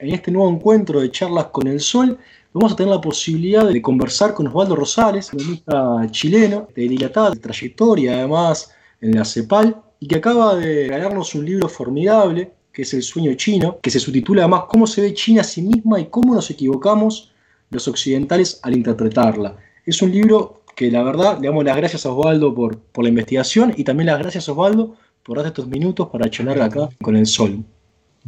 En 0.00 0.14
este 0.14 0.30
nuevo 0.30 0.48
encuentro 0.48 1.00
de 1.00 1.10
charlas 1.10 1.46
con 1.46 1.66
el 1.66 1.80
sol, 1.80 2.16
vamos 2.52 2.72
a 2.72 2.76
tener 2.76 2.94
la 2.94 3.00
posibilidad 3.00 3.66
de 3.66 3.82
conversar 3.82 4.32
con 4.32 4.46
Osvaldo 4.46 4.76
Rosales, 4.76 5.28
economista 5.32 6.06
chileno, 6.12 6.68
de 6.72 6.88
dilatada 6.88 7.32
trayectoria 7.32 8.12
además 8.12 8.70
en 9.00 9.16
la 9.16 9.24
CEPAL, 9.24 9.76
y 9.98 10.06
que 10.06 10.16
acaba 10.16 10.54
de 10.54 10.86
ganarnos 10.86 11.34
un 11.34 11.44
libro 11.44 11.68
formidable, 11.68 12.52
que 12.72 12.82
es 12.82 12.94
El 12.94 13.02
sueño 13.02 13.34
chino, 13.34 13.80
que 13.82 13.90
se 13.90 13.98
subtitula 13.98 14.42
además 14.42 14.64
Cómo 14.68 14.86
se 14.86 15.00
ve 15.00 15.14
China 15.14 15.40
a 15.40 15.44
sí 15.44 15.62
misma 15.62 15.98
y 15.98 16.06
cómo 16.06 16.32
nos 16.32 16.48
equivocamos 16.48 17.32
los 17.70 17.88
occidentales 17.88 18.60
al 18.62 18.76
interpretarla. 18.76 19.56
Es 19.84 20.00
un 20.00 20.12
libro 20.12 20.62
que 20.76 20.92
la 20.92 21.02
verdad 21.02 21.40
le 21.40 21.48
damos 21.48 21.64
las 21.64 21.76
gracias 21.76 22.06
a 22.06 22.12
Osvaldo 22.12 22.54
por, 22.54 22.78
por 22.78 23.02
la 23.02 23.10
investigación 23.10 23.74
y 23.76 23.82
también 23.82 24.06
las 24.06 24.20
gracias 24.20 24.48
a 24.48 24.52
Osvaldo 24.52 24.94
por 25.24 25.38
dar 25.38 25.46
estos 25.46 25.66
minutos 25.66 26.08
para 26.08 26.30
charlar 26.30 26.62
acá 26.62 26.88
con 27.02 27.16
el 27.16 27.26
sol. 27.26 27.64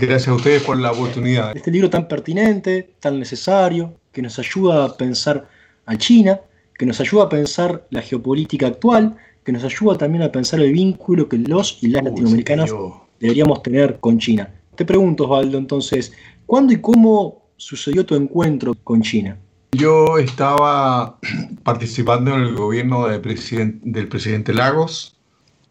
Gracias 0.01 0.29
a 0.29 0.35
ustedes 0.35 0.63
por 0.63 0.79
la 0.79 0.93
oportunidad. 0.93 1.55
Este 1.55 1.71
libro 1.71 1.91
tan 1.91 2.09
pertinente, 2.09 2.95
tan 3.01 3.19
necesario, 3.19 3.93
que 4.11 4.23
nos 4.23 4.39
ayuda 4.39 4.87
a 4.87 4.97
pensar 4.97 5.47
a 5.85 5.97
China, 5.99 6.41
que 6.79 6.87
nos 6.87 7.01
ayuda 7.01 7.25
a 7.25 7.29
pensar 7.29 7.87
la 7.91 8.01
geopolítica 8.01 8.69
actual, 8.69 9.17
que 9.45 9.53
nos 9.53 9.63
ayuda 9.63 9.99
también 9.99 10.23
a 10.23 10.33
pensar 10.33 10.61
el 10.61 10.73
vínculo 10.73 11.29
que 11.29 11.37
los 11.37 11.83
y 11.83 11.89
las 11.89 12.03
latinoamericanos 12.03 12.75
deberíamos 13.21 13.63
tener 13.63 14.01
con 14.01 14.19
China. 14.19 14.51
Te 14.75 14.87
pregunto, 14.87 15.25
Osvaldo, 15.25 15.59
entonces, 15.59 16.13
¿cuándo 16.47 16.73
y 16.73 16.81
cómo 16.81 17.43
sucedió 17.59 18.07
tu 18.07 18.15
encuentro 18.15 18.73
con 18.83 19.03
China? 19.03 19.37
Yo 19.73 20.17
estaba 20.17 21.19
participando 21.63 22.35
en 22.35 22.41
el 22.41 22.55
gobierno 22.55 23.07
del 23.07 23.21
presidente 23.21 24.55
Lagos. 24.55 25.15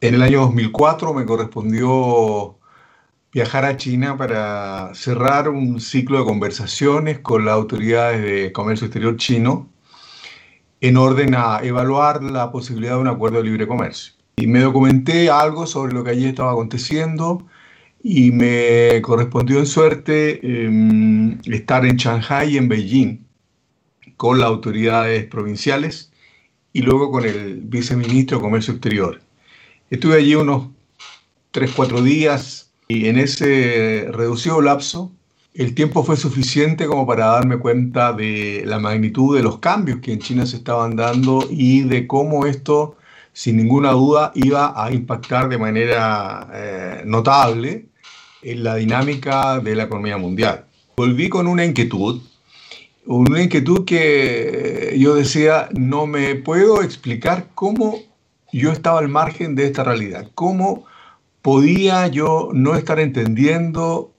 En 0.01 0.13
el 0.13 0.21
año 0.21 0.41
2004 0.41 1.15
me 1.15 1.25
correspondió 1.25 2.58
viajar 3.31 3.65
a 3.65 3.77
China 3.77 4.17
para 4.17 4.93
cerrar 4.95 5.49
un 5.49 5.79
ciclo 5.79 6.19
de 6.19 6.25
conversaciones 6.25 7.19
con 7.19 7.45
las 7.45 7.53
autoridades 7.53 8.21
de 8.21 8.51
comercio 8.51 8.87
exterior 8.87 9.17
chino 9.17 9.69
en 10.81 10.97
orden 10.97 11.35
a 11.35 11.59
evaluar 11.61 12.23
la 12.23 12.51
posibilidad 12.51 12.93
de 12.93 13.01
un 13.01 13.07
acuerdo 13.07 13.37
de 13.37 13.43
libre 13.43 13.67
comercio. 13.67 14.13
Y 14.37 14.47
me 14.47 14.61
documenté 14.61 15.29
algo 15.29 15.67
sobre 15.67 15.93
lo 15.93 16.03
que 16.03 16.11
allí 16.11 16.25
estaba 16.25 16.51
aconteciendo 16.51 17.45
y 18.01 18.31
me 18.31 19.01
correspondió 19.01 19.59
en 19.59 19.65
suerte 19.65 20.39
em, 20.65 21.39
estar 21.43 21.85
en 21.85 21.97
Shanghai 21.97 22.53
y 22.53 22.57
en 22.57 22.69
Beijing 22.69 23.25
con 24.15 24.39
las 24.39 24.47
autoridades 24.47 25.25
provinciales 25.25 26.11
y 26.71 26.81
luego 26.81 27.11
con 27.11 27.25
el 27.25 27.61
viceministro 27.61 28.37
de 28.37 28.43
Comercio 28.43 28.73
Exterior. 28.73 29.21
Estuve 29.89 30.15
allí 30.15 30.35
unos 30.35 30.69
3-4 31.51 32.01
días 32.01 32.68
y 32.91 33.07
en 33.07 33.19
ese 33.19 34.07
reducido 34.11 34.61
lapso, 34.61 35.11
el 35.53 35.75
tiempo 35.75 36.03
fue 36.03 36.17
suficiente 36.17 36.87
como 36.87 37.05
para 37.05 37.27
darme 37.27 37.59
cuenta 37.59 38.13
de 38.13 38.63
la 38.65 38.79
magnitud 38.79 39.37
de 39.37 39.43
los 39.43 39.59
cambios 39.59 39.99
que 39.99 40.11
en 40.11 40.17
China 40.17 40.47
se 40.47 40.55
estaban 40.57 40.95
dando 40.95 41.47
y 41.51 41.81
de 41.81 42.07
cómo 42.07 42.47
esto, 42.47 42.97
sin 43.31 43.57
ninguna 43.57 43.91
duda, 43.91 44.31
iba 44.33 44.73
a 44.75 44.91
impactar 44.91 45.49
de 45.49 45.59
manera 45.59 46.49
eh, 46.51 47.03
notable 47.05 47.85
en 48.41 48.63
la 48.63 48.75
dinámica 48.77 49.59
de 49.59 49.75
la 49.75 49.83
economía 49.83 50.17
mundial. 50.17 50.65
Volví 50.97 51.29
con 51.29 51.45
una 51.45 51.63
inquietud, 51.65 52.23
una 53.05 53.43
inquietud 53.43 53.85
que 53.85 54.95
yo 54.97 55.13
decía, 55.13 55.69
no 55.77 56.07
me 56.07 56.33
puedo 56.33 56.81
explicar 56.81 57.49
cómo 57.53 57.99
yo 58.51 58.71
estaba 58.71 58.97
al 58.97 59.09
margen 59.09 59.53
de 59.53 59.67
esta 59.67 59.83
realidad, 59.83 60.27
cómo 60.33 60.88
podía 61.41 62.07
yo 62.07 62.49
no 62.53 62.75
estar 62.75 62.99
entendiendo 62.99 64.13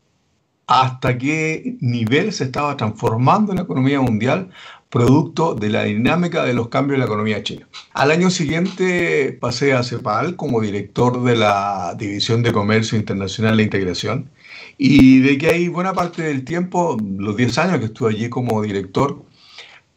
hasta 0.66 1.18
qué 1.18 1.76
nivel 1.80 2.32
se 2.32 2.44
estaba 2.44 2.76
transformando 2.76 3.52
la 3.52 3.62
economía 3.62 4.00
mundial 4.00 4.50
producto 4.90 5.54
de 5.54 5.68
la 5.68 5.84
dinámica 5.84 6.44
de 6.44 6.52
los 6.52 6.68
cambios 6.68 6.94
en 6.94 7.00
la 7.00 7.06
economía 7.06 7.42
china. 7.42 7.68
Al 7.92 8.10
año 8.10 8.30
siguiente 8.30 9.36
pasé 9.40 9.72
a 9.72 9.82
CEPAL 9.84 10.36
como 10.36 10.60
director 10.60 11.22
de 11.22 11.36
la 11.36 11.94
División 11.96 12.42
de 12.42 12.52
Comercio 12.52 12.98
Internacional 12.98 13.58
e 13.58 13.62
Integración 13.62 14.30
y 14.78 15.20
de 15.20 15.38
que 15.38 15.48
ahí 15.48 15.68
buena 15.68 15.92
parte 15.92 16.22
del 16.22 16.44
tiempo, 16.44 16.96
los 17.18 17.36
10 17.36 17.58
años 17.58 17.78
que 17.78 17.86
estuve 17.86 18.10
allí 18.10 18.28
como 18.28 18.62
director, 18.62 19.24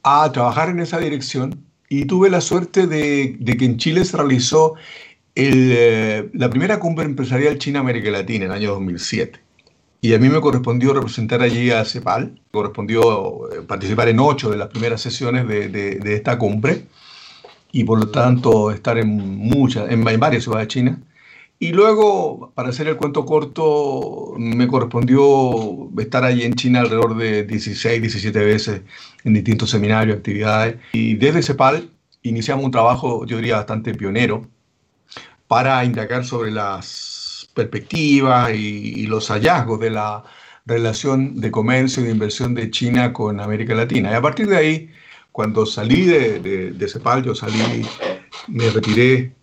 a 0.03 0.31
trabajar 0.31 0.69
en 0.69 0.79
esa 0.79 1.00
dirección 1.00 1.66
y 1.89 2.06
tuve 2.06 2.29
la 2.29 2.41
suerte 2.41 2.85
de, 2.85 3.35
de 3.39 3.57
que 3.57 3.66
en 3.66 3.78
Chile 3.78 4.06
se 4.06 4.17
realizó 4.17 4.75
eh, 5.35 6.29
la 6.33 6.49
primera 6.49 6.79
cumbre 6.79 7.05
empresarial 7.05 7.57
China-América 7.57 8.11
Latina 8.11 8.45
en 8.45 8.51
el 8.51 8.57
año 8.57 8.71
2007. 8.71 9.39
Y 10.01 10.13
a 10.13 10.19
mí 10.19 10.27
me 10.27 10.41
correspondió 10.41 10.94
representar 10.94 11.41
allí 11.41 11.71
a 11.71 11.85
CEPAL, 11.85 12.39
correspondió 12.51 13.51
eh, 13.53 13.61
participar 13.61 14.09
en 14.09 14.19
ocho 14.19 14.49
de 14.49 14.57
las 14.57 14.67
primeras 14.67 15.01
sesiones 15.01 15.47
de, 15.47 15.69
de, 15.69 16.13
esta 16.13 16.38
cumbre 16.38 16.88
y 17.71 17.85
por 17.85 17.99
lo 17.99 18.09
tanto 18.09 18.71
estar 18.71 18.97
en 18.97 19.07
muchas, 19.07 19.89
en, 19.89 20.03
varias 20.03 20.44
ciudades 20.44 20.67
chinas. 20.67 20.97
Y 21.57 21.71
luego, 21.71 22.51
para 22.53 22.69
hacer 22.69 22.89
el 22.89 22.97
cuento 22.97 23.25
corto, 23.25 24.33
me 24.38 24.67
correspondió 24.67 25.89
estar 25.97 26.25
allí 26.25 26.44
en 26.44 26.55
China 26.55 26.81
alrededor 26.81 27.15
de 27.15 27.44
16, 27.45 28.01
17 28.01 28.39
veces 28.39 28.81
en 29.23 29.33
distintos 29.33 29.69
seminarios, 29.69 30.17
actividades. 30.17 30.75
Y 30.91 31.15
desde 31.15 31.41
CEPAL 31.41 31.89
iniciamos 32.23 32.65
un 32.65 32.71
trabajo, 32.71 33.25
yo 33.25 33.38
diría, 33.38 33.55
bastante 33.55 33.94
pionero, 33.95 34.47
para 35.53 35.85
indagar 35.85 36.25
sobre 36.25 36.49
las 36.49 37.47
perspectivas 37.53 38.51
y, 38.55 39.05
los 39.05 39.27
hallazgos 39.29 39.79
de 39.79 39.91
la 39.91 40.23
relación 40.65 41.39
de 41.39 41.51
comercio 41.51 42.01
y 42.01 42.07
de 42.07 42.11
inversión 42.11 42.55
de 42.55 42.71
China 42.71 43.13
con 43.13 43.39
América 43.39 43.75
Latina. 43.75 44.09
Y 44.09 44.15
a 44.15 44.21
partir 44.21 44.47
de 44.47 44.57
ahí, 44.57 44.89
cuando 45.31 45.67
salí 45.67 46.07
de, 46.07 46.39
de, 46.71 46.87
CEPAL, 46.87 47.23
yo 47.23 47.35
salí, 47.35 47.85
me 48.47 48.67
retiré 48.71 49.35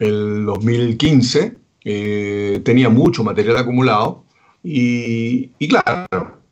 el 0.00 0.44
2015, 0.44 1.56
eh, 1.86 2.60
tenía 2.62 2.90
mucho 2.90 3.24
material 3.24 3.56
acumulado 3.56 4.22
y, 4.62 5.48
claro, 5.66 6.42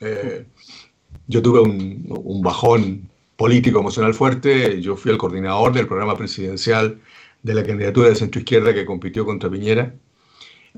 eh, 0.00 0.46
yo 1.26 1.42
tuve 1.42 1.60
un, 1.60 2.06
un, 2.08 2.40
bajón 2.40 3.06
político 3.36 3.80
emocional 3.80 4.14
fuerte, 4.14 4.80
yo 4.80 4.96
fui 4.96 5.10
el 5.10 5.18
coordinador 5.18 5.74
del 5.74 5.86
programa 5.86 6.16
presidencial 6.16 6.98
de 7.44 7.54
la 7.54 7.62
candidatura 7.62 8.08
de 8.08 8.16
centro 8.16 8.40
izquierda 8.40 8.74
que 8.74 8.84
compitió 8.84 9.24
contra 9.24 9.50
Piñera. 9.50 9.94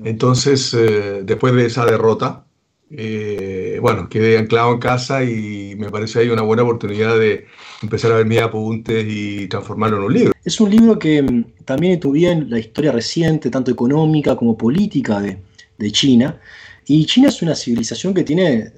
Entonces, 0.03 0.73
eh, 0.75 1.21
después 1.23 1.55
de 1.55 1.65
esa 1.65 1.85
derrota, 1.85 2.45
eh, 2.91 3.79
bueno, 3.81 4.07
quedé 4.09 4.37
anclado 4.37 4.73
en 4.73 4.79
casa 4.79 5.23
y 5.23 5.75
me 5.77 5.89
parece 5.89 6.19
ahí 6.19 6.29
una 6.29 6.41
buena 6.41 6.63
oportunidad 6.63 7.17
de 7.17 7.45
empezar 7.81 8.11
a 8.11 8.17
ver 8.17 8.25
mis 8.25 8.41
apuntes 8.41 9.05
y 9.07 9.47
transformarlo 9.47 9.97
en 9.97 10.03
un 10.03 10.13
libro. 10.13 10.33
Es 10.43 10.59
un 10.59 10.69
libro 10.69 10.99
que 10.99 11.21
mm, 11.21 11.45
también 11.65 11.93
estudia 11.93 12.33
en 12.33 12.49
la 12.49 12.59
historia 12.59 12.91
reciente, 12.91 13.49
tanto 13.49 13.71
económica 13.71 14.35
como 14.35 14.57
política 14.57 15.21
de, 15.21 15.37
de, 15.77 15.91
China. 15.91 16.39
Y 16.85 17.05
China 17.05 17.29
es 17.29 17.41
una 17.41 17.55
civilización 17.55 18.13
que 18.13 18.23
tiene, 18.23 18.73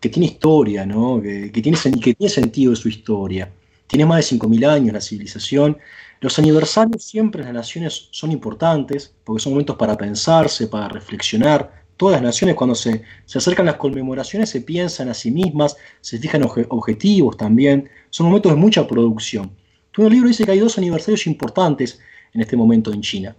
que 0.00 0.10
tiene 0.10 0.26
historia, 0.26 0.84
¿no? 0.84 1.20
que, 1.20 1.50
que, 1.50 1.62
tiene, 1.62 1.78
que 2.00 2.14
tiene 2.14 2.30
sentido 2.30 2.76
su 2.76 2.88
historia. 2.88 3.50
Tiene 3.86 4.04
más 4.04 4.30
de 4.30 4.36
5.000 4.38 4.66
años 4.66 4.92
la 4.92 5.00
civilización 5.00 5.78
los 6.22 6.38
aniversarios 6.38 7.02
siempre 7.02 7.40
en 7.40 7.46
las 7.46 7.54
naciones 7.54 8.06
son 8.12 8.30
importantes, 8.30 9.12
porque 9.24 9.42
son 9.42 9.54
momentos 9.54 9.74
para 9.74 9.96
pensarse, 9.96 10.68
para 10.68 10.86
reflexionar. 10.86 11.82
Todas 11.96 12.14
las 12.14 12.22
naciones 12.22 12.54
cuando 12.54 12.76
se, 12.76 13.02
acercan 13.34 13.66
las 13.66 13.74
conmemoraciones 13.74 14.48
se 14.48 14.60
piensan 14.60 15.08
a 15.08 15.14
sí 15.14 15.32
mismas, 15.32 15.76
se 16.00 16.18
fijan 16.18 16.44
objetivos 16.44 17.36
también. 17.36 17.88
Son 18.08 18.26
momentos 18.28 18.52
de 18.52 18.56
mucha 18.56 18.86
producción. 18.86 19.50
Tu 19.90 20.08
libro 20.08 20.28
dice 20.28 20.44
que 20.44 20.52
hay 20.52 20.60
dos 20.60 20.78
aniversarios 20.78 21.26
importantes 21.26 21.98
en 22.32 22.40
este 22.40 22.56
momento 22.56 22.92
en 22.92 23.00
China, 23.00 23.34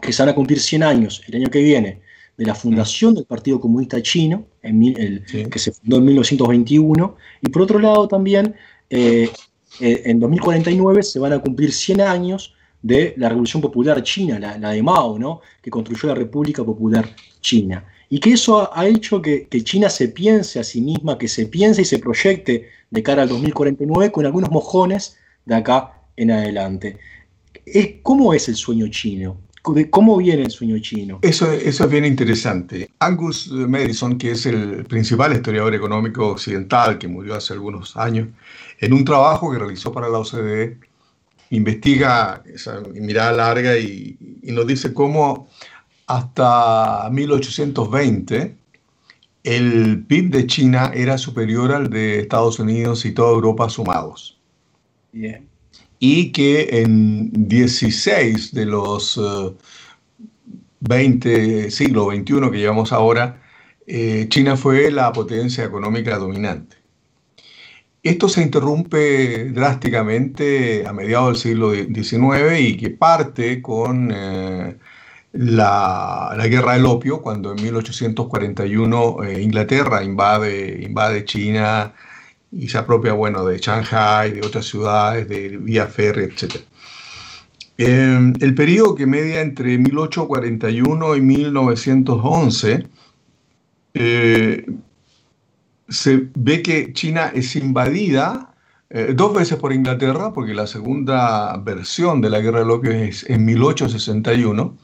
que 0.00 0.10
se 0.10 0.22
van 0.22 0.30
a 0.30 0.34
cumplir 0.34 0.58
100 0.58 0.82
años 0.82 1.22
el 1.28 1.36
año 1.36 1.50
que 1.50 1.60
viene 1.60 2.00
de 2.38 2.46
la 2.46 2.54
fundación 2.54 3.14
del 3.14 3.26
Partido 3.26 3.60
Comunista 3.60 4.00
Chino, 4.00 4.46
que 4.62 5.58
se 5.58 5.72
fundó 5.72 5.98
en 5.98 6.06
1921, 6.06 7.16
y 7.42 7.50
por 7.50 7.60
otro 7.60 7.78
lado 7.78 8.08
también 8.08 8.54
eh, 8.88 9.28
eh, 9.80 10.02
en 10.06 10.20
2049 10.20 11.02
se 11.02 11.18
van 11.18 11.32
a 11.32 11.38
cumplir 11.38 11.72
100 11.72 12.00
años 12.00 12.54
de 12.82 13.14
la 13.16 13.28
Revolución 13.28 13.62
Popular 13.62 14.02
China, 14.02 14.38
la, 14.38 14.70
de 14.70 14.82
Mao, 14.82 15.18
¿no? 15.18 15.40
que 15.62 15.70
construyó 15.70 16.08
la 16.08 16.14
República 16.14 16.62
Popular 16.62 17.08
China. 17.40 17.84
Y 18.10 18.20
que 18.20 18.32
eso 18.32 18.70
ha, 18.76 18.86
hecho 18.86 19.22
que, 19.22 19.48
China 19.64 19.88
se 19.88 20.08
piense 20.08 20.60
a 20.60 20.64
sí 20.64 20.80
misma, 20.80 21.16
que 21.16 21.26
se 21.26 21.46
piense 21.46 21.82
y 21.82 21.84
se 21.86 21.98
proyecte 21.98 22.68
de 22.90 23.02
cara 23.02 23.22
al 23.22 23.28
2049 23.30 24.12
con 24.12 24.26
algunos 24.26 24.50
mojones 24.50 25.16
de 25.46 25.54
acá 25.54 25.92
en 26.16 26.30
adelante. 26.30 26.98
¿Cómo 28.02 28.34
es 28.34 28.48
el 28.48 28.56
sueño 28.56 28.86
chino? 28.88 29.38
¿Cómo 29.90 30.18
viene 30.18 30.42
el 30.42 30.50
sueño 30.50 30.78
chino? 30.78 31.20
Eso, 31.22 31.50
eso 31.50 31.84
es 31.84 31.90
bien 31.90 32.04
interesante. 32.04 32.90
Angus 32.98 33.50
Madison, 33.50 34.18
que 34.18 34.32
es 34.32 34.44
el 34.44 34.84
principal 34.84 35.32
historiador 35.32 35.74
económico 35.74 36.28
occidental, 36.28 36.98
que 36.98 37.08
murió 37.08 37.34
hace 37.34 37.54
algunos 37.54 37.96
años, 37.96 38.28
en 38.84 38.92
un 38.92 39.04
trabajo 39.04 39.50
que 39.50 39.58
realizó 39.58 39.92
para 39.92 40.10
la 40.10 40.18
OCDE, 40.18 40.78
investiga 41.50 42.42
esa 42.44 42.80
mirada 42.92 43.32
larga 43.32 43.78
y, 43.78 44.18
nos 44.42 44.66
dice 44.66 44.92
cómo 44.92 45.48
hasta 46.06 47.08
1820 47.10 48.56
el 49.42 50.04
PIB 50.06 50.30
de 50.30 50.46
China 50.46 50.92
era 50.94 51.16
superior 51.16 51.72
al 51.72 51.88
de 51.88 52.20
Estados 52.20 52.58
Unidos 52.58 53.06
y 53.06 53.12
toda 53.12 53.32
Europa 53.32 53.70
sumados. 53.70 54.38
Bien. 55.12 55.48
Y 55.98 56.30
que 56.32 56.82
en 56.82 57.30
16 57.32 58.52
de 58.52 58.66
los 58.66 59.18
20 60.80 61.70
siglo 61.70 62.10
XXI 62.10 62.50
que 62.50 62.58
llevamos 62.58 62.92
ahora, 62.92 63.40
eh, 63.86 64.26
China 64.28 64.58
fue 64.58 64.90
la 64.90 65.10
potencia 65.12 65.64
económica 65.64 66.18
dominante. 66.18 66.83
Esto 68.04 68.28
se 68.28 68.42
interrumpe 68.42 69.50
drásticamente 69.50 70.86
a 70.86 70.92
mediados 70.92 71.42
del 71.42 71.52
siglo 71.54 71.72
XIX 71.72 72.60
y 72.60 72.76
que 72.76 72.90
parte 72.90 73.62
con 73.62 74.12
eh, 74.14 74.76
la, 75.32 76.36
guerra 76.46 76.74
del 76.74 76.84
opio, 76.84 77.22
cuando 77.22 77.52
en 77.52 77.62
1841 77.62 79.24
eh, 79.24 79.40
Inglaterra 79.40 80.04
invade, 80.04 80.82
invade 80.82 81.24
China 81.24 81.94
y 82.52 82.68
se 82.68 82.76
apropia 82.76 83.14
bueno, 83.14 83.42
de 83.42 83.56
Shanghai, 83.58 84.32
de 84.32 84.46
otras 84.46 84.66
ciudades, 84.66 85.26
de 85.26 85.56
vía 85.56 85.86
férrea, 85.86 86.26
etc. 86.26 86.56
el 87.78 88.54
periodo 88.54 88.94
que 88.96 89.06
media 89.06 89.40
entre 89.40 89.78
1841 89.78 91.16
y 91.16 91.20
1911 91.22 92.86
eh, 93.94 94.66
se 95.88 96.28
ve 96.34 96.62
que 96.62 96.92
China 96.92 97.30
es 97.34 97.56
invadida 97.56 98.54
eh, 98.90 99.12
dos 99.14 99.34
veces 99.34 99.58
por 99.58 99.72
Inglaterra, 99.72 100.32
porque 100.32 100.54
la 100.54 100.66
segunda 100.66 101.56
versión 101.58 102.20
de 102.20 102.30
la 102.30 102.40
Guerra 102.40 102.60
del 102.60 102.70
Opio 102.70 102.92
es 102.92 103.28
en 103.28 103.44
1861, 103.44 104.76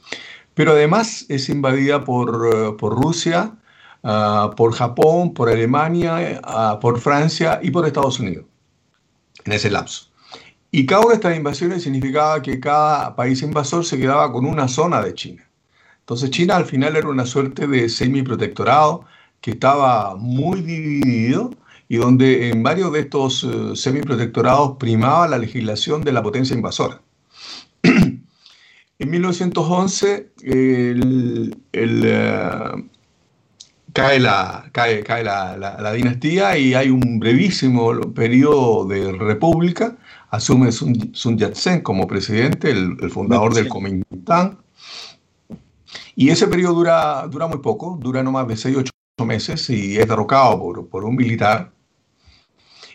pero 0.53 0.71
además 0.71 1.25
es 1.29 1.49
invadida 1.49 2.03
por, 2.03 2.49
eh, 2.53 2.71
por 2.77 3.01
Rusia, 3.01 3.55
ah, 4.03 4.51
por 4.57 4.73
Japón, 4.73 5.33
por 5.33 5.49
Alemania, 5.49 6.41
ah, 6.43 6.79
por 6.81 6.99
Francia 6.99 7.59
y 7.63 7.71
por 7.71 7.85
Estados 7.85 8.19
Unidos, 8.19 8.45
en 9.45 9.53
ese 9.53 9.69
lapso. 9.69 10.09
Y 10.71 10.85
cada 10.85 11.01
una 11.01 11.09
de 11.11 11.15
estas 11.15 11.37
invasiones 11.37 11.83
significaba 11.83 12.41
que 12.41 12.59
cada 12.59 13.15
país 13.15 13.41
invasor 13.41 13.85
se 13.85 13.99
quedaba 13.99 14.31
con 14.31 14.45
una 14.45 14.67
zona 14.67 15.01
de 15.01 15.13
China. 15.13 15.49
Entonces 15.99 16.31
China 16.31 16.57
al 16.57 16.65
final 16.65 16.95
era 16.95 17.07
una 17.07 17.25
suerte 17.25 17.67
de 17.67 17.87
semi-protectorado 17.87 19.05
que 19.41 19.51
estaba 19.51 20.15
muy 20.15 20.61
dividido 20.61 21.51
y 21.89 21.97
donde 21.97 22.49
en 22.49 22.63
varios 22.63 22.93
de 22.93 23.01
estos 23.01 23.43
eh, 23.43 23.75
semiprotectorados 23.75 24.77
primaba 24.77 25.27
la 25.27 25.37
legislación 25.37 26.03
de 26.03 26.13
la 26.13 26.23
potencia 26.23 26.55
invasora. 26.55 27.01
en 27.83 28.21
1911 28.99 30.31
el, 30.43 31.57
eh, 31.73 32.83
cae, 33.91 34.19
la, 34.19 34.69
cae, 34.71 35.03
cae 35.03 35.23
la, 35.23 35.93
dinastía 35.93 36.57
y 36.57 36.75
hay 36.75 36.89
un 36.89 37.19
brevísimo 37.19 38.13
periodo 38.13 38.87
de 38.87 39.11
república. 39.11 39.97
Asume 40.29 40.71
Sun, 40.71 41.37
Yat-sen 41.37 41.81
como 41.81 42.07
presidente, 42.07 42.71
el, 42.71 42.95
el 43.01 43.09
fundador 43.09 43.53
del 43.53 43.67
Kuomintang. 43.67 44.59
Y 46.15 46.29
ese 46.29 46.47
periodo 46.47 46.75
dura, 46.75 47.27
dura 47.27 47.47
muy 47.47 47.59
poco, 47.59 47.97
dura 47.99 48.23
no 48.23 48.31
más 48.31 48.47
de 48.47 48.55
6 48.55 48.77
8 48.77 48.91
meses 49.25 49.69
y 49.69 49.97
es 49.97 50.07
derrocado 50.07 50.59
por, 50.59 50.87
por 50.89 51.03
un 51.05 51.15
militar. 51.15 51.71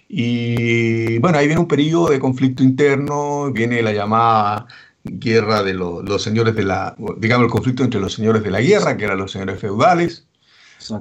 Y 0.09 1.19
bueno, 1.19 1.39
ahí 1.39 1.47
viene 1.47 1.61
un 1.61 1.69
periodo 1.69 2.11
de 2.11 2.21
conflicto 2.21 2.63
interno, 2.63 3.51
viene 3.53 3.83
la 3.83 3.93
llamada 3.93 4.67
guerra 5.05 5.63
de 5.63 5.75
los 5.75 6.23
señores 6.23 6.55
de 6.55 6.65
la, 6.65 6.97
digamos, 7.19 7.47
el 7.47 7.51
conflicto 7.51 7.85
entre 7.85 8.01
los 8.01 8.15
señores 8.15 8.43
de 8.43 8.51
la 8.51 8.61
guerra, 8.61 8.97
que 8.97 9.05
eran 9.05 9.19
los 9.19 9.33
señores 9.33 9.61
feudales. 9.61 10.27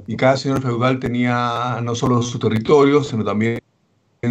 Y 0.08 0.16
cada 0.16 0.38
señor 0.38 0.62
feudal 0.62 1.00
tenía 1.00 1.80
no 1.84 1.94
solo 1.96 2.22
su 2.22 2.40
territorio, 2.40 3.04
sino 3.04 3.24
también 3.24 3.60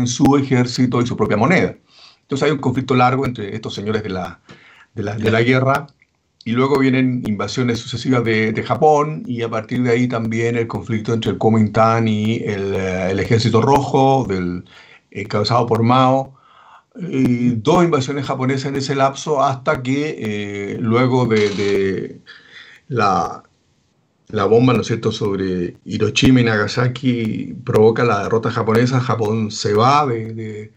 su 0.06 0.36
ejército 0.36 1.00
y 1.00 1.06
su 1.06 1.16
propia 1.16 1.36
moneda. 1.36 1.76
Entonces 2.22 2.46
hay 2.46 2.52
un 2.52 2.58
conflicto 2.58 2.94
largo 2.94 3.26
entre 3.26 3.54
estos 3.54 3.74
señores 3.74 4.02
de 4.02 4.08
la, 4.08 4.40
de 4.94 5.02
la, 5.02 5.14
de 5.16 5.30
la 5.30 5.42
guerra 5.42 5.86
y 6.44 6.52
luego 6.52 6.78
vienen 6.78 7.22
invasiones 7.26 7.78
sucesivas 7.78 8.22
de, 8.24 8.52
de, 8.52 8.62
Japón 8.62 9.22
y 9.26 9.42
a 9.42 9.48
partir 9.48 9.82
de 9.82 9.90
ahí 9.90 10.08
también 10.08 10.56
el 10.56 10.66
conflicto 10.66 11.14
entre 11.14 11.32
el 11.32 11.38
Kuomintang 11.38 12.06
y 12.06 12.36
el, 12.44 12.74
eh, 12.74 13.10
el 13.10 13.20
Ejército 13.20 13.62
Rojo, 13.62 14.26
del, 14.28 14.64
encabezado 15.10 15.66
por 15.66 15.82
Mao. 15.82 16.34
Dos 16.94 17.84
invasiones 17.84 18.26
japonesas 18.26 18.66
en 18.66 18.76
ese 18.76 18.94
lapso 18.94 19.42
hasta 19.42 19.82
que 19.82 20.74
eh, 20.74 20.78
luego 20.80 21.26
de, 21.26 22.20
la, 22.88 23.42
la 24.28 24.44
bomba, 24.44 24.74
¿no 24.74 24.84
cierto?, 24.84 25.10
sobre 25.12 25.76
Hiroshima 25.84 26.40
y 26.40 26.44
Nagasaki 26.44 27.56
provoca 27.64 28.04
la 28.04 28.24
derrota 28.24 28.50
japonesa, 28.50 29.00
Japón 29.00 29.50
se 29.50 29.74
va 29.74 30.06
de 30.06 30.72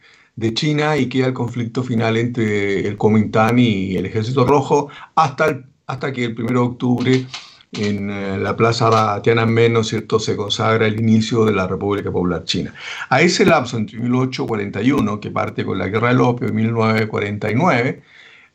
China 0.54 0.98
y 0.98 1.10
queda 1.10 1.28
el 1.28 1.34
conflicto 1.34 1.84
final 1.84 2.18
entre 2.18 2.88
el 2.88 2.98
Kuomintang 2.98 3.58
y 3.60 3.98
el 3.98 4.06
Ejército 4.06 4.46
Rojo 4.46 4.90
hasta, 5.16 5.64
hasta 5.88 6.14
que 6.14 6.26
el 6.26 6.40
1 6.40 6.48
de 6.48 6.58
octubre 6.58 7.26
en 7.74 8.10
eh, 8.10 8.38
la 8.38 8.56
plaza 8.56 9.22
Tiananmen, 9.22 9.74
¿no 9.74 9.82
es 9.82 9.88
cierto?, 9.88 10.20
se 10.20 10.36
consagra 10.36 10.88
el 10.88 11.00
inicio 11.00 11.46
de 11.46 11.54
la 11.54 11.68
República 11.68 12.12
Popular 12.12 12.44
China. 12.44 12.74
A 13.10 13.22
ese 13.22 13.46
lapso, 13.46 13.78
entre 13.78 14.00
1841, 14.00 15.20
que 15.20 15.32
parte 15.32 15.66
con 15.66 15.78
la 15.78 15.88
Guerra 15.88 16.10
del 16.10 16.22
Opio, 16.22 16.48
y 16.48 16.54
1949, 16.54 18.04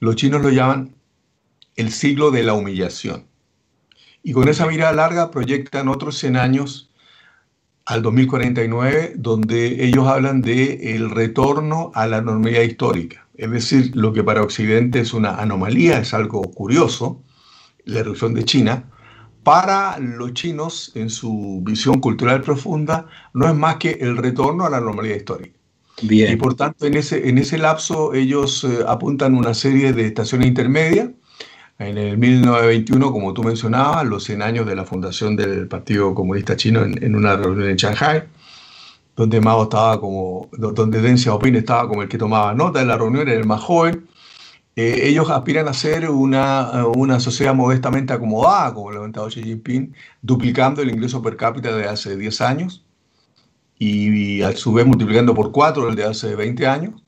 los 0.00 0.17
chinos 0.17 0.43
lo 0.43 0.50
llaman 0.50 0.94
el 1.76 1.90
siglo 1.90 2.31
de 2.31 2.43
la 2.43 2.55
humillación. 2.55 3.26
Y 4.23 4.32
con 4.32 4.49
esa 4.49 4.67
mirada 4.67 4.93
larga 4.93 5.31
proyectan 5.31 5.88
otros 5.88 6.19
100 6.19 6.37
años 6.37 6.91
al 7.87 8.02
2049, 8.02 9.14
donde 9.17 9.84
ellos 9.84 10.06
hablan 10.06 10.43
de 10.43 10.94
el 10.94 11.11
retorno 11.11 11.90
a 11.94 12.06
la 12.06 12.20
normalidad 12.20 12.62
histórica. 12.62 13.26
Es 13.34 13.50
decir, 13.50 13.90
lo 13.94 14.12
que 14.12 14.23
para 14.23 14.43
Occidente 14.43 15.00
es 15.00 15.14
una 15.14 15.37
anomalía, 15.37 15.99
es 15.99 16.14
algo 16.14 16.43
curioso, 16.43 17.23
la 17.84 18.00
erupción 18.00 18.34
de 18.34 18.44
China, 18.44 18.84
para 19.43 19.99
los 19.99 20.34
chinos, 20.34 20.93
en 20.94 21.11
su 21.11 21.62
visión 21.64 22.00
cultural 22.00 22.43
profunda, 22.43 23.08
no 23.34 23.49
es 23.49 23.55
más 23.55 23.76
que 23.76 23.99
el 24.00 24.17
retorno 24.17 24.64
a 24.64 24.70
la 24.70 24.81
normalidad 24.81 25.17
histórica. 25.17 25.58
Bien. 26.02 26.32
Y 26.32 26.37
por 26.37 26.55
tanto, 26.55 26.87
en 26.87 26.94
ese, 26.94 27.28
en 27.28 27.38
ese 27.38 27.58
lapso 27.58 28.14
ellos 28.14 28.64
eh, 28.64 28.85
apuntan 28.87 29.35
una 29.35 29.55
serie 29.55 29.93
de 29.93 30.06
estaciones 30.06 30.49
intermedias 30.49 31.11
en 31.78 31.98
el 31.98 32.19
1921, 32.19 33.12
como 33.12 33.34
tú 33.34 33.42
mencionabas, 33.42 34.06
los 34.06 34.24
100 34.24 34.42
años 34.42 34.66
de 34.66 34.76
la 34.76 34.84
fundación 34.84 35.36
del 35.36 35.69
Partido 35.69 36.14
Comunista 36.14 36.56
Chino 36.56 36.82
en, 36.82 37.14
una 37.14 37.36
reunión 37.36 37.69
en 37.70 37.76
Shanghai, 37.76 38.24
donde 39.16 39.40
Mao 39.40 39.64
estaba 39.64 40.00
como, 40.00 40.49
donde 40.52 41.00
Deng 41.00 41.18
Xiaoping 41.18 41.56
estaba 41.56 41.88
como 41.88 42.02
el 42.02 42.08
que 42.08 42.18
tomaba 42.18 42.54
nota 42.54 42.80
de 42.80 42.87
la 42.87 42.97
reunión, 42.97 43.28
era 43.28 43.38
el 43.38 43.47
más 43.47 43.61
joven. 43.61 44.06
Eh, 44.75 45.08
ellos 45.08 45.28
aspiran 45.30 45.68
a 45.68 45.75
ser 45.75 46.08
una, 46.08 46.87
una 46.87 47.20
sociedad 47.20 47.54
modestamente 47.54 48.12
acomodada, 48.12 48.73
como 48.73 48.90
lo 48.90 48.90
ha 48.90 49.00
levantado 49.00 49.28
Xi 49.28 49.42
Jinping, 49.42 49.94
duplicando 50.23 50.80
el 50.82 50.90
ingreso 50.90 51.20
per 51.23 51.37
cápita 51.37 51.76
de 51.76 51.85
hace 51.88 52.16
10 52.16 52.40
años 52.40 52.85
y, 53.78 54.38
y 54.38 54.42
a 54.42 54.52
su 54.52 54.73
vez 54.73 54.87
multiplicando 54.87 55.35
por 55.35 55.52
4 55.52 55.88
el 55.90 55.97
de 55.97 56.04
hace 56.04 56.37
20 56.37 56.66
años. 56.66 57.02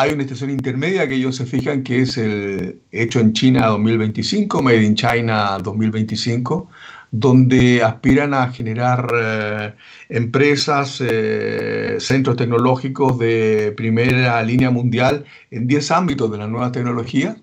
Hay 0.00 0.12
una 0.12 0.22
estación 0.22 0.50
intermedia 0.50 1.08
que 1.08 1.16
ellos 1.16 1.34
se 1.34 1.44
fijan 1.44 1.82
que 1.82 2.02
es 2.02 2.16
el 2.18 2.82
hecho 2.92 3.18
en 3.18 3.32
China 3.32 3.66
2025, 3.66 4.62
Made 4.62 4.84
in 4.84 4.94
China 4.94 5.58
2025, 5.60 6.70
donde 7.10 7.82
aspiran 7.82 8.32
a 8.32 8.52
generar 8.52 9.12
eh, 9.12 9.74
empresas, 10.08 11.02
eh, 11.04 11.96
centros 11.98 12.36
tecnológicos 12.36 13.18
de 13.18 13.74
primera 13.76 14.40
línea 14.44 14.70
mundial 14.70 15.24
en 15.50 15.66
10 15.66 15.90
ámbitos 15.90 16.30
de 16.30 16.38
las 16.38 16.48
nuevas 16.48 16.70
tecnologías 16.70 17.36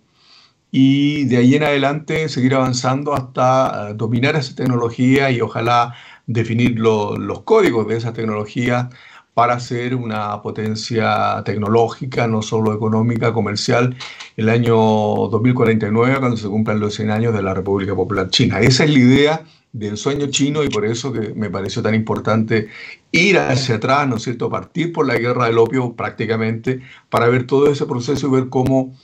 y 0.71 1.25
de 1.25 1.35
ahí 1.35 1.55
en 1.55 1.63
adelante 1.63 2.29
seguir 2.29 2.55
avanzando 2.55 3.13
hasta 3.13 3.89
eh, 3.89 3.93
dominar 3.95 4.38
esa 4.38 4.55
tecnología 4.55 5.29
y 5.29 5.41
ojalá 5.41 5.93
definir 6.25 6.79
los 6.79 7.41
códigos 7.41 7.85
de 7.89 7.97
esa 7.97 8.13
tecnología 8.13 8.89
para 9.36 9.60
ser 9.60 9.96
una 9.96 10.42
potencia 10.42 11.44
tecnológica, 11.44 12.25
no 12.25 12.42
solo 12.42 12.74
económica, 12.74 13.34
comercial, 13.34 13.94
el 14.38 14.48
año 14.48 14.75
2049, 14.75 16.20
cuando 16.20 16.38
se 16.38 16.48
cumplan 16.48 16.80
los 16.80 16.96
100 16.96 17.12
años 17.12 17.34
de 17.34 17.44
la 17.44 17.54
República 17.54 17.94
Popular 17.94 18.30
China. 18.30 18.62
Esa 18.62 18.86
es 18.86 18.92
la 18.92 19.00
idea 19.00 19.44
del 19.74 19.98
sueño 19.98 20.27
chino 20.27 20.63
y 20.63 20.70
por 20.70 20.86
eso 20.86 21.12
que 21.12 21.34
me 21.34 21.50
pareció 21.50 21.82
tan 21.82 21.94
importante 21.96 22.70
ir 23.12 23.38
hacia 23.38 23.75
atrás, 23.75 24.08
¿no 24.08 24.15
es 24.15 24.24
cierto?, 24.24 24.50
partir 24.50 24.94
por 24.94 25.06
la 25.06 25.18
guerra 25.18 25.48
del 25.48 25.58
opio 25.58 25.94
prácticamente 25.98 26.80
para 27.10 27.27
ver 27.27 27.46
todo 27.46 27.70
ese 27.70 27.86
proceso 27.86 28.27
y 28.27 28.32
ver 28.32 28.48
cómo 28.48 28.96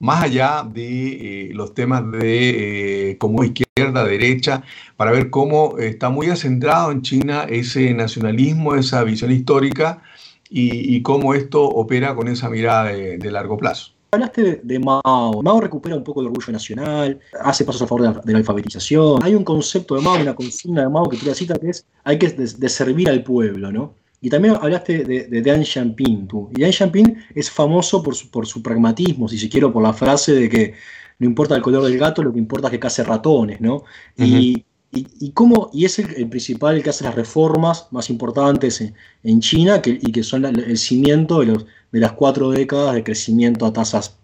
más 0.00 0.24
allá 0.24 0.66
de 0.68 1.50
eh, 1.50 1.54
los 1.54 1.74
temas 1.74 2.10
de 2.10 3.10
eh, 3.10 3.18
como 3.18 3.44
izquierda, 3.44 4.04
derecha, 4.04 4.62
para 4.96 5.12
ver 5.12 5.30
cómo 5.30 5.78
está 5.78 6.08
muy 6.08 6.28
acendrado 6.28 6.90
en 6.90 7.02
China 7.02 7.44
ese 7.48 7.94
nacionalismo, 7.94 8.74
esa 8.74 9.04
visión 9.04 9.30
histórica 9.30 10.02
y, 10.48 11.00
cómo 11.02 11.34
esto 11.34 11.62
opera 11.62 12.16
con 12.16 12.26
esa 12.26 12.50
mirada 12.50 12.86
de, 12.86 13.30
largo 13.30 13.56
plazo. 13.56 13.92
Hablaste 14.10 14.60
de, 14.64 14.78
Mao. 14.80 15.42
Mao 15.42 15.60
recupera 15.60 15.94
un 15.94 16.02
poco 16.02 16.22
el 16.22 16.26
orgullo 16.26 16.52
nacional, 16.52 17.20
hace 17.40 17.64
pasos 17.64 17.82
a 17.82 17.86
favor 17.86 18.22
de 18.24 18.32
la, 18.32 18.38
alfabetización. 18.38 19.22
Hay 19.22 19.34
un 19.36 19.44
concepto 19.44 19.94
de 19.94 20.00
Mao, 20.00 20.20
una 20.20 20.34
consigna 20.34 20.82
de 20.82 20.88
Mao 20.88 21.08
que 21.08 21.18
tú 21.18 21.26
la 21.26 21.34
citas 21.34 21.58
que 21.60 21.68
es 21.68 21.86
hay 22.02 22.18
que 22.18 22.28
de, 22.30 22.68
servir 22.68 23.08
al 23.08 23.22
pueblo, 23.22 23.70
¿no? 23.70 23.94
Y 24.20 24.28
también 24.28 24.56
hablaste 24.60 25.04
de, 25.04 25.24
de 25.28 25.42
Deng 25.42 25.64
Xiaoping. 25.64 26.28
Tú. 26.28 26.50
Y 26.54 26.60
Deng 26.60 26.72
Xiaoping 26.72 27.16
es 27.34 27.50
famoso 27.50 28.02
por 28.02 28.14
su, 28.14 28.30
por 28.30 28.46
su 28.46 28.62
pragmatismo, 28.62 29.28
si 29.28 29.38
se 29.38 29.48
quiere, 29.48 29.68
por 29.68 29.82
la 29.82 29.92
frase 29.92 30.34
de 30.34 30.48
que 30.48 30.74
no 31.18 31.26
importa 31.26 31.54
el 31.54 31.62
color 31.62 31.84
del 31.84 31.98
gato, 31.98 32.22
lo 32.22 32.32
que 32.32 32.38
importa 32.38 32.68
es 32.68 32.72
que 32.72 32.80
case 32.80 33.04
ratones, 33.04 33.60
¿no? 33.60 33.84
y, 34.16 34.64
y, 34.92 35.30
cómo, 35.32 35.70
y 35.72 35.84
es 35.84 35.98
el, 35.98 36.28
principal 36.28 36.82
que 36.82 36.90
hace 36.90 37.04
las 37.04 37.14
reformas 37.14 37.86
más 37.90 38.10
importantes 38.10 38.82
en, 39.22 39.40
China 39.40 39.80
y 39.84 40.10
que 40.10 40.22
son 40.22 40.46
el 40.46 40.78
cimiento 40.78 41.40
de, 41.40 41.46
los, 41.46 41.66
de 41.92 42.00
las 42.00 42.12
cuatro 42.12 42.50
décadas 42.50 42.94
de 42.94 43.04
crecimiento 43.04 43.66
a 43.66 43.72
tasas 43.72 44.16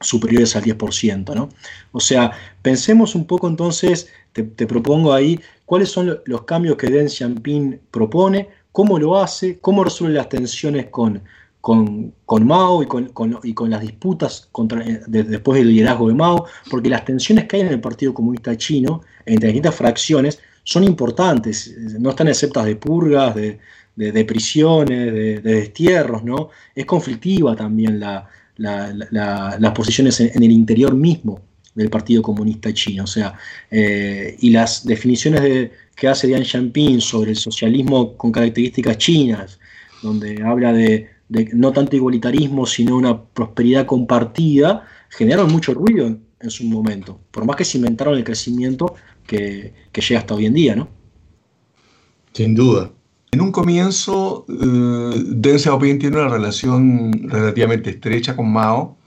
superiores 0.00 0.54
al 0.54 0.62
10%. 0.62 1.34
¿no? 1.34 1.48
O 1.90 2.00
sea, 2.00 2.32
pensemos 2.60 3.14
un 3.14 3.26
poco 3.26 3.48
entonces, 3.48 4.08
te, 4.32 4.44
propongo 4.44 5.12
ahí, 5.12 5.40
cuáles 5.64 5.90
son 5.90 6.20
los 6.24 6.42
cambios 6.44 6.76
que 6.76 6.88
Deng 6.88 7.08
Xiaoping 7.08 7.80
propone, 7.90 8.48
cómo 8.72 8.98
lo 8.98 9.20
hace, 9.20 9.58
cómo 9.60 9.84
resuelve 9.84 10.16
las 10.16 10.28
tensiones 10.28 10.86
con, 10.86 11.22
con, 11.60 12.46
Mao 12.46 12.82
y 12.82 12.86
con, 12.86 13.70
las 13.70 13.80
disputas 13.80 14.50
eh, 14.84 15.00
después 15.06 15.58
del 15.58 15.68
liderazgo 15.68 16.08
de 16.08 16.14
Mao, 16.14 16.46
porque 16.68 16.88
las 16.88 17.04
tensiones 17.04 17.46
que 17.46 17.56
hay 17.56 17.62
en 17.62 17.68
el 17.68 17.80
Partido 17.80 18.12
Comunista 18.12 18.56
Chino, 18.56 19.02
entre 19.24 19.48
distintas 19.48 19.74
fracciones, 19.76 20.40
son 20.64 20.84
importantes, 20.84 21.76
no 21.98 22.10
están 22.10 22.28
exceptas 22.28 22.64
de 22.64 22.76
purgas, 22.76 23.34
de, 23.34 23.58
de, 23.94 24.24
prisiones, 24.24 25.12
de, 25.12 25.40
destierros, 25.40 26.24
¿no? 26.24 26.50
Es 26.74 26.86
conflictiva 26.86 27.54
también 27.54 28.00
la, 28.00 28.28
las 28.56 29.72
posiciones 29.72 30.20
en, 30.20 30.42
el 30.42 30.50
interior 30.50 30.94
mismo 30.94 31.40
del 31.74 31.90
Partido 31.90 32.22
Comunista 32.22 32.72
Chino, 32.72 33.04
o 33.04 33.06
sea, 33.06 33.34
eh, 33.70 34.36
y 34.40 34.50
las 34.50 34.84
definiciones 34.84 35.70
que 35.94 36.08
hace 36.08 36.26
Diane 36.26 36.44
Xiaoping 36.44 37.00
sobre 37.00 37.30
el 37.30 37.36
socialismo 37.36 38.16
con 38.16 38.32
características 38.32 38.98
chinas, 38.98 39.58
donde 40.02 40.42
habla 40.42 40.72
de 40.72 41.10
no 41.52 41.72
tanto 41.72 41.96
igualitarismo, 41.96 42.66
sino 42.66 42.96
una 42.96 43.22
prosperidad 43.22 43.86
compartida, 43.86 44.86
generaron 45.08 45.50
mucho 45.50 45.74
ruido 45.74 46.06
en, 46.06 46.50
su 46.50 46.64
momento, 46.64 47.20
por 47.30 47.44
más 47.44 47.56
que 47.56 47.64
cimentaron 47.64 48.16
el 48.16 48.24
crecimiento 48.24 48.94
que, 49.26 49.72
llega 49.94 50.20
hasta 50.20 50.34
hoy 50.34 50.46
en 50.46 50.54
día, 50.54 50.76
¿no? 50.76 50.88
Sin 52.32 52.54
duda. 52.54 52.90
En 53.30 53.40
un 53.40 53.52
comienzo, 53.52 54.44
eh, 54.48 55.22
Deng 55.26 55.58
Xiaoping 55.58 55.98
tiene 55.98 56.16
una 56.16 56.28
relación 56.28 57.12
relativamente 57.28 57.90
estrecha 57.90 58.36
con 58.36 58.52
Mao 58.52 58.98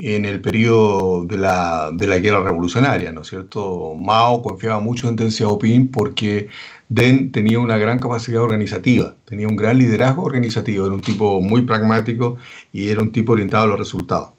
en 0.00 0.24
el 0.24 0.40
periodo 0.40 1.24
de 1.24 1.36
la, 1.38 1.90
de 1.92 2.06
la 2.06 2.18
guerra 2.18 2.42
revolucionaria, 2.42 3.12
¿no 3.12 3.22
es 3.22 3.28
cierto? 3.28 3.94
Mao 3.94 4.42
confiaba 4.42 4.80
mucho 4.80 5.08
en 5.08 5.16
Deng 5.16 5.30
Xiaoping 5.30 5.88
porque 5.88 6.48
Den 6.88 7.32
tenía 7.32 7.58
una 7.58 7.76
gran 7.78 7.98
capacidad 7.98 8.42
organizativa, 8.42 9.14
tenía 9.24 9.48
un 9.48 9.56
gran 9.56 9.78
liderazgo 9.78 10.22
organizativo, 10.22 10.86
era 10.86 10.94
un 10.94 11.00
tipo 11.02 11.40
muy 11.40 11.62
pragmático 11.62 12.38
y 12.72 12.88
era 12.88 13.02
un 13.02 13.12
tipo 13.12 13.32
orientado 13.32 13.64
a 13.64 13.66
los 13.68 13.78
resultados. 13.78 14.30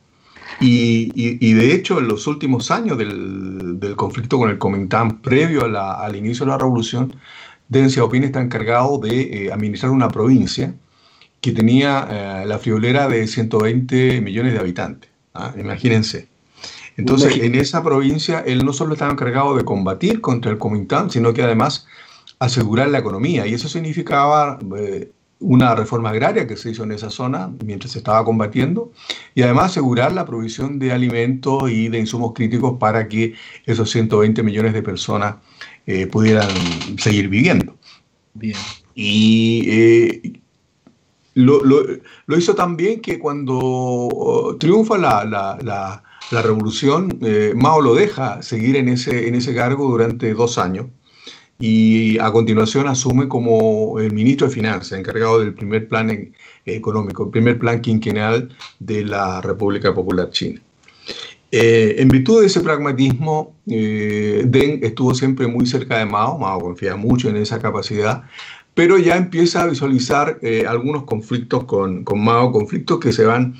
Y, 0.62 1.54
de 1.54 1.74
hecho, 1.74 2.00
en 2.00 2.08
los 2.10 2.28
últimos 2.28 2.70
años 2.72 2.98
del, 2.98 3.80
del 3.80 3.96
conflicto 3.96 4.38
con 4.38 4.50
el 4.50 4.58
Comintán, 4.58 5.22
previo 5.22 5.64
al 5.64 6.16
inicio 6.16 6.46
de 6.46 6.52
la 6.52 6.58
revolución, 6.58 7.14
Deng 7.70 7.90
Xiaoping 7.90 8.24
está 8.24 8.42
encargado 8.42 8.98
de 8.98 9.46
eh, 9.46 9.52
administrar 9.54 9.92
una 9.92 10.10
provincia 10.10 10.74
que 11.40 11.52
tenía 11.52 12.08
eh, 12.42 12.46
la 12.46 12.60
friolera 12.60 13.08
de 13.08 13.28
120 13.28 14.22
millones 14.22 14.54
de 14.54 14.60
habitantes. 14.60 15.10
¿Ah? 15.40 15.56
Imagínense. 15.58 16.28
Entonces, 16.98 17.38
en 17.38 17.56
esa 17.56 17.82
provincia, 17.82 18.44
él 18.46 18.66
no 18.66 18.74
solo 18.74 18.94
estaba 18.94 19.12
encargado 19.12 19.56
de 19.56 19.64
combatir 19.64 20.20
contra 20.20 20.52
el 20.52 20.58
Comintán, 20.58 21.10
sino 21.10 21.34
que 21.34 21.42
además 21.42 21.88
asegurar 22.40 22.90
la 22.90 23.00
economía. 23.00 23.48
Y 23.48 23.54
eso 23.54 23.70
significaba 23.70 24.60
eh, 24.78 25.10
una 25.40 25.76
reforma 25.76 26.10
agraria 26.10 26.46
que 26.46 26.58
se 26.58 26.72
hizo 26.72 26.84
en 26.84 26.92
esa 26.92 27.10
zona 27.10 27.52
mientras 27.64 27.94
se 27.94 28.00
estaba 28.00 28.24
combatiendo 28.26 28.92
y 29.34 29.42
además 29.44 29.72
asegurar 29.72 30.12
la 30.12 30.26
provisión 30.26 30.80
de 30.80 30.92
alimentos 30.92 31.72
y 31.72 31.88
de 31.88 32.00
insumos 32.00 32.34
críticos 32.34 32.78
para 32.78 33.08
que 33.08 33.34
esos 33.66 33.90
120 33.90 34.44
millones 34.44 34.74
de 34.74 34.84
personas 34.84 35.36
eh, 35.88 36.08
pudieran 36.08 36.50
seguir 36.98 37.30
viviendo. 37.30 37.78
Bien. 38.34 38.58
Y 38.94 39.66
eh, 39.70 40.42
lo, 41.46 41.64
lo, 41.64 42.38
hizo 42.38 42.56
también 42.56 43.02
que 43.02 43.20
cuando 43.20 43.58
oh, 43.58 44.56
triunfa 44.58 44.98
la, 44.98 45.26
la, 45.26 45.58
la, 45.62 46.04
la 46.32 46.42
revolución, 46.42 47.20
Mao 47.56 47.82
lo 47.82 47.96
deja 47.96 48.42
seguir 48.42 48.76
en 48.76 48.90
ese, 48.90 49.28
en 49.28 49.36
ese 49.36 49.54
cargo 49.54 49.90
durante 49.90 50.34
dos 50.34 50.58
años 50.58 50.88
y 51.60 52.18
a 52.20 52.32
continuación 52.32 52.88
asume 52.88 53.28
como 53.28 54.00
el 54.00 54.14
ministro 54.14 54.48
de 54.48 54.54
Finanzas, 54.54 54.98
encargado 54.98 55.40
del 55.40 55.54
primer 55.54 55.88
plan 55.90 56.34
económico, 56.66 57.26
el 57.26 57.32
primer 57.32 57.60
plan 57.60 57.82
quinquenal 57.82 58.50
de 58.80 59.04
la 59.04 59.42
República 59.42 59.94
Popular 59.94 60.30
China. 60.32 60.62
Eh, 61.52 61.96
en 61.98 62.08
virtud 62.08 62.42
de 62.42 62.48
ese 62.48 62.62
pragmatismo, 62.62 63.56
eh, 63.68 64.44
Deng 64.46 64.84
estuvo 64.84 65.14
siempre 65.16 65.48
muy 65.48 65.66
cerca 65.66 65.98
de 65.98 66.06
Mao, 66.06 66.38
Mao 66.38 66.62
confía 66.62 66.96
mucho 66.96 67.28
en 67.28 67.38
esa 67.38 67.60
capacidad, 67.60 68.24
pero 68.80 68.98
ya 68.98 69.18
empieza 69.18 69.64
a 69.64 69.68
visualizar 69.68 70.40
eh, 70.42 70.64
algunos 70.66 71.04
conflictos 71.04 71.66
con, 71.66 72.06
con, 72.06 72.24
Mao, 72.24 72.54
conflictos 72.54 72.98
que 72.98 73.12
se 73.12 73.26
van 73.26 73.56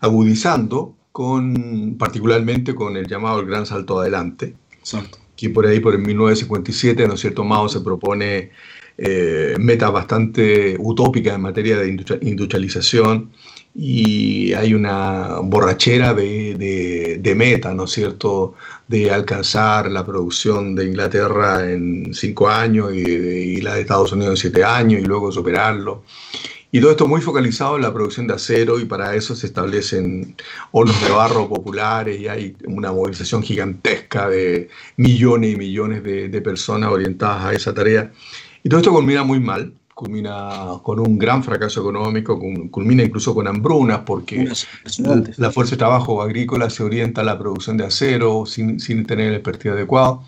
agudizando, 0.00 0.96
con, 1.12 1.94
particularmente 1.96 2.74
con 2.74 2.96
el 2.96 3.06
llamado 3.06 3.38
el 3.38 3.46
Gran 3.46 3.66
Salto 3.66 4.00
Adelante. 4.00 4.56
Exacto 4.80 5.18
que 5.36 5.50
por 5.50 5.64
ahí, 5.64 5.78
por 5.78 5.94
el 5.94 6.00
1957, 6.00 7.06
¿no 7.06 7.14
es 7.14 7.20
cierto?, 7.20 7.44
Mao 7.44 7.68
se 7.68 7.82
propone 7.82 8.50
eh, 8.98 9.54
metas 9.60 9.92
bastante 9.92 10.76
utópicas 10.80 11.36
en 11.36 11.40
materia 11.40 11.76
de 11.78 11.96
industrialización 12.22 13.30
y 13.74 14.52
hay 14.52 14.72
una 14.72 15.40
borrachera 15.42 16.14
de, 16.14 17.18
de, 17.20 17.34
meta, 17.34 17.74
¿no 17.74 17.84
es 17.84 17.90
cierto?, 17.90 18.54
de 18.86 19.10
alcanzar 19.10 19.90
la 19.90 20.06
producción 20.06 20.74
de 20.76 20.84
Inglaterra 20.86 21.68
en 21.68 22.14
cinco 22.14 22.48
años 22.48 22.94
y, 22.94 23.60
la 23.62 23.74
de 23.74 23.80
Estados 23.80 24.12
Unidos 24.12 24.32
en 24.32 24.36
siete 24.36 24.64
años 24.64 25.02
y 25.02 25.04
luego 25.04 25.32
superarlo. 25.32 26.04
Y 26.70 26.80
todo 26.80 26.90
esto 26.90 27.06
muy 27.06 27.20
focalizado 27.20 27.76
en 27.76 27.82
la 27.82 27.92
producción 27.92 28.26
de 28.26 28.34
acero 28.34 28.80
y 28.80 28.84
para 28.84 29.14
eso 29.14 29.34
se 29.36 29.46
establecen 29.46 30.36
hornos 30.72 31.00
de 31.02 31.10
barro 31.10 31.48
populares 31.48 32.20
y 32.20 32.28
hay 32.28 32.56
una 32.66 32.92
movilización 32.92 33.42
gigantesca 33.42 34.28
de 34.28 34.68
millones 34.96 35.54
y 35.54 35.56
millones 35.56 36.02
de, 36.02 36.40
personas 36.42 36.90
orientadas 36.90 37.44
a 37.44 37.52
esa 37.52 37.72
tarea. 37.74 38.12
Y 38.62 38.68
todo 38.68 38.80
esto 38.80 38.92
culmina 38.92 39.22
muy 39.24 39.40
mal, 39.40 39.72
culmina 39.94 40.78
con 40.82 40.98
un 40.98 41.18
gran 41.18 41.42
fracaso 41.44 41.80
económico, 41.80 42.40
culmina 42.70 43.02
incluso 43.02 43.34
con 43.34 43.46
hambrunas 43.46 44.00
porque 44.00 44.48
la 45.36 45.50
fuerza 45.50 45.72
de 45.72 45.78
trabajo 45.78 46.20
agrícola 46.20 46.68
se 46.68 46.82
orienta 46.82 47.20
a 47.20 47.24
la 47.24 47.38
producción 47.38 47.76
de 47.76 47.84
acero 47.84 48.44
sin, 48.46 48.80
sin 48.80 49.06
tener 49.06 49.28
el 49.28 49.34
expertise 49.34 49.72
adecuado. 49.72 50.22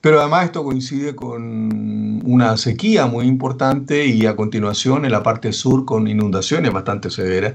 Pero 0.00 0.20
además 0.20 0.46
esto 0.46 0.64
coincide 0.64 1.14
con 1.14 2.22
una 2.24 2.56
sequía 2.56 3.06
muy 3.06 3.26
importante 3.26 4.06
y 4.06 4.24
a 4.26 4.34
continuación 4.34 5.04
en 5.04 5.12
la 5.12 5.22
parte 5.22 5.52
sur 5.52 5.84
con 5.84 6.08
inundaciones 6.08 6.72
bastante 6.72 7.10
severas. 7.10 7.54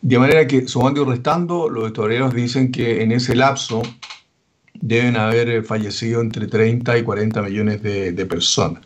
De 0.00 0.18
manera 0.18 0.46
que, 0.46 0.66
sumando 0.66 1.02
y 1.02 1.04
restando, 1.04 1.68
los 1.68 1.88
historiadores 1.88 2.34
dicen 2.34 2.72
que 2.72 3.02
en 3.02 3.12
ese 3.12 3.34
lapso 3.34 3.82
deben 4.72 5.16
haber 5.16 5.62
fallecido 5.62 6.22
entre 6.22 6.46
30 6.46 6.96
y 6.96 7.02
40 7.02 7.42
millones 7.42 7.82
de, 7.82 8.26
personas. 8.26 8.82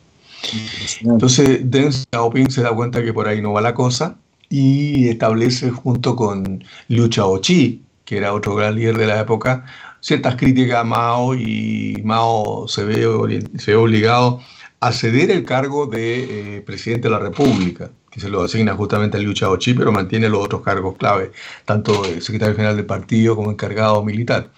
Entonces, 1.03 1.71
Deng 1.71 1.93
Xiaoping 1.93 2.51
se 2.51 2.63
da 2.63 2.75
cuenta 2.75 3.03
que 3.03 3.13
por 3.13 3.29
ahí 3.29 3.41
no 3.41 3.53
va 3.53 3.61
la 3.61 3.75
cosa 3.75 4.17
y 4.49 5.09
establece 5.09 5.71
junto 5.71 6.17
con 6.17 6.65
Liu 6.89 7.09
Xiaoqi, 7.11 7.83
que 8.05 8.17
era 8.17 8.33
otro 8.35 8.55
gran 8.55 8.77
líder 8.77 8.99
de 8.99 9.07
la 9.07 9.21
época, 9.21 9.65
ciertas 10.01 10.37
críticas 10.37 10.81
a 10.81 10.85
Mao 10.85 11.35
y 11.35 12.01
Mao 12.05 12.69
se 12.69 12.85
ve, 12.85 13.43
se 13.59 13.75
obligado 13.75 14.41
a 14.81 14.93
ceder 14.93 15.31
el 15.31 15.45
cargo 15.45 15.87
de 15.87 16.57
eh, 16.57 16.61
presidente 16.61 17.09
de 17.09 17.13
la 17.13 17.19
República, 17.19 17.91
que 18.11 18.21
se 18.21 18.29
lo 18.29 18.43
asigna 18.43 18.75
justamente 18.75 19.17
a 19.17 19.21
Liu 19.21 19.35
Xiaoqi, 19.35 19.73
pero 19.75 19.91
mantiene 19.93 20.29
los 20.29 20.45
otros 20.45 20.61
cargos 20.61 20.97
clave, 20.99 21.33
tanto 21.65 22.05
secretario 22.21 22.55
general 22.55 22.77
del 22.77 22.87
partido 22.87 23.35
como 23.35 23.51
encargado 23.51 24.05
militar. 24.05 24.51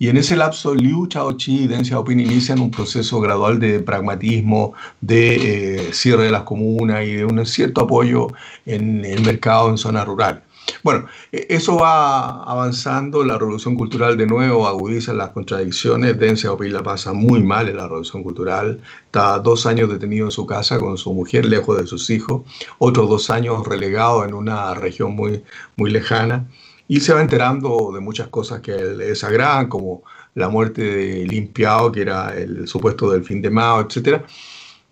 Y 0.00 0.08
en 0.08 0.16
ese 0.16 0.36
lapso, 0.36 0.74
Liu 0.74 1.08
Xiaoqi 1.10 1.64
y 1.64 1.66
Deng 1.66 1.84
Xiaoping 1.84 2.20
inician 2.20 2.60
un 2.60 2.70
proceso 2.70 3.20
gradual 3.20 3.58
de 3.58 3.80
pragmatismo, 3.80 4.74
de 5.00 5.88
eh, 5.88 5.92
cierre 5.92 6.24
de 6.24 6.30
las 6.30 6.44
comunas 6.44 7.04
y 7.04 7.14
de 7.14 7.24
un 7.24 7.44
cierto 7.44 7.80
apoyo 7.80 8.28
en 8.64 9.04
el 9.04 9.22
mercado 9.22 9.70
en 9.70 9.76
zonas 9.76 10.06
rurales. 10.06 10.42
Bueno, 10.84 11.06
e, 11.32 11.46
eso 11.50 11.76
va 11.76 12.44
avanzando, 12.44 13.24
la 13.24 13.38
revolución 13.38 13.74
cultural 13.74 14.16
de 14.16 14.26
nuevo 14.26 14.68
agudiza 14.68 15.12
las 15.14 15.30
contradicciones, 15.30 16.18
Deng 16.18 16.36
Xiaoping 16.36 16.72
la 16.72 16.82
pasa 16.82 17.12
muy 17.12 17.42
mal 17.42 17.68
en 17.68 17.76
la 17.76 17.84
revolución 17.84 18.22
cultural, 18.22 18.80
está 19.06 19.38
dos 19.40 19.66
años 19.66 19.88
detenido 19.88 20.26
en 20.26 20.30
su 20.30 20.46
casa 20.46 20.78
con 20.78 20.96
su 20.96 21.12
mujer, 21.12 21.46
lejos 21.46 21.76
de 21.78 21.86
sus 21.86 22.08
hijos, 22.10 22.42
otros 22.78 23.08
dos 23.08 23.30
años 23.30 23.66
relegado 23.66 24.24
en 24.24 24.34
una 24.34 24.74
región 24.74 25.16
muy, 25.16 25.42
muy 25.76 25.90
lejana, 25.90 26.46
y 26.88 27.00
se 27.00 27.12
va 27.12 27.20
enterando 27.20 27.92
de 27.94 28.00
muchas 28.00 28.28
cosas 28.28 28.60
que 28.60 28.72
le 28.72 29.06
desagradan, 29.06 29.68
como 29.68 30.02
la 30.34 30.48
muerte 30.48 30.82
de 30.82 31.26
Limpiao, 31.26 31.92
que 31.92 32.00
era 32.00 32.36
el 32.36 32.66
supuesto 32.66 33.10
del 33.10 33.24
fin 33.24 33.42
de 33.42 33.50
Mao, 33.50 33.82
etc. 33.82 34.22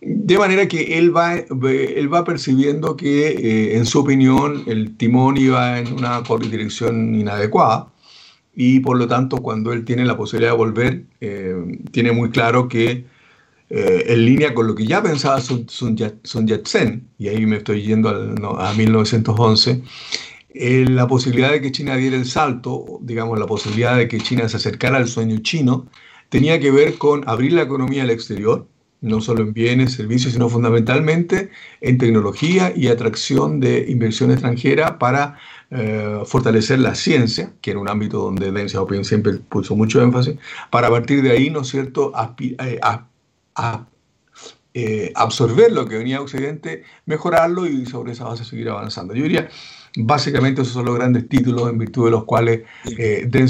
De 0.00 0.38
manera 0.38 0.68
que 0.68 0.98
él 0.98 1.16
va, 1.16 1.34
él 1.34 2.12
va 2.12 2.24
percibiendo 2.24 2.96
que, 2.96 3.28
eh, 3.28 3.76
en 3.76 3.86
su 3.86 4.00
opinión, 4.00 4.62
el 4.66 4.96
timón 4.96 5.38
iba 5.38 5.78
en 5.78 5.92
una 5.94 6.22
dirección 6.50 7.14
inadecuada 7.14 7.88
y 8.54 8.80
por 8.80 8.98
lo 8.98 9.06
tanto 9.06 9.38
cuando 9.38 9.72
él 9.72 9.84
tiene 9.84 10.04
la 10.04 10.16
posibilidad 10.16 10.52
de 10.52 10.56
volver, 10.56 11.04
eh, 11.20 11.54
tiene 11.92 12.12
muy 12.12 12.30
claro 12.30 12.68
que 12.68 13.04
eh, 13.68 14.04
en 14.06 14.24
línea 14.24 14.54
con 14.54 14.66
lo 14.66 14.74
que 14.74 14.86
ya 14.86 15.02
pensaba 15.02 15.40
Sun, 15.40 15.96
Yat-sen, 15.96 17.08
y 17.18 17.28
ahí 17.28 17.44
me 17.46 17.56
estoy 17.56 17.82
yendo 17.82 18.08
a 18.58 18.72
1911, 18.74 19.82
eh, 20.58 20.86
la 20.88 21.06
posibilidad 21.06 21.50
de 21.50 21.60
que 21.60 21.72
China 21.72 21.96
diera 21.96 22.16
el 22.16 22.26
salto, 22.26 22.98
digamos, 23.02 23.38
la 23.38 23.46
posibilidad 23.46 23.96
de 23.96 24.08
que 24.08 24.18
China 24.18 24.48
se 24.48 24.56
acercara 24.56 24.96
al 24.96 25.08
sueño 25.08 25.38
chino, 25.38 25.86
tenía 26.28 26.58
que 26.60 26.70
ver 26.70 26.98
con 26.98 27.28
abrir 27.28 27.52
la 27.52 27.62
economía 27.62 28.02
al 28.02 28.10
exterior, 28.10 28.66
no 29.00 29.20
solo 29.20 29.42
en 29.42 29.52
bienes, 29.52 29.92
servicios, 29.92 30.32
sino 30.32 30.48
fundamentalmente 30.48 31.50
en 31.80 31.98
tecnología 31.98 32.72
y 32.74 32.88
atracción 32.88 33.60
de 33.60 33.86
inversión 33.88 34.30
extranjera 34.30 34.98
para 34.98 35.38
eh, 35.70 36.20
fortalecer 36.24 36.78
la 36.78 36.94
ciencia, 36.94 37.52
que 37.60 37.72
era 37.72 37.80
un 37.80 37.88
ámbito 37.88 38.18
donde 38.18 38.50
Deng 38.52 38.68
Xiaoping 38.68 39.04
siempre 39.04 39.34
puso 39.34 39.76
mucho 39.76 40.00
énfasis, 40.02 40.36
para 40.70 40.88
a 40.88 40.90
partir 40.90 41.22
de 41.22 41.30
ahí, 41.30 41.50
¿no 41.50 41.60
es 41.60 41.68
cierto?, 41.68 42.12
eh, 44.78 45.12
absorber 45.14 45.72
lo 45.72 45.86
que 45.86 45.96
venía 45.96 46.18
a 46.18 46.20
Occidente, 46.20 46.84
mejorarlo 47.06 47.66
y 47.66 47.86
sobre 47.86 48.12
esa 48.12 48.24
base 48.24 48.44
seguir 48.44 48.68
avanzando. 48.68 49.14
Yo 49.14 49.22
diría, 49.22 49.48
Básicamente 49.98 50.60
esos 50.60 50.74
son 50.74 50.84
los 50.84 50.94
grandes 50.94 51.26
títulos 51.26 51.70
en 51.70 51.78
virtud 51.78 52.04
de 52.06 52.10
los 52.10 52.24
cuales 52.24 52.62
eh, 52.98 53.26
Deng 53.26 53.48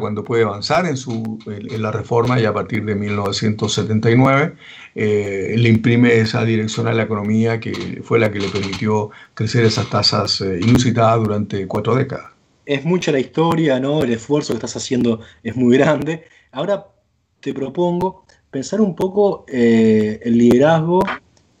cuando 0.00 0.24
puede 0.24 0.44
avanzar 0.44 0.86
en, 0.86 0.96
su, 0.96 1.38
en, 1.46 1.82
la 1.82 1.92
reforma 1.92 2.40
y 2.40 2.46
a 2.46 2.54
partir 2.54 2.84
de 2.86 2.94
1979 2.94 4.54
eh, 4.94 5.54
le 5.58 5.68
imprime 5.68 6.16
esa 6.16 6.42
dirección 6.44 6.86
a 6.86 6.92
la 6.94 7.02
economía 7.02 7.60
que 7.60 8.00
fue 8.02 8.18
la 8.18 8.30
que 8.32 8.38
le 8.40 8.48
permitió 8.48 9.10
crecer 9.34 9.64
esas 9.64 9.90
tasas 9.90 10.40
eh, 10.40 10.58
inusitadas 10.62 11.18
durante 11.22 11.66
cuatro 11.66 11.94
décadas. 11.94 12.30
Es 12.64 12.84
mucha 12.84 13.12
la 13.12 13.20
historia, 13.20 13.78
¿no? 13.78 14.02
el 14.02 14.12
esfuerzo 14.12 14.54
que 14.54 14.58
estás 14.58 14.76
haciendo 14.76 15.20
es 15.42 15.54
muy 15.54 15.76
grande. 15.76 16.24
Ahora 16.50 16.86
te 17.40 17.52
propongo 17.52 18.24
pensar 18.50 18.80
un 18.80 18.94
poco 18.94 19.44
eh, 19.48 20.18
el 20.22 20.38
liderazgo 20.38 21.00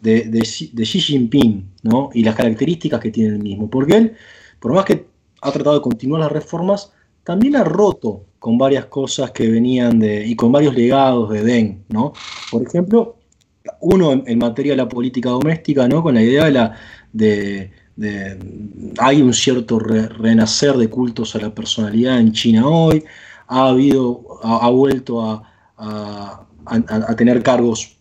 de, 0.04 0.84
Xi 0.84 1.00
Jinping 1.00 1.64
¿no? 1.82 2.10
y 2.12 2.22
las 2.22 2.34
características 2.34 3.00
que 3.00 3.10
tiene 3.10 3.34
el 3.34 3.42
mismo. 3.42 3.68
Porque 3.70 3.96
él, 3.96 4.12
por 4.60 4.72
más 4.72 4.84
que 4.84 5.06
ha 5.40 5.50
tratado 5.50 5.76
de 5.76 5.82
continuar 5.82 6.20
las 6.20 6.32
reformas, 6.32 6.92
también 7.24 7.56
ha 7.56 7.64
roto 7.64 8.26
con 8.38 8.58
varias 8.58 8.86
cosas 8.86 9.30
que 9.30 9.48
venían 9.48 9.98
de, 9.98 10.26
y 10.26 10.36
con 10.36 10.52
varios 10.52 10.74
legados 10.74 11.30
de 11.30 11.42
Deng. 11.42 11.84
¿no? 11.88 12.12
Por 12.50 12.62
ejemplo, 12.62 13.16
uno 13.80 14.12
en, 14.12 14.38
materia 14.38 14.72
de 14.72 14.76
la 14.76 14.88
política 14.88 15.30
doméstica, 15.30 15.88
¿no? 15.88 16.02
con 16.02 16.14
la 16.14 16.22
idea 16.22 16.44
de 16.44 16.52
la... 16.52 16.76
De, 17.12 17.70
hay 18.98 19.22
un 19.22 19.32
cierto 19.32 19.78
renacer 19.78 20.76
de 20.76 20.90
cultos 20.90 21.36
a 21.36 21.38
la 21.38 21.54
personalidad 21.54 22.18
en 22.18 22.32
China 22.32 22.66
hoy, 22.66 23.04
ha 23.46 23.68
habido, 23.68 24.40
ha, 24.42 24.68
vuelto 24.70 25.22
a, 25.22 25.48
a, 25.76 27.16
tener 27.16 27.40
cargos 27.44 27.96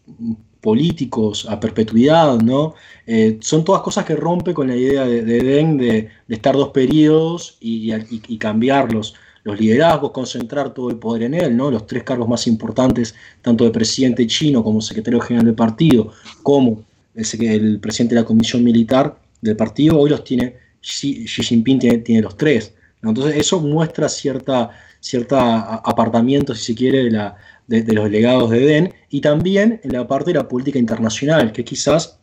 políticos 0.63 1.45
a 1.49 1.59
perpetuidad, 1.59 2.39
¿no? 2.39 2.73
Eh, 3.05 3.37
son 3.41 3.65
todas 3.65 3.81
cosas 3.81 4.05
que 4.05 4.15
rompe 4.15 4.53
con 4.53 4.69
la 4.69 4.75
idea 4.77 5.05
de, 5.05 5.21
Deng 5.21 5.77
de, 5.77 6.09
estar 6.29 6.55
dos 6.55 6.69
periodos 6.69 7.57
y, 7.59 8.37
cambiar 8.37 8.93
los, 8.93 9.13
liderazgos, 9.43 10.11
concentrar 10.11 10.73
todo 10.73 10.89
el 10.89 10.95
poder 10.95 11.23
en 11.23 11.33
él, 11.33 11.57
¿no? 11.57 11.69
Los 11.69 11.85
tres 11.85 12.03
cargos 12.03 12.29
más 12.29 12.47
importantes, 12.47 13.13
tanto 13.41 13.65
de 13.65 13.71
presidente 13.71 14.25
chino 14.25 14.63
como 14.63 14.79
secretario 14.79 15.19
general 15.19 15.47
del 15.47 15.55
partido, 15.55 16.13
como 16.41 16.85
el, 17.13 17.79
presidente 17.81 18.15
de 18.15 18.21
la 18.21 18.25
comisión 18.25 18.63
militar 18.63 19.17
del 19.41 19.57
partido, 19.57 19.99
hoy 19.99 20.11
los 20.11 20.23
tiene, 20.23 20.55
Xi, 20.81 21.27
Jinping 21.27 21.79
tiene, 22.05 22.21
los 22.21 22.37
tres. 22.37 22.73
Entonces 23.03 23.35
eso 23.35 23.59
muestra 23.59 24.07
cierta, 24.07 24.69
cierta 25.01 25.75
apartamiento, 25.75 26.55
si 26.55 26.63
se 26.63 26.73
quiere, 26.73 27.03
de 27.03 27.11
la, 27.11 27.35
de, 27.67 27.83
los 27.93 28.09
legados 28.09 28.49
de 28.49 28.59
Deng 28.59 28.93
y 29.09 29.21
también 29.21 29.79
en 29.83 29.93
la 29.93 30.07
parte 30.07 30.31
de 30.31 30.39
la 30.39 30.47
política 30.47 30.79
internacional, 30.79 31.51
que 31.51 31.63
quizás 31.63 32.19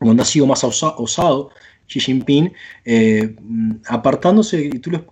donde 0.00 0.22
ha 0.22 0.26
sido 0.26 0.46
más 0.46 0.64
osado 0.64 1.50
Xi 1.86 2.00
Jinping, 2.00 2.52
eh, 2.84 3.36
apartándose, 3.88 4.64
y 4.64 4.78
tú 4.78 4.90
lo, 4.90 5.04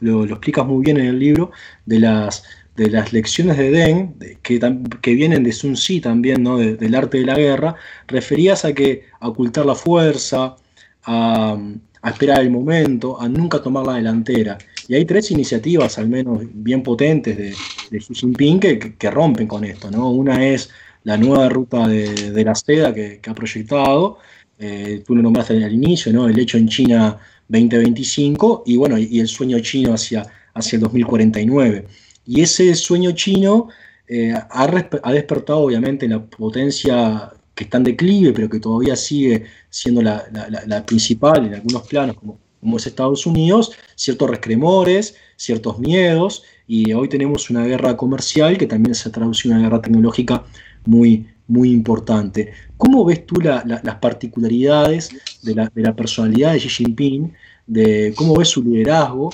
lo, 0.00 0.24
explicas 0.24 0.66
muy 0.66 0.84
bien 0.84 0.96
en 0.98 1.06
el 1.06 1.18
libro, 1.18 1.50
de 1.86 1.98
las, 1.98 2.44
de 2.76 2.90
las 2.90 3.12
lecciones 3.12 3.56
de 3.56 3.70
Deng, 3.70 4.14
que, 4.42 4.60
que, 5.02 5.14
vienen 5.14 5.42
de 5.42 5.52
Sun 5.52 5.74
Tzu 5.74 6.00
también, 6.00 6.42
¿no? 6.42 6.58
del 6.58 6.94
arte 6.94 7.18
de 7.18 7.26
la 7.26 7.34
guerra, 7.34 7.74
referías 8.06 8.64
a 8.64 8.72
que 8.72 9.04
a 9.20 9.28
ocultar 9.28 9.66
la 9.66 9.74
fuerza, 9.74 10.56
a 11.04 11.58
esperar 12.04 12.40
el 12.40 12.50
momento, 12.50 13.20
a 13.20 13.28
nunca 13.28 13.60
tomar 13.60 13.86
la 13.86 13.94
delantera. 13.94 14.58
Y 14.88 14.94
hay 14.94 15.04
tres 15.04 15.30
iniciativas, 15.30 15.98
al 15.98 16.08
menos 16.08 16.42
bien 16.50 16.82
potentes, 16.82 17.36
de, 17.36 17.50
Xi 17.98 18.14
Jinping 18.14 18.58
que, 18.58 19.10
rompen 19.10 19.46
con 19.46 19.62
esto. 19.64 19.90
¿no? 19.90 20.10
Una 20.10 20.46
es 20.46 20.70
la 21.04 21.18
nueva 21.18 21.50
ruta 21.50 21.86
de, 21.86 22.42
la 22.42 22.54
seda 22.54 22.94
que, 22.94 23.20
ha 23.26 23.34
proyectado. 23.34 24.18
Eh, 24.58 25.02
tú 25.06 25.14
lo 25.14 25.22
nombraste 25.22 25.62
al 25.62 25.72
inicio, 25.72 26.10
¿no? 26.10 26.26
el 26.26 26.38
hecho 26.38 26.56
en 26.56 26.68
China 26.68 27.18
2025 27.48 28.62
y, 28.64 28.78
bueno, 28.78 28.96
y 28.98 29.20
el 29.20 29.28
sueño 29.28 29.60
chino 29.60 29.92
hacia, 29.92 30.26
hacia 30.54 30.76
el 30.76 30.82
2049. 30.82 31.86
Y 32.24 32.40
ese 32.40 32.74
sueño 32.74 33.12
chino 33.12 33.68
eh, 34.06 34.32
ha, 34.32 35.12
despertado 35.12 35.60
obviamente 35.60 36.08
la 36.08 36.24
potencia 36.24 37.30
que 37.54 37.64
está 37.64 37.76
en 37.76 37.84
declive, 37.84 38.32
pero 38.32 38.48
que 38.48 38.58
todavía 38.58 38.96
sigue 38.96 39.44
siendo 39.68 40.00
la, 40.00 40.24
la 40.66 40.86
principal 40.86 41.44
en 41.46 41.54
algunos 41.54 41.86
planos, 41.86 42.16
como 42.16 42.38
como 42.60 42.76
es 42.76 42.86
Estados 42.86 43.26
Unidos, 43.26 43.72
ciertos 43.94 44.30
rescremores, 44.30 45.16
ciertos 45.36 45.78
miedos, 45.78 46.42
y 46.66 46.92
hoy 46.92 47.08
tenemos 47.08 47.50
una 47.50 47.64
guerra 47.64 47.96
comercial 47.96 48.58
que 48.58 48.66
también 48.66 48.94
se 48.94 49.10
traduce 49.10 49.48
en 49.48 49.54
una 49.54 49.62
guerra 49.62 49.80
tecnológica 49.80 50.44
muy, 50.84 51.26
muy 51.46 51.70
importante. 51.70 52.52
¿Cómo 52.76 53.04
ves 53.04 53.26
tú 53.26 53.40
las 53.40 53.94
particularidades 53.96 55.10
de 55.42 55.54
la, 55.54 55.96
personalidad 55.96 56.52
de 56.52 56.58
Xi 56.58 56.68
Jinping, 56.68 57.32
de 57.66 58.12
cómo 58.16 58.36
ves 58.36 58.48
su 58.48 58.62
liderazgo? 58.62 59.30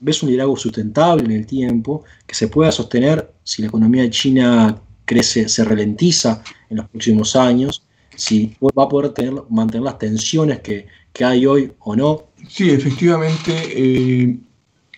ves, 0.00 0.22
un 0.22 0.30
liderazgo 0.30 0.56
sustentable 0.56 1.24
en 1.24 1.32
el 1.32 1.46
tiempo, 1.46 2.04
que 2.26 2.34
se 2.34 2.48
pueda 2.48 2.72
sostener 2.72 3.32
si 3.44 3.62
la 3.62 3.68
economía 3.68 4.02
de 4.02 4.10
China 4.10 4.80
crece, 5.04 5.48
se 5.48 5.64
ralentiza 5.64 6.42
en 6.70 6.78
los 6.78 6.88
próximos 6.88 7.36
años, 7.36 7.82
si 8.16 8.56
va 8.60 8.84
a 8.84 8.88
poder 8.88 9.12
tener, 9.12 9.34
mantener 9.50 9.84
las 9.84 9.98
tensiones 9.98 10.60
que, 10.60 10.86
que 11.12 11.24
hay 11.24 11.46
hoy 11.46 11.72
o 11.80 11.96
no. 11.96 12.24
Sí, 12.48 12.70
efectivamente, 12.70 13.52
eh, 13.52 14.36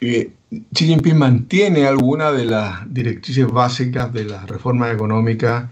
eh, 0.01 0.31
Xi 0.73 0.87
Jinping 0.87 1.17
mantiene 1.17 1.87
algunas 1.87 2.37
de 2.37 2.45
las 2.45 2.93
directrices 2.93 3.47
básicas 3.47 4.13
de 4.13 4.25
la 4.25 4.47
reforma 4.47 4.91
económica 4.91 5.71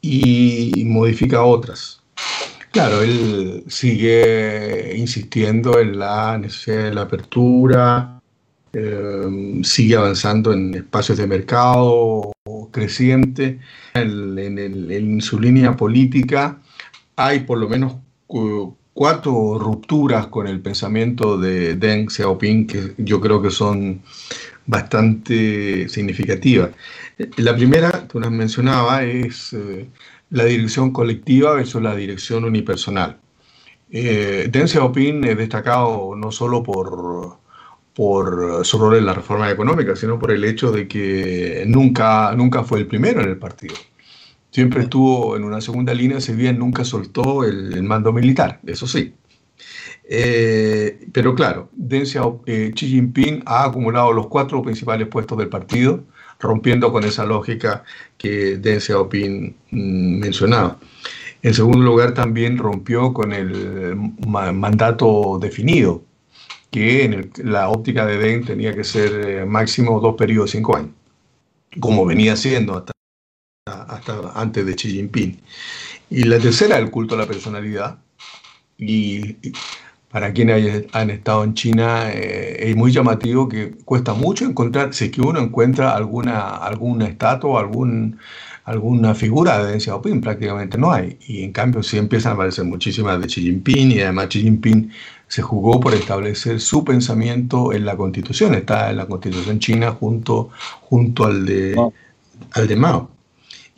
y 0.00 0.84
modifica 0.86 1.42
otras. 1.42 1.98
Claro, 2.70 3.02
él 3.02 3.64
sigue 3.66 4.94
insistiendo 4.96 5.78
en 5.80 5.98
la 5.98 6.36
necesidad 6.38 6.84
de 6.84 6.94
la 6.94 7.02
apertura, 7.02 8.20
eh, 8.72 9.60
sigue 9.62 9.96
avanzando 9.96 10.52
en 10.52 10.74
espacios 10.74 11.18
de 11.18 11.26
mercado 11.26 12.30
creciente. 12.70 13.58
En, 13.94 14.38
en, 14.38 15.20
su 15.22 15.40
línea 15.40 15.76
política 15.76 16.60
hay 17.16 17.40
por 17.40 17.58
lo 17.58 17.68
menos 17.68 17.96
cuatro 18.98 19.60
rupturas 19.60 20.26
con 20.26 20.48
el 20.48 20.60
pensamiento 20.60 21.38
de 21.38 21.76
Deng 21.76 22.10
Xiaoping 22.10 22.66
que 22.66 22.94
yo 22.98 23.20
creo 23.20 23.40
que 23.40 23.52
son 23.52 24.02
bastante 24.66 25.88
significativas. 25.88 26.70
La 27.36 27.54
primera, 27.54 28.08
tú 28.08 28.18
las 28.18 28.32
mencionaba, 28.32 29.04
es 29.04 29.52
eh, 29.52 29.88
la 30.30 30.46
dirección 30.46 30.90
colectiva 30.90 31.54
versus 31.54 31.80
la 31.80 31.94
dirección 31.94 32.42
unipersonal. 32.42 33.18
Eh, 33.92 34.48
Deng 34.50 34.66
Xiaoping 34.66 35.22
es 35.26 35.38
destacado 35.38 36.16
no 36.16 36.32
solo 36.32 36.64
por, 36.64 37.38
por 37.94 38.66
su 38.66 38.78
rol 38.80 38.96
en 38.96 39.06
la 39.06 39.14
reforma 39.14 39.48
económica, 39.48 39.94
sino 39.94 40.18
por 40.18 40.32
el 40.32 40.42
hecho 40.42 40.72
de 40.72 40.88
que 40.88 41.62
nunca, 41.68 42.34
nunca 42.34 42.64
fue 42.64 42.80
el 42.80 42.88
primero 42.88 43.20
en 43.20 43.28
el 43.28 43.36
partido 43.36 43.76
siempre 44.50 44.82
estuvo 44.82 45.36
en 45.36 45.44
una 45.44 45.60
segunda 45.60 45.94
línea, 45.94 46.20
si 46.20 46.32
bien 46.32 46.58
nunca 46.58 46.84
soltó 46.84 47.44
el, 47.44 47.82
mando 47.82 48.12
militar, 48.12 48.60
eso 48.66 48.86
sí. 48.86 49.14
Eh, 50.10 51.06
pero 51.12 51.34
claro, 51.34 51.68
Deng 51.72 52.06
eh, 52.46 52.72
Xi 52.74 52.88
Jinping 52.88 53.42
ha 53.44 53.64
acumulado 53.64 54.12
los 54.12 54.28
cuatro 54.28 54.62
principales 54.62 55.06
puestos 55.08 55.36
del 55.38 55.48
partido, 55.48 56.04
rompiendo 56.40 56.92
con 56.92 57.04
esa 57.04 57.24
lógica 57.26 57.84
que 58.16 58.56
Deng 58.56 58.80
Xiaoping 58.80 59.54
mm, 59.70 60.18
mencionaba. 60.18 60.78
En 61.42 61.54
segundo 61.54 61.84
lugar, 61.84 62.14
también 62.14 62.58
rompió 62.58 63.12
con 63.12 63.32
el 63.32 63.96
mandato 64.26 65.38
definido. 65.40 66.02
que 66.70 67.04
en 67.04 67.30
la 67.44 67.70
óptica 67.70 68.04
de 68.06 68.18
Deng 68.18 68.44
tenía 68.44 68.74
que 68.74 68.84
ser 68.84 69.10
eh, 69.26 69.44
máximo 69.46 70.00
dos 70.00 70.16
periodos 70.16 70.52
de 70.52 70.58
cinco 70.58 70.76
años, 70.76 70.90
como 71.80 72.04
venía 72.04 72.36
siendo 72.36 72.76
hasta, 72.76 72.92
hasta 73.98 74.32
antes 74.34 74.64
de 74.66 74.74
Xi 74.74 74.90
Jinping. 74.90 75.38
Y 76.10 76.24
la 76.24 76.38
tercera, 76.38 76.78
el 76.78 76.90
culto 76.90 77.14
a 77.14 77.18
la 77.18 77.26
personalidad. 77.26 77.98
Y, 78.78 79.36
para 80.10 80.32
quienes 80.32 80.86
han 80.92 81.10
estado 81.10 81.44
en 81.44 81.54
China, 81.54 82.10
eh, 82.10 82.70
es 82.70 82.76
muy 82.76 82.92
llamativo 82.92 83.48
que 83.48 83.72
cuesta 83.84 84.14
mucho 84.14 84.46
encontrar, 84.46 84.94
si 84.94 85.06
es 85.06 85.10
que 85.10 85.20
uno 85.20 85.38
encuentra 85.38 85.94
alguna, 85.94 86.56
alguna 86.56 87.06
estatua, 87.06 87.60
algún, 87.60 88.18
alguna 88.64 89.14
figura 89.14 89.58
de 89.58 89.72
Deng 89.72 89.80
Xiaoping, 89.80 90.20
prácticamente 90.22 90.78
no 90.78 90.92
hay. 90.92 91.18
Y 91.26 91.42
en 91.42 91.52
cambio 91.52 91.82
sí 91.82 91.98
empiezan 91.98 92.32
a 92.32 92.34
aparecer 92.36 92.64
muchísimas 92.64 93.20
de 93.20 93.26
Xi 93.26 93.42
Jinping 93.42 93.92
y 93.92 94.00
además 94.00 94.28
Xi 94.28 94.42
Jinping 94.42 94.90
se 95.26 95.42
jugó 95.42 95.78
por 95.78 95.92
establecer 95.92 96.58
su 96.60 96.84
pensamiento 96.84 97.74
en 97.74 97.84
la 97.84 97.96
constitución, 97.96 98.54
está 98.54 98.90
en 98.90 98.96
la 98.96 99.06
constitución 99.06 99.58
china 99.58 99.90
junto, 99.92 100.48
junto 100.80 101.26
al, 101.26 101.44
de, 101.44 101.76
al 102.52 102.66
de 102.66 102.76
Mao. 102.76 103.10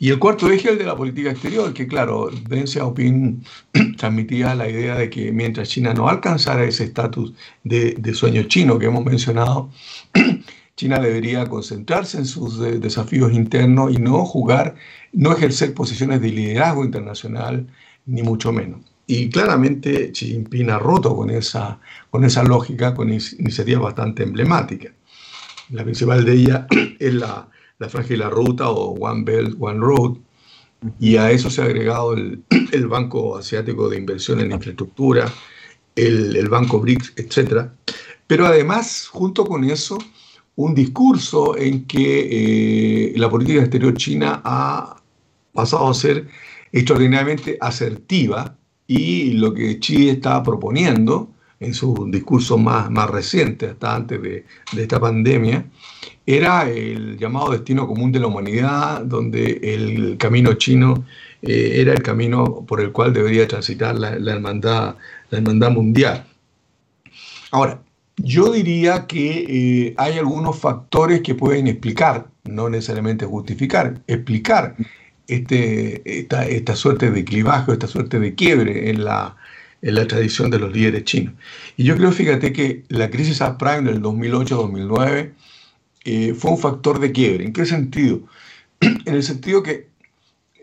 Y 0.01 0.09
el 0.09 0.17
cuarto 0.17 0.49
eje, 0.49 0.71
el 0.71 0.79
de 0.79 0.85
la 0.85 0.95
política 0.95 1.29
exterior, 1.29 1.71
que 1.75 1.85
claro, 1.85 2.31
Deng 2.49 2.65
Xiaoping 2.65 3.43
transmitía 3.97 4.55
la 4.55 4.67
idea 4.67 4.95
de 4.95 5.11
que 5.11 5.31
mientras 5.31 5.69
China 5.69 5.93
no 5.93 6.09
alcanzara 6.09 6.63
ese 6.63 6.85
estatus 6.85 7.35
de, 7.63 8.13
sueño 8.15 8.41
chino 8.47 8.79
que 8.79 8.87
hemos 8.87 9.05
mencionado, 9.05 9.69
China 10.75 10.97
debería 10.97 11.45
concentrarse 11.45 12.17
en 12.17 12.25
sus 12.25 12.59
eh, 12.61 12.79
desafíos 12.79 13.31
internos 13.31 13.93
y 13.93 13.97
no 13.97 14.25
jugar, 14.25 14.73
no 15.13 15.33
ejercer 15.33 15.75
posiciones 15.75 16.19
de 16.19 16.29
liderazgo 16.29 16.83
internacional, 16.83 17.67
ni 18.07 18.23
mucho 18.23 18.51
menos. 18.51 18.79
Y 19.05 19.29
claramente 19.29 20.11
Xi 20.11 20.29
Jinping 20.29 20.71
ha 20.71 20.79
roto 20.79 21.15
con 21.15 21.29
esa, 21.29 21.79
con 22.09 22.25
esa 22.25 22.41
lógica, 22.41 22.95
con 22.95 23.09
iniciativas 23.09 23.83
bastante 23.83 24.23
emblemáticas. 24.23 24.93
La 25.69 25.83
principal 25.83 26.25
de 26.25 26.33
ellas 26.33 26.65
es 26.99 27.13
la 27.13 27.47
la 27.87 28.17
la 28.17 28.29
ruta 28.29 28.69
o 28.69 28.93
One 28.99 29.23
Belt, 29.23 29.55
One 29.59 29.79
Road. 29.79 30.17
Y 30.99 31.17
a 31.17 31.31
eso 31.31 31.49
se 31.49 31.61
ha 31.61 31.65
agregado 31.65 32.13
el, 32.13 32.43
el 32.71 32.87
Banco 32.87 33.37
Asiático 33.37 33.89
de 33.89 33.97
Inversión 33.97 34.39
en 34.39 34.51
Infraestructura, 34.51 35.31
el, 35.95 36.35
el 36.35 36.49
Banco 36.49 36.79
BRICS, 36.79 37.13
etc. 37.17 37.69
Pero 38.27 38.45
además, 38.45 39.07
junto 39.07 39.45
con 39.45 39.63
eso, 39.63 39.97
un 40.55 40.75
discurso 40.75 41.57
en 41.57 41.85
que 41.85 43.11
eh, 43.11 43.13
la 43.17 43.29
política 43.29 43.61
exterior 43.61 43.95
china 43.95 44.41
ha 44.43 45.01
pasado 45.53 45.89
a 45.89 45.93
ser 45.93 46.27
extraordinariamente 46.71 47.57
asertiva 47.59 48.55
y 48.87 49.33
lo 49.33 49.53
que 49.53 49.79
Xi 49.79 50.09
está 50.09 50.43
proponiendo 50.43 51.29
en 51.61 51.75
su 51.75 52.07
discurso 52.09 52.57
más, 52.57 52.89
más 52.89 53.09
reciente, 53.09 53.67
hasta 53.67 53.95
antes 53.95 54.21
de, 54.21 54.45
esta 54.75 54.99
pandemia, 54.99 55.63
era 56.25 56.67
el 56.67 57.17
llamado 57.17 57.51
destino 57.51 57.87
común 57.87 58.11
de 58.11 58.19
la 58.19 58.27
humanidad, 58.27 59.01
donde 59.05 59.59
el 59.63 60.17
camino 60.17 60.53
chino 60.53 61.05
eh, 61.41 61.73
era 61.75 61.93
el 61.93 62.01
camino 62.01 62.65
por 62.67 62.81
el 62.81 62.91
cual 62.91 63.13
debería 63.13 63.47
transitar 63.47 63.95
la, 63.95 64.09
hermandad, 64.09 64.95
la 65.29 65.37
hermandad 65.37 65.69
mundial. 65.69 66.25
Ahora, 67.51 67.79
yo 68.17 68.51
diría 68.51 69.05
que 69.05 69.45
eh, 69.47 69.93
hay 69.97 70.17
algunos 70.17 70.57
factores 70.57 71.21
que 71.21 71.35
pueden 71.35 71.67
explicar, 71.67 72.27
no 72.43 72.69
necesariamente 72.69 73.25
justificar, 73.27 74.01
explicar 74.07 74.75
este, 75.27 76.01
esta, 76.19 76.47
esta 76.47 76.75
suerte 76.75 77.11
de 77.11 77.23
clivaje, 77.23 77.71
esta 77.71 77.87
suerte 77.87 78.19
de 78.19 78.33
quiebre 78.33 78.89
en 78.89 79.03
la, 79.03 79.37
en 79.81 79.95
la 79.95 80.07
tradición 80.07 80.51
de 80.51 80.59
los 80.59 80.71
líderes 80.71 81.03
chinos. 81.05 81.33
Y 81.77 81.83
yo 81.83 81.95
creo, 81.97 82.11
fíjate, 82.11 82.53
que 82.53 82.83
la 82.89 83.09
crisis 83.09 83.37
subprime 83.37 83.91
del 83.91 84.01
2008-2009 84.01 85.31
eh, 86.05 86.33
fue 86.33 86.51
un 86.51 86.57
factor 86.57 86.99
de 86.99 87.11
quiebre. 87.11 87.45
¿En 87.45 87.53
qué 87.53 87.65
sentido? 87.65 88.21
en 88.79 89.13
el 89.13 89.23
sentido 89.23 89.63
que 89.63 89.87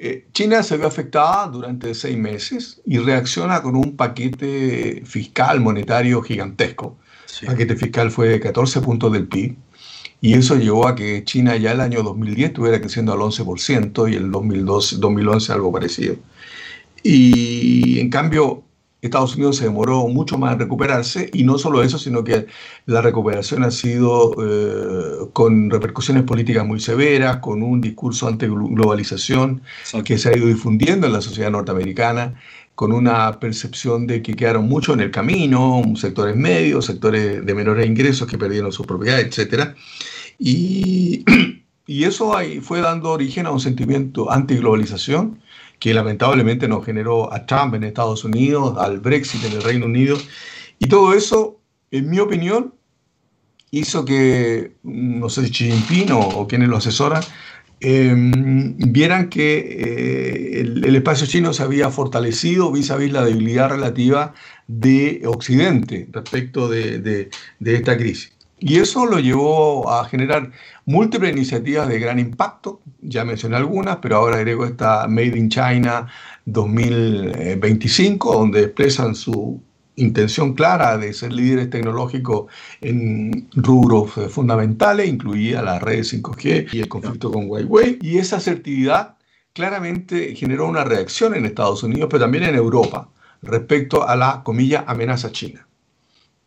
eh, 0.00 0.26
China 0.32 0.62
se 0.62 0.76
ve 0.76 0.86
afectada 0.86 1.48
durante 1.48 1.92
seis 1.94 2.16
meses 2.16 2.80
y 2.86 2.98
reacciona 2.98 3.62
con 3.62 3.74
un 3.74 3.96
paquete 3.96 5.02
fiscal 5.04 5.60
monetario 5.60 6.22
gigantesco. 6.22 6.96
El 7.42 7.48
paquete 7.48 7.76
fiscal 7.76 8.10
fue 8.10 8.28
de 8.28 8.40
14 8.40 8.80
puntos 8.80 9.12
del 9.12 9.26
PIB 9.26 9.56
y 10.20 10.34
eso 10.34 10.56
llevó 10.56 10.88
a 10.88 10.94
que 10.94 11.24
China 11.24 11.56
ya 11.56 11.72
el 11.72 11.80
año 11.80 12.02
2010 12.02 12.50
estuviera 12.50 12.80
creciendo 12.80 13.12
al 13.12 13.20
11% 13.20 14.12
y 14.12 14.16
el 14.16 14.30
2012, 14.30 14.96
2011 14.98 15.52
algo 15.52 15.72
parecido. 15.72 16.16
Y 17.02 18.00
en 18.00 18.10
cambio, 18.10 18.64
Estados 19.00 19.36
Unidos 19.36 19.56
se 19.56 19.64
demoró 19.64 20.08
mucho 20.08 20.38
más 20.38 20.54
en 20.54 20.58
recuperarse 20.58 21.30
y 21.32 21.44
no 21.44 21.56
solo 21.56 21.82
eso, 21.82 21.98
sino 21.98 22.24
que 22.24 22.46
la 22.86 23.00
recuperación 23.00 23.62
ha 23.62 23.70
sido 23.70 24.34
eh, 24.42 25.28
con 25.32 25.70
repercusiones 25.70 26.24
políticas 26.24 26.66
muy 26.66 26.80
severas, 26.80 27.36
con 27.36 27.62
un 27.62 27.80
discurso 27.80 28.26
anti-globalización 28.26 29.62
que 30.04 30.18
se 30.18 30.30
ha 30.30 30.36
ido 30.36 30.48
difundiendo 30.48 31.06
en 31.06 31.12
la 31.12 31.20
sociedad 31.20 31.50
norteamericana, 31.50 32.34
con 32.74 32.92
una 32.92 33.38
percepción 33.38 34.06
de 34.06 34.20
que 34.22 34.34
quedaron 34.34 34.68
mucho 34.68 34.94
en 34.94 35.00
el 35.00 35.10
camino, 35.12 35.82
sectores 35.94 36.34
medios, 36.34 36.86
sectores 36.86 37.44
de 37.44 37.54
menores 37.54 37.86
ingresos 37.86 38.28
que 38.28 38.38
perdieron 38.38 38.72
su 38.72 38.84
propiedad, 38.84 39.20
etc. 39.20 39.74
Y, 40.38 41.24
y 41.86 42.04
eso 42.04 42.36
ahí 42.36 42.60
fue 42.60 42.80
dando 42.80 43.10
origen 43.10 43.46
a 43.46 43.52
un 43.52 43.60
sentimiento 43.60 44.30
anti-globalización 44.30 45.40
que 45.78 45.94
lamentablemente 45.94 46.68
nos 46.68 46.84
generó 46.84 47.32
a 47.32 47.46
Trump 47.46 47.74
en 47.74 47.84
Estados 47.84 48.24
Unidos, 48.24 48.76
al 48.78 49.00
Brexit 49.00 49.44
en 49.44 49.52
el 49.52 49.62
Reino 49.62 49.86
Unido. 49.86 50.18
Y 50.78 50.86
todo 50.86 51.14
eso, 51.14 51.60
en 51.90 52.10
mi 52.10 52.18
opinión, 52.18 52.74
hizo 53.70 54.04
que, 54.04 54.72
no 54.82 55.28
sé 55.28 55.46
si 55.46 55.50
Xi 55.50 55.70
Jinping 55.70 56.12
o, 56.12 56.46
quienes 56.48 56.68
lo 56.68 56.78
asesoran, 56.78 57.22
em, 57.80 58.76
vieran 58.76 59.28
que 59.28 59.58
eh, 59.58 60.60
el, 60.60 60.96
espacio 60.96 61.26
chino 61.26 61.52
se 61.52 61.62
había 61.62 61.90
fortalecido 61.90 62.72
vis 62.72 62.90
a 62.90 62.96
vis 62.96 63.12
la 63.12 63.24
debilidad 63.24 63.70
relativa 63.70 64.34
de 64.66 65.22
Occidente 65.26 66.08
respecto 66.12 66.68
de, 66.68 66.98
de 67.00 67.74
esta 67.74 67.96
crisis. 67.96 68.37
Y 68.60 68.78
eso 68.78 69.06
lo 69.06 69.18
llevó 69.20 69.90
a 69.90 70.04
generar 70.06 70.50
múltiples 70.84 71.32
iniciativas 71.32 71.88
de 71.88 72.00
gran 72.00 72.18
impacto, 72.18 72.80
ya 73.00 73.24
mencioné 73.24 73.56
algunas, 73.56 73.98
pero 73.98 74.16
ahora 74.16 74.36
agrego 74.36 74.64
esta 74.64 75.06
Made 75.06 75.38
in 75.38 75.48
China 75.48 76.08
2025, 76.46 78.32
donde 78.32 78.62
expresan 78.64 79.14
su 79.14 79.62
intención 79.94 80.54
clara 80.54 80.96
de 80.96 81.12
ser 81.12 81.32
líderes 81.32 81.70
tecnológicos 81.70 82.50
en 82.80 83.48
rubros 83.52 84.12
fundamentales, 84.30 85.08
incluida 85.08 85.62
la 85.62 85.78
red 85.78 86.00
5G 86.00 86.68
y 86.72 86.80
el 86.80 86.88
conflicto 86.88 87.30
con 87.30 87.48
Huawei. 87.48 87.98
Y 88.00 88.18
esa 88.18 88.36
asertividad 88.36 89.16
claramente 89.52 90.34
generó 90.34 90.68
una 90.68 90.84
reacción 90.84 91.34
en 91.34 91.46
Estados 91.46 91.82
Unidos, 91.82 92.08
pero 92.10 92.24
también 92.24 92.44
en 92.44 92.54
Europa, 92.54 93.10
respecto 93.42 94.08
a 94.08 94.16
la, 94.16 94.42
comilla, 94.44 94.84
amenaza 94.86 95.30
china. 95.32 95.67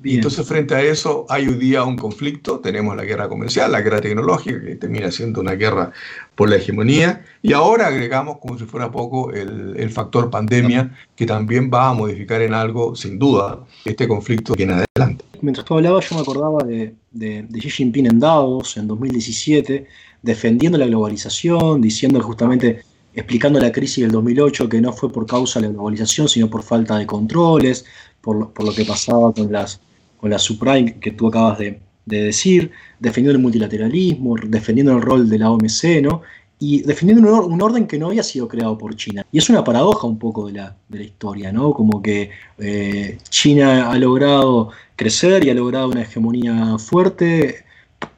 Entonces, 0.03 0.47
frente 0.47 0.73
a 0.73 0.81
eso, 0.81 1.25
hay 1.29 1.47
hoy 1.47 1.55
día 1.55 1.83
un 1.83 1.95
conflicto. 1.95 2.59
Tenemos 2.59 2.95
la 2.95 3.03
guerra 3.03 3.29
comercial, 3.29 3.71
la 3.71 3.81
guerra 3.81 4.01
tecnológica, 4.01 4.59
que 4.59 4.75
termina 4.75 5.11
siendo 5.11 5.41
una 5.41 5.53
guerra 5.53 5.91
por 6.35 6.49
la 6.49 6.55
hegemonía. 6.55 7.23
Y 7.41 7.53
ahora 7.53 7.87
agregamos, 7.87 8.39
como 8.39 8.57
si 8.57 8.65
fuera 8.65 8.89
poco, 8.89 9.31
el, 9.31 9.89
factor 9.91 10.29
pandemia, 10.29 10.95
que 11.15 11.25
también 11.25 11.69
va 11.71 11.89
a 11.89 11.93
modificar 11.93 12.41
en 12.41 12.53
algo, 12.53 12.95
sin 12.95 13.19
duda, 13.19 13.65
este 13.85 14.07
conflicto 14.07 14.53
que 14.53 14.65
viene 14.65 14.83
adelante. 14.95 15.25
Mientras 15.41 15.65
tú 15.65 15.75
hablabas, 15.75 16.09
yo 16.09 16.15
me 16.15 16.21
acordaba 16.21 16.63
de, 16.63 16.95
de, 17.11 17.47
Xi 17.59 17.69
Jinping 17.69 18.07
en 18.07 18.19
Davos, 18.19 18.77
en 18.77 18.87
2017, 18.87 19.85
defendiendo 20.21 20.77
la 20.77 20.87
globalización, 20.87 21.81
diciendo 21.81 22.21
justamente 22.21 22.83
explicando 23.13 23.59
la 23.59 23.71
crisis 23.71 24.03
del 24.03 24.11
2008 24.11 24.69
que 24.69 24.79
no 24.79 24.93
fue 24.93 25.11
por 25.11 25.25
causa 25.25 25.59
de 25.59 25.67
la 25.67 25.73
globalización, 25.73 26.29
sino 26.29 26.49
por 26.49 26.63
falta 26.63 26.97
de 26.97 27.05
controles, 27.05 27.85
por 28.21 28.53
por 28.53 28.65
lo 28.65 28.73
que 28.73 28.85
pasaba 28.85 29.33
con 29.33 29.51
las 29.51 29.81
con 30.21 30.29
la 30.29 30.39
subprime 30.39 30.99
que 30.99 31.11
tú 31.11 31.27
acabas 31.27 31.57
de, 31.57 31.81
decir, 32.05 32.71
defendiendo 32.99 33.35
el 33.35 33.41
multilateralismo, 33.41 34.35
defendiendo 34.47 34.93
el 34.93 35.01
rol 35.01 35.27
de 35.29 35.39
la 35.39 35.49
OMC, 35.51 36.01
¿no? 36.01 36.21
Y 36.59 36.83
defendiendo 36.83 37.43
un, 37.43 37.61
orden 37.61 37.87
que 37.87 37.97
no 37.97 38.07
había 38.07 38.21
sido 38.21 38.47
creado 38.47 38.77
por 38.77 38.95
China. 38.95 39.25
Y 39.31 39.39
es 39.39 39.49
una 39.49 39.63
paradoja 39.63 40.05
un 40.05 40.19
poco 40.19 40.45
de 40.45 40.53
la, 40.53 40.75
historia, 40.91 41.51
¿no? 41.51 41.73
Como 41.73 42.03
que 42.03 42.29
eh, 42.59 43.17
China 43.29 43.89
ha 43.89 43.97
logrado 43.97 44.69
crecer 44.95 45.43
y 45.43 45.49
ha 45.49 45.55
logrado 45.55 45.89
una 45.89 46.03
hegemonía 46.03 46.77
fuerte 46.77 47.65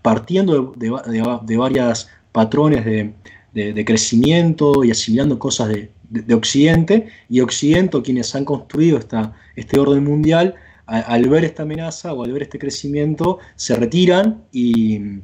partiendo 0.02 0.74
de, 0.76 0.92
de, 1.46 1.58
varias 1.58 2.10
patrones 2.34 2.84
de, 2.84 3.86
crecimiento 3.86 4.84
y 4.84 4.92
asimilando 4.92 5.40
cosas 5.40 5.70
de, 5.70 6.36
Occidente, 6.36 7.08
y 7.30 7.40
Occidente, 7.40 8.02
quienes 8.02 8.36
han 8.36 8.44
construido 8.44 8.98
esta, 8.98 9.34
este 9.56 9.80
orden 9.80 10.04
mundial, 10.04 10.56
al 10.86 11.30
ver 11.30 11.46
esta 11.46 11.64
amenaza 11.64 12.14
o 12.14 12.24
al 12.24 12.32
ver 12.32 12.44
este 12.44 12.60
crecimiento, 12.60 13.40
se 13.56 13.76
retiran 13.76 14.44
y, 14.52 15.22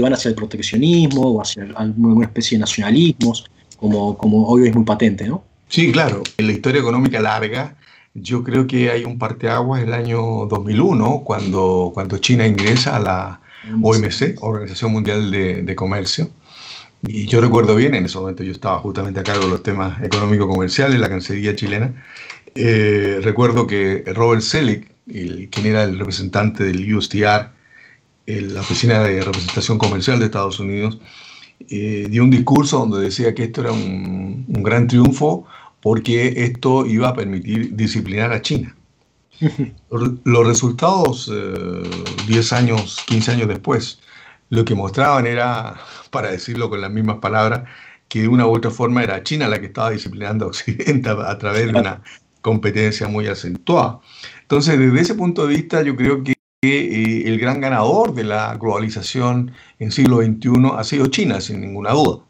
van 0.00 0.12
hacia 0.12 0.28
el 0.28 0.34
proteccionismo 0.34 1.22
o 1.22 1.40
hacia 1.40 1.64
alguna 1.76 2.26
especie 2.26 2.58
de 2.58 2.60
nacionalismos, 2.60 3.50
como, 3.76 4.16
como 4.18 4.46
hoy 4.46 4.68
es 4.68 4.74
muy 4.74 4.84
patente, 4.84 5.26
¿no? 5.26 5.44
Sí, 5.68 5.90
claro. 5.90 6.22
En 6.36 6.46
la 6.46 6.52
historia 6.52 6.80
económica 6.80 7.18
larga, 7.20 7.76
yo 8.14 8.44
creo 8.44 8.66
que 8.66 8.90
hay 8.90 9.04
un 9.04 9.18
parteaguas 9.18 9.82
el 9.82 9.94
año 9.94 10.46
2001, 10.46 11.22
cuando, 11.24 11.90
cuando 11.94 12.18
China 12.18 12.46
ingresa 12.46 12.96
a 12.96 13.00
la 13.00 13.40
OMC, 13.80 14.42
Organización 14.42 14.92
Mundial 14.92 15.30
de, 15.30 15.74
Comercio. 15.74 16.28
Y 17.06 17.26
yo 17.26 17.40
recuerdo 17.40 17.74
bien, 17.74 17.94
en 17.94 18.04
ese 18.04 18.18
momento 18.18 18.42
yo 18.42 18.52
estaba 18.52 18.78
justamente 18.78 19.20
a 19.20 19.22
cargo 19.22 19.44
de 19.44 19.50
los 19.50 19.62
temas 19.62 20.00
económico-comerciales, 20.02 21.00
la 21.00 21.08
Cancillería 21.08 21.56
chilena. 21.56 22.04
Eh, 22.54 23.20
recuerdo 23.22 23.66
que 23.66 24.04
Robert 24.14 24.42
Selig, 24.42 24.90
el, 25.08 25.48
quien 25.50 25.66
era 25.66 25.84
el 25.84 25.98
representante 25.98 26.64
del 26.64 26.94
USTR, 26.94 27.50
la 28.26 28.60
Oficina 28.60 29.02
de 29.02 29.20
Representación 29.22 29.78
Comercial 29.78 30.18
de 30.18 30.26
Estados 30.26 30.60
Unidos, 30.60 30.98
eh, 31.68 32.06
dio 32.10 32.22
un 32.24 32.30
discurso 32.30 32.78
donde 32.78 33.00
decía 33.00 33.34
que 33.34 33.44
esto 33.44 33.60
era 33.62 33.72
un, 33.72 34.44
un 34.48 34.62
gran 34.62 34.86
triunfo 34.86 35.46
porque 35.80 36.44
esto 36.44 36.86
iba 36.86 37.08
a 37.08 37.14
permitir 37.14 37.74
disciplinar 37.74 38.32
a 38.32 38.40
China. 38.40 38.74
Los 40.24 40.46
resultados, 40.46 41.30
10 42.26 42.52
eh, 42.52 42.54
años, 42.54 43.02
15 43.06 43.32
años 43.32 43.48
después, 43.48 43.98
lo 44.48 44.64
que 44.64 44.74
mostraban 44.74 45.26
era, 45.26 45.76
para 46.10 46.30
decirlo 46.30 46.68
con 46.68 46.80
las 46.80 46.90
mismas 46.90 47.16
palabras, 47.18 47.62
que 48.08 48.20
de 48.22 48.28
una 48.28 48.46
u 48.46 48.54
otra 48.54 48.70
forma 48.70 49.02
era 49.02 49.22
China 49.22 49.48
la 49.48 49.58
que 49.58 49.66
estaba 49.66 49.90
disciplinando 49.90 50.44
a 50.44 50.48
Occidente 50.48 51.08
a, 51.08 51.38
través 51.38 51.72
de 51.72 51.78
una 51.78 52.02
competencia 52.42 53.08
muy 53.08 53.26
acentuada. 53.28 54.00
Entonces, 54.42 54.78
desde 54.78 55.00
ese 55.00 55.14
punto 55.14 55.46
de 55.46 55.54
vista, 55.54 55.82
yo 55.82 55.96
creo 55.96 56.22
que 56.22 56.34
eh, 56.64 57.22
el 57.26 57.38
gran 57.38 57.60
ganador 57.60 58.14
de 58.14 58.24
la 58.24 58.56
globalización 58.56 59.52
en 59.78 59.90
siglo 59.90 60.18
XXI 60.18 60.72
ha 60.76 60.84
sido 60.84 61.06
China, 61.06 61.40
sin 61.40 61.60
ninguna 61.60 61.92
duda. 61.92 62.24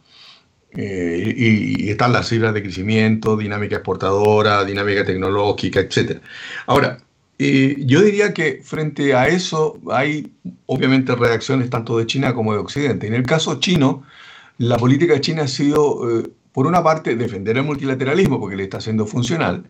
Eh, 0.75 1.35
y, 1.37 1.91
están 1.91 2.13
las 2.13 2.29
cifras 2.29 2.55
de 2.55 2.63
crecimiento, 2.63 3.37
dinámica 3.37 3.77
exportadora, 3.77 4.65
dinámica 4.65 5.05
tecnológica, 5.05 5.81
etc. 5.81 6.23
Ahora, 6.67 6.99
eh, 7.39 7.77
yo 7.81 8.01
diría 8.03 8.33
que 8.33 8.61
frente 8.63 9.15
a 9.15 9.29
eso 9.29 9.79
hay 9.91 10.33
obviamente 10.67 11.15
reacciones 11.15 11.69
tanto 11.69 11.99
de 11.99 12.07
China 12.07 12.35
como 12.35 12.53
de 12.55 12.59
Occidente. 12.61 13.07
En 13.07 13.15
el 13.15 13.25
caso 13.25 13.61
chino, 13.61 14.05
la 14.59 14.79
política 14.79 15.15
de 15.15 15.21
China 15.21 15.43
ha 15.43 15.49
sido, 15.49 16.01
por 16.53 16.67
una 16.67 16.83
parte, 16.83 17.17
defender 17.17 17.57
el 17.57 17.65
multilateralismo 17.65 18.39
porque 18.39 18.57
le 18.57 18.65
está 18.65 18.81
siendo 18.81 19.07
funcional, 19.07 19.65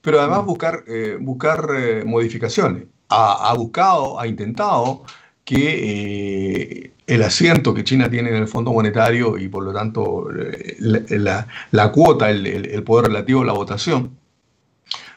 pero 0.00 0.20
además 0.20 0.44
buscar, 0.46 0.84
buscar 1.20 1.68
modificaciones. 2.04 2.84
Ha, 3.08 3.50
ha, 3.50 3.54
buscado, 3.54 4.18
ha 4.18 4.26
intentado 4.26 5.04
que 5.44 6.92
el 7.06 7.22
asiento 7.22 7.74
que 7.74 7.84
China 7.84 8.08
tiene 8.08 8.30
en 8.30 8.36
el 8.36 8.48
Fondo 8.48 8.72
Monetario 8.72 9.36
y 9.38 9.48
por 9.48 9.64
lo 9.64 9.72
tanto 9.72 10.28
eh, 10.34 10.76
la, 10.80 11.92
cuota, 11.92 12.30
el, 12.30 12.82
poder 12.84 13.08
relativo 13.08 13.42
a 13.42 13.46
la 13.46 13.52
votación, 13.52 14.16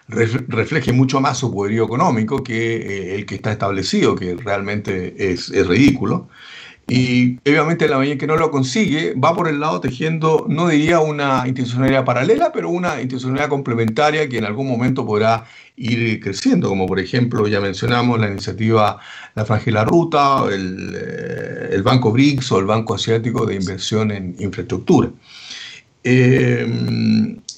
refleje 0.08 0.94
mucho 0.94 1.20
más 1.20 1.38
su 1.38 1.52
poderío 1.52 1.86
económico 1.86 2.44
que 2.44 2.76
eh, 2.76 3.16
el 3.16 3.26
que 3.26 3.36
está 3.36 3.52
establecido, 3.52 4.16
que 4.16 4.36
realmente 4.36 5.32
es, 5.32 5.50
es 5.50 5.68
ridículo. 5.68 6.28
Y 6.88 7.38
obviamente 7.50 7.88
la 7.88 7.98
medida 7.98 8.18
que 8.18 8.28
no 8.28 8.36
lo 8.36 8.52
consigue 8.52 9.16
va 9.16 9.36
por 9.36 9.48
el 9.48 9.60
lado 9.60 9.80
tejiendo, 9.80 10.46
no 10.48 10.68
diría 10.68 11.00
una 11.00 11.44
institucionalidad 11.48 12.06
paralela, 12.06 12.52
pero 12.54 12.70
una 12.70 13.02
institucionalidad 13.02 13.50
complementaria 13.50 14.30
que 14.30 14.38
en 14.38 14.46
algún 14.46 14.68
momento 14.68 15.04
podrá 15.04 15.46
ir 15.78 16.20
creciendo, 16.20 16.70
como 16.70 16.86
por 16.86 17.00
ejemplo 17.00 17.48
ya 17.48 17.60
mencionamos 17.60 18.20
la 18.20 18.30
iniciativa 18.30 19.00
La 19.34 19.46
Frangela 19.46 19.84
Ruta, 19.84 20.46
el, 20.52 20.96
eh, 20.96 21.70
el, 21.72 21.82
Banco 21.82 22.12
BRICS 22.12 22.52
o 22.52 22.60
el 22.60 22.66
Banco 22.66 22.94
Asiático 22.94 23.48
de 23.48 23.56
Inversión 23.56 24.12
en 24.12 24.36
Infraestructura. 24.40 25.10
Eh, 26.08 26.68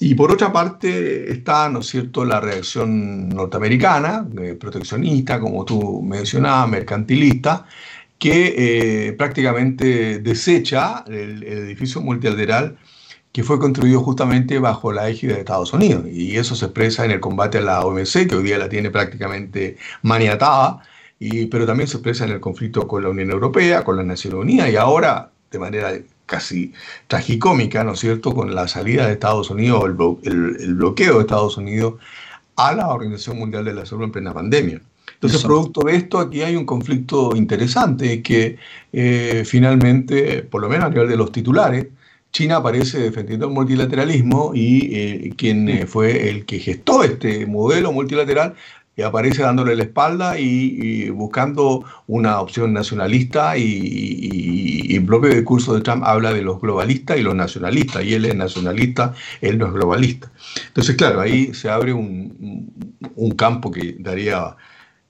y 0.00 0.14
por 0.14 0.32
otra 0.32 0.50
parte 0.50 1.30
está, 1.30 1.68
¿no 1.68 1.80
es 1.80 1.88
cierto?, 1.88 2.24
la 2.24 2.40
reacción 2.40 3.28
norteamericana, 3.28 4.26
eh, 4.40 4.56
proteccionista, 4.58 5.38
como 5.38 5.66
tú 5.66 6.00
mencionabas, 6.02 6.70
mercantilista, 6.70 7.66
que 8.18 9.08
eh, 9.08 9.12
prácticamente 9.12 10.18
desecha 10.18 11.04
el, 11.06 11.42
edificio 11.42 12.00
multilateral 12.00 12.76
que 13.32 13.44
fue 13.44 13.58
construido 13.58 14.00
justamente 14.00 14.58
bajo 14.58 14.92
la 14.92 15.08
égida 15.08 15.34
de 15.34 15.40
Estados 15.40 15.72
Unidos. 15.72 16.06
Y 16.10 16.36
eso 16.36 16.56
se 16.56 16.66
expresa 16.66 17.04
en 17.04 17.12
el 17.12 17.20
combate 17.20 17.58
a 17.58 17.60
la 17.60 17.80
OMC, 17.82 18.26
que 18.28 18.36
hoy 18.36 18.42
día 18.44 18.58
la 18.58 18.68
tiene 18.68 18.90
prácticamente 18.90 19.76
maniatada, 20.02 20.82
y, 21.20 21.46
pero 21.46 21.66
también 21.66 21.88
se 21.88 21.98
expresa 21.98 22.24
en 22.24 22.32
el 22.32 22.40
conflicto 22.40 22.88
con 22.88 23.02
la 23.02 23.10
Unión 23.10 23.30
Europea, 23.30 23.84
con 23.84 23.96
las 23.96 24.06
Naciones 24.06 24.40
Unidas, 24.40 24.70
y 24.70 24.76
ahora 24.76 25.30
de 25.50 25.58
manera 25.58 25.92
casi 26.26 26.72
tragicómica, 27.06 27.84
¿no 27.84 27.92
es 27.92 28.00
cierto?, 28.00 28.34
con 28.34 28.54
la 28.54 28.66
salida 28.68 29.06
de 29.06 29.12
Estados 29.14 29.50
Unidos, 29.50 29.84
el, 30.24 30.56
el 30.60 30.74
bloqueo 30.74 31.16
de 31.16 31.20
Estados 31.20 31.56
Unidos 31.56 31.94
a 32.56 32.74
la 32.74 32.88
Organización 32.88 33.38
Mundial 33.38 33.64
de 33.64 33.74
la 33.74 33.86
Salud 33.86 34.04
en 34.04 34.12
plena 34.12 34.34
pandemia. 34.34 34.80
Entonces, 35.20 35.42
producto 35.42 35.80
de 35.80 35.96
esto, 35.96 36.20
aquí 36.20 36.42
hay 36.42 36.54
un 36.54 36.64
conflicto 36.64 37.34
interesante 37.34 38.22
que 38.22 38.56
eh, 38.92 39.42
finalmente, 39.44 40.42
por 40.42 40.60
lo 40.60 40.68
menos 40.68 40.86
a 40.86 40.90
nivel 40.90 41.08
de 41.08 41.16
los 41.16 41.32
titulares, 41.32 41.88
China 42.30 42.56
aparece 42.56 43.00
defendiendo 43.00 43.46
el 43.46 43.52
multilateralismo 43.52 44.52
y 44.54 44.94
eh, 44.94 45.34
quien 45.36 45.68
eh, 45.68 45.86
fue 45.86 46.28
el 46.28 46.44
que 46.44 46.60
gestó 46.60 47.02
este 47.02 47.46
modelo 47.46 47.90
multilateral 47.90 48.54
aparece 49.04 49.42
dándole 49.42 49.76
la 49.76 49.84
espalda 49.84 50.38
y, 50.38 51.08
buscando 51.10 51.84
una 52.06 52.40
opción 52.40 52.72
nacionalista 52.72 53.56
y, 53.56 54.96
el 54.96 55.04
propio 55.04 55.30
discurso 55.30 55.74
de 55.74 55.82
Trump 55.82 56.02
habla 56.04 56.32
de 56.32 56.42
los 56.42 56.60
globalistas 56.60 57.18
y 57.18 57.22
los 57.22 57.34
nacionalistas 57.34 58.04
y 58.04 58.14
él 58.14 58.24
es 58.24 58.34
nacionalista, 58.34 59.14
él 59.40 59.58
no 59.58 59.66
es 59.66 59.72
globalista. 59.72 60.30
Entonces, 60.66 60.96
claro, 60.96 61.20
ahí 61.20 61.54
se 61.54 61.68
abre 61.70 61.92
un, 61.92 62.72
un 63.14 63.30
campo 63.32 63.70
que 63.70 63.96
daría 63.98 64.56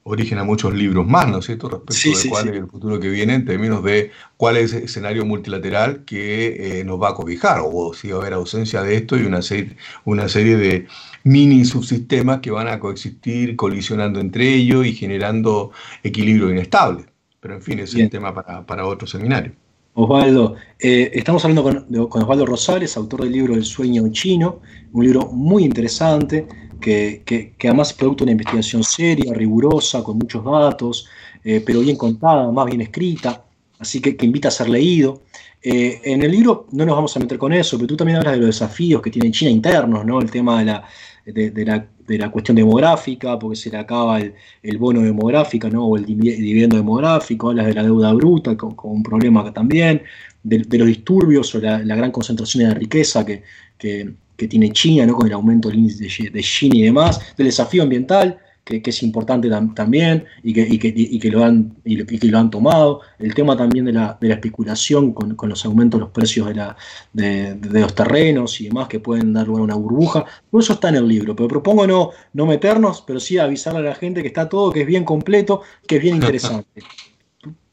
origen 0.09 0.39
a 0.39 0.45
muchos 0.45 0.75
libros 0.75 1.07
más, 1.07 1.29
¿no 1.29 1.39
es 1.39 1.47
cierto?, 1.47 1.69
respecto 1.69 2.19
de 2.19 2.31
cuál 2.31 2.49
es 2.49 2.55
el 2.57 2.67
futuro 2.67 2.99
que 2.99 3.09
viene 3.09 3.35
en 3.35 3.45
términos 3.45 3.85
de 3.85 4.11
cuál 4.37 4.57
es 4.57 4.73
el 4.73 4.85
escenario 4.85 5.25
multilateral 5.25 6.05
que 6.05 6.81
eh, 6.81 6.85
nos 6.85 7.01
va 7.01 7.11
a 7.11 7.15
cobijar, 7.15 7.61
o 7.63 7.93
si 7.93 8.09
va 8.09 8.17
a 8.17 8.21
haber 8.23 8.33
ausencia 8.33 8.83
de 8.83 8.97
esto 8.97 9.17
y 9.17 9.23
una 9.23 9.43
serie, 9.43 9.77
una 10.05 10.29
serie 10.29 10.57
de 10.57 10.87
mini 11.25 11.65
subsistemas 11.65 12.41
que 12.41 12.51
van 12.51 12.69
a 12.69 12.81
coexistir 12.81 13.55
colisionando 13.57 14.19
entre 14.21 14.55
ellos 14.55 14.87
y 14.87 14.95
generando 14.95 15.73
equilibrio 16.03 16.51
inestable. 16.51 17.05
Pero 17.41 17.55
en 17.55 17.63
fin, 17.63 17.79
ese 17.79 17.99
es 17.99 18.05
un 18.05 18.11
tema 18.11 18.35
para, 18.35 18.65
para 18.67 18.87
otro 18.87 19.07
seminario. 19.07 19.53
Osvaldo, 19.95 20.55
eh, 20.79 21.11
estamos 21.13 21.45
hablando 21.45 21.63
con, 21.65 22.09
con, 22.09 22.23
Osvaldo 22.23 22.47
Rosales, 22.47 22.97
autor 22.97 23.23
del 23.23 23.33
libro 23.33 23.55
El 23.55 23.65
sueño 23.65 24.09
chino, 24.13 24.61
un 24.93 25.05
libro 25.05 25.27
muy 25.27 25.65
interesante 25.65 26.47
que, 26.81 27.55
además 27.65 27.91
es 27.91 27.97
producto 27.97 28.25
de 28.25 28.31
una 28.31 28.33
investigación 28.33 28.83
seria, 28.83 29.33
rigurosa, 29.35 30.03
con 30.03 30.19
muchos 30.19 30.45
datos, 30.45 31.07
eh, 31.45 31.63
pero 31.65 31.81
bien 31.81 31.97
contada, 31.97 32.51
más 32.51 32.67
bien 32.67 32.81
escrita, 32.81 33.45
así 33.79 34.01
que, 34.01 34.17
que 34.17 34.27
invita 34.27 34.49
a 34.49 34.51
ser 34.51 34.69
leído. 34.69 35.23
Eh, 35.63 36.01
en 36.05 36.23
el 36.23 36.31
libro 36.31 36.67
no 36.71 36.87
nos 36.87 36.95
vamos 36.95 37.17
a 37.17 37.21
meter 37.21 37.37
con 37.37 37.53
eso, 37.53 37.77
pero 37.77 37.89
tú 37.89 37.97
también 37.97 38.19
hablas 38.19 38.35
de 38.35 38.39
los 38.39 38.47
desafíos 38.47 39.03
que 39.03 39.11
tiene 39.11 39.31
China 39.33 39.51
internos, 39.51 40.05
¿no? 40.05 40.21
El 40.21 40.31
tema 40.31 40.61
de 40.61 40.65
la, 40.67 40.85
de, 41.27 41.65
la, 41.65 41.87
de 42.07 42.19
la, 42.19 42.31
cuestión 42.31 42.57
demográfica, 42.57 43.39
porque 43.39 43.57
se 43.57 43.71
le 43.71 43.79
acaba 43.79 44.21
el, 44.21 44.35
el, 44.63 44.79
bono 44.79 45.03
demográfico, 45.03 45.69
¿no? 45.69 45.85
O 45.87 45.97
el 45.97 46.07
dividendo 46.07 46.77
demográfico, 46.77 47.51
hablas 47.51 47.67
de 47.67 47.75
la 47.75 47.83
deuda 47.83 48.13
bruta, 48.13 48.57
con, 48.57 48.75
un 48.83 49.03
problema 49.03 49.53
también, 49.53 50.03
de, 50.43 50.79
los 50.79 50.87
disturbios 50.87 51.55
o 51.55 51.61
la, 51.61 51.81
la, 51.81 51.97
gran 51.97 52.13
concentración 52.13 52.69
de 52.69 52.75
riqueza 52.75 53.27
que, 53.27 53.43
que, 53.77 54.15
que 54.39 54.47
tiene 54.47 54.71
China, 54.71 55.05
¿no? 55.05 55.15
con 55.15 55.27
el 55.27 55.33
aumento 55.33 55.69
del 55.69 55.81
índice 55.81 56.31
de, 56.31 56.43
Gini 56.43 56.79
y 56.79 56.83
demás, 56.85 57.21
del 57.37 57.49
desafío 57.49 57.83
ambiental, 57.83 58.39
que, 58.65 58.81
es 58.85 59.03
importante 59.03 59.51
también 59.75 60.27
y 60.45 60.53
que, 60.53 60.79
que, 61.19 61.31
lo 61.31 61.45
han, 61.45 61.75
y 61.85 61.97
lo 61.97 62.39
han 62.39 62.49
tomado, 62.49 63.01
el 63.19 63.35
tema 63.35 63.57
también 63.57 63.87
de 63.87 63.93
la, 63.93 64.17
especulación 64.21 65.13
con, 65.13 65.37
los 65.49 65.65
aumentos 65.65 65.99
de 65.99 66.05
los 66.05 66.13
precios 66.13 66.47
de, 66.47 66.55
la, 66.55 66.77
de, 67.13 67.59
los 67.81 67.95
terrenos 67.97 68.61
y 68.61 68.69
demás 68.69 68.87
que 68.87 69.01
pueden 69.01 69.33
dar 69.33 69.49
lugar 69.49 69.63
a 69.63 69.65
una 69.65 69.75
burbuja, 69.75 70.25
todo 70.51 70.61
eso 70.61 70.75
está 70.75 70.91
en 70.91 70.97
el 70.97 71.09
libro, 71.09 71.35
pero 71.35 71.49
propongo 71.49 71.87
no, 71.87 72.11
no 72.35 72.47
meternos, 72.47 73.03
pero 73.05 73.19
sí 73.19 73.39
avisarle 73.39 73.81
a 73.81 73.91
la 73.91 73.95
gente 73.97 74.23
que 74.23 74.29
está 74.29 74.49
todo, 74.49 74.71
que 74.71 74.83
es 74.83 74.87
bien 74.87 75.05
completo, 75.05 75.63
que 75.85 75.97
es 75.97 76.03
bien 76.03 76.15
interesante. 76.23 76.83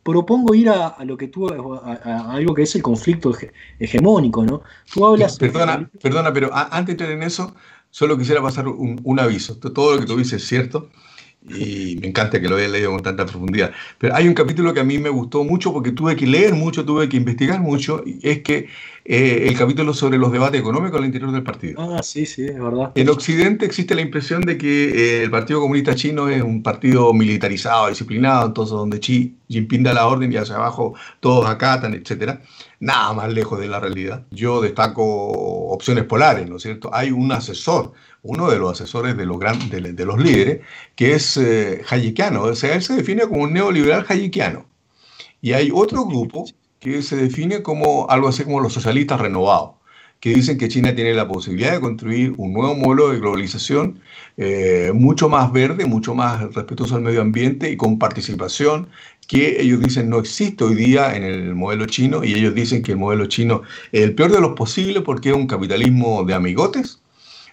Propongo 0.05 0.53
ir 0.53 0.69
a, 0.69 0.95
lo 1.03 1.17
que 1.17 1.27
tú, 1.27 1.47
a, 1.49 2.31
algo 2.31 2.53
que 2.53 2.61
es 2.61 2.75
el 2.75 2.83
conflicto 2.83 3.35
hegemónico, 3.79 4.45
¿no? 4.45 4.61
Tú 4.93 5.03
hablas... 5.03 5.37
Perdona, 5.37 5.89
perdona, 5.99 6.31
pero 6.31 6.51
antes 6.53 6.85
de 6.85 6.91
entrar 6.91 7.11
en 7.11 7.23
eso, 7.23 7.55
solo 7.89 8.15
quisiera 8.15 8.39
pasar 8.39 8.67
un, 8.67 9.19
aviso. 9.19 9.57
Todo 9.57 9.95
lo 9.95 9.99
que 9.99 10.05
tú 10.05 10.15
dices 10.15 10.43
es 10.43 10.47
cierto 10.47 10.89
y 11.49 11.97
me 12.01 12.07
encanta 12.07 12.39
que 12.39 12.47
lo 12.47 12.57
haya 12.57 12.67
leído 12.67 12.91
con 12.91 13.01
tanta 13.01 13.25
profundidad. 13.25 13.71
Pero 13.97 14.15
hay 14.15 14.27
un 14.27 14.35
capítulo 14.35 14.75
que 14.75 14.79
a 14.79 14.83
mí 14.83 14.99
me 14.99 15.09
gustó 15.09 15.43
mucho 15.43 15.73
porque 15.73 15.91
tuve 15.91 16.15
que 16.15 16.27
leer 16.27 16.53
mucho, 16.53 16.85
tuve 16.85 17.09
que 17.09 17.17
investigar 17.17 17.59
mucho, 17.59 18.03
y 18.05 18.19
es 18.21 18.43
que 18.43 18.67
eh, 19.07 19.47
el 19.47 19.55
capítulo 19.55 19.93
sobre 19.93 20.17
los 20.17 20.31
debates 20.31 20.59
económicos 20.59 20.99
al 20.99 21.05
interior 21.05 21.31
del 21.31 21.43
partido. 21.43 21.79
Ah, 21.79 22.01
sí, 22.01 22.25
sí, 22.25 22.43
es 22.45 22.59
verdad. 22.59 22.91
En 22.95 23.07
Occidente 23.09 23.63
existe 23.63 23.93
la 23.93 24.01
impresión 24.01 24.41
de 24.41 24.57
que 24.57 25.19
eh, 25.19 25.23
el 25.23 25.29
Partido 25.29 25.61
Comunista 25.61 25.93
Chino 25.93 26.27
es 26.27 26.41
un 26.41 26.63
partido 26.63 27.13
militarizado, 27.13 27.87
disciplinado, 27.87 28.47
entonces 28.47 28.71
donde 28.71 28.99
Xi 28.99 29.37
Jinping 29.47 29.83
da 29.83 29.93
la 29.93 30.07
orden 30.07 30.33
y 30.33 30.37
hacia 30.37 30.55
abajo 30.55 30.95
todos 31.19 31.47
acatan, 31.47 31.93
etc. 31.93 32.39
Nada 32.79 33.13
más 33.13 33.31
lejos 33.31 33.59
de 33.59 33.67
la 33.67 33.79
realidad. 33.79 34.25
Yo 34.31 34.59
destaco 34.59 35.03
opciones 35.05 36.05
polares, 36.05 36.49
¿no 36.49 36.55
es 36.55 36.63
cierto? 36.63 36.89
Hay 36.91 37.11
un 37.11 37.31
asesor, 37.31 37.93
uno 38.23 38.49
de 38.49 38.57
los 38.57 38.71
asesores 38.71 39.15
de 39.15 39.27
los, 39.27 39.37
grandes 39.37 39.95
de, 39.95 40.05
los 40.05 40.17
líderes, 40.19 40.61
que 40.95 41.13
es 41.13 41.37
eh, 41.37 41.83
hayekiano, 41.87 42.41
o 42.41 42.55
sea, 42.55 42.73
él 42.73 42.81
se 42.81 42.95
define 42.95 43.27
como 43.27 43.43
un 43.43 43.53
neoliberal 43.53 44.03
hayekiano. 44.09 44.65
Y 45.41 45.53
hay 45.53 45.69
otro 45.71 46.05
grupo 46.05 46.45
que 46.85 47.01
se 47.01 47.15
define 47.15 47.63
como 47.63 48.07
algo 48.11 48.27
así 48.27 48.43
como 48.43 48.59
los 48.59 48.73
socialistas 48.73 49.19
renovados, 49.19 49.71
que 50.19 50.29
dicen 50.35 50.59
que 50.59 50.67
China 50.69 50.93
tiene 50.93 51.15
la 51.15 51.27
posibilidad 51.27 51.71
de 51.71 51.79
construir 51.79 52.35
un 52.37 52.53
nuevo 52.53 52.75
modelo 52.75 53.09
de 53.09 53.19
globalización 53.19 54.01
eh, 54.37 54.91
mucho 54.93 55.27
más 55.27 55.51
verde, 55.51 55.85
mucho 55.87 56.13
más 56.13 56.53
respetuoso 56.53 56.95
al 56.95 57.01
medio 57.01 57.21
ambiente 57.21 57.71
y 57.71 57.75
con 57.75 57.97
participación 57.97 58.89
que 59.27 59.61
ellos 59.61 59.79
dicen 59.81 60.09
no 60.11 60.19
existe 60.19 60.63
hoy 60.63 60.75
día 60.75 61.15
en 61.15 61.23
el 61.23 61.55
modelo 61.55 61.87
chino 61.87 62.23
y 62.23 62.35
ellos 62.35 62.53
dicen 62.53 62.83
que 62.83 62.91
el 62.91 62.99
modelo 62.99 63.25
chino 63.25 63.63
es 63.91 64.03
el 64.03 64.13
peor 64.13 64.31
de 64.31 64.41
los 64.41 64.53
posibles 64.53 65.01
porque 65.03 65.29
es 65.29 65.35
un 65.35 65.47
capitalismo 65.47 66.23
de 66.23 66.35
amigotes 66.35 67.01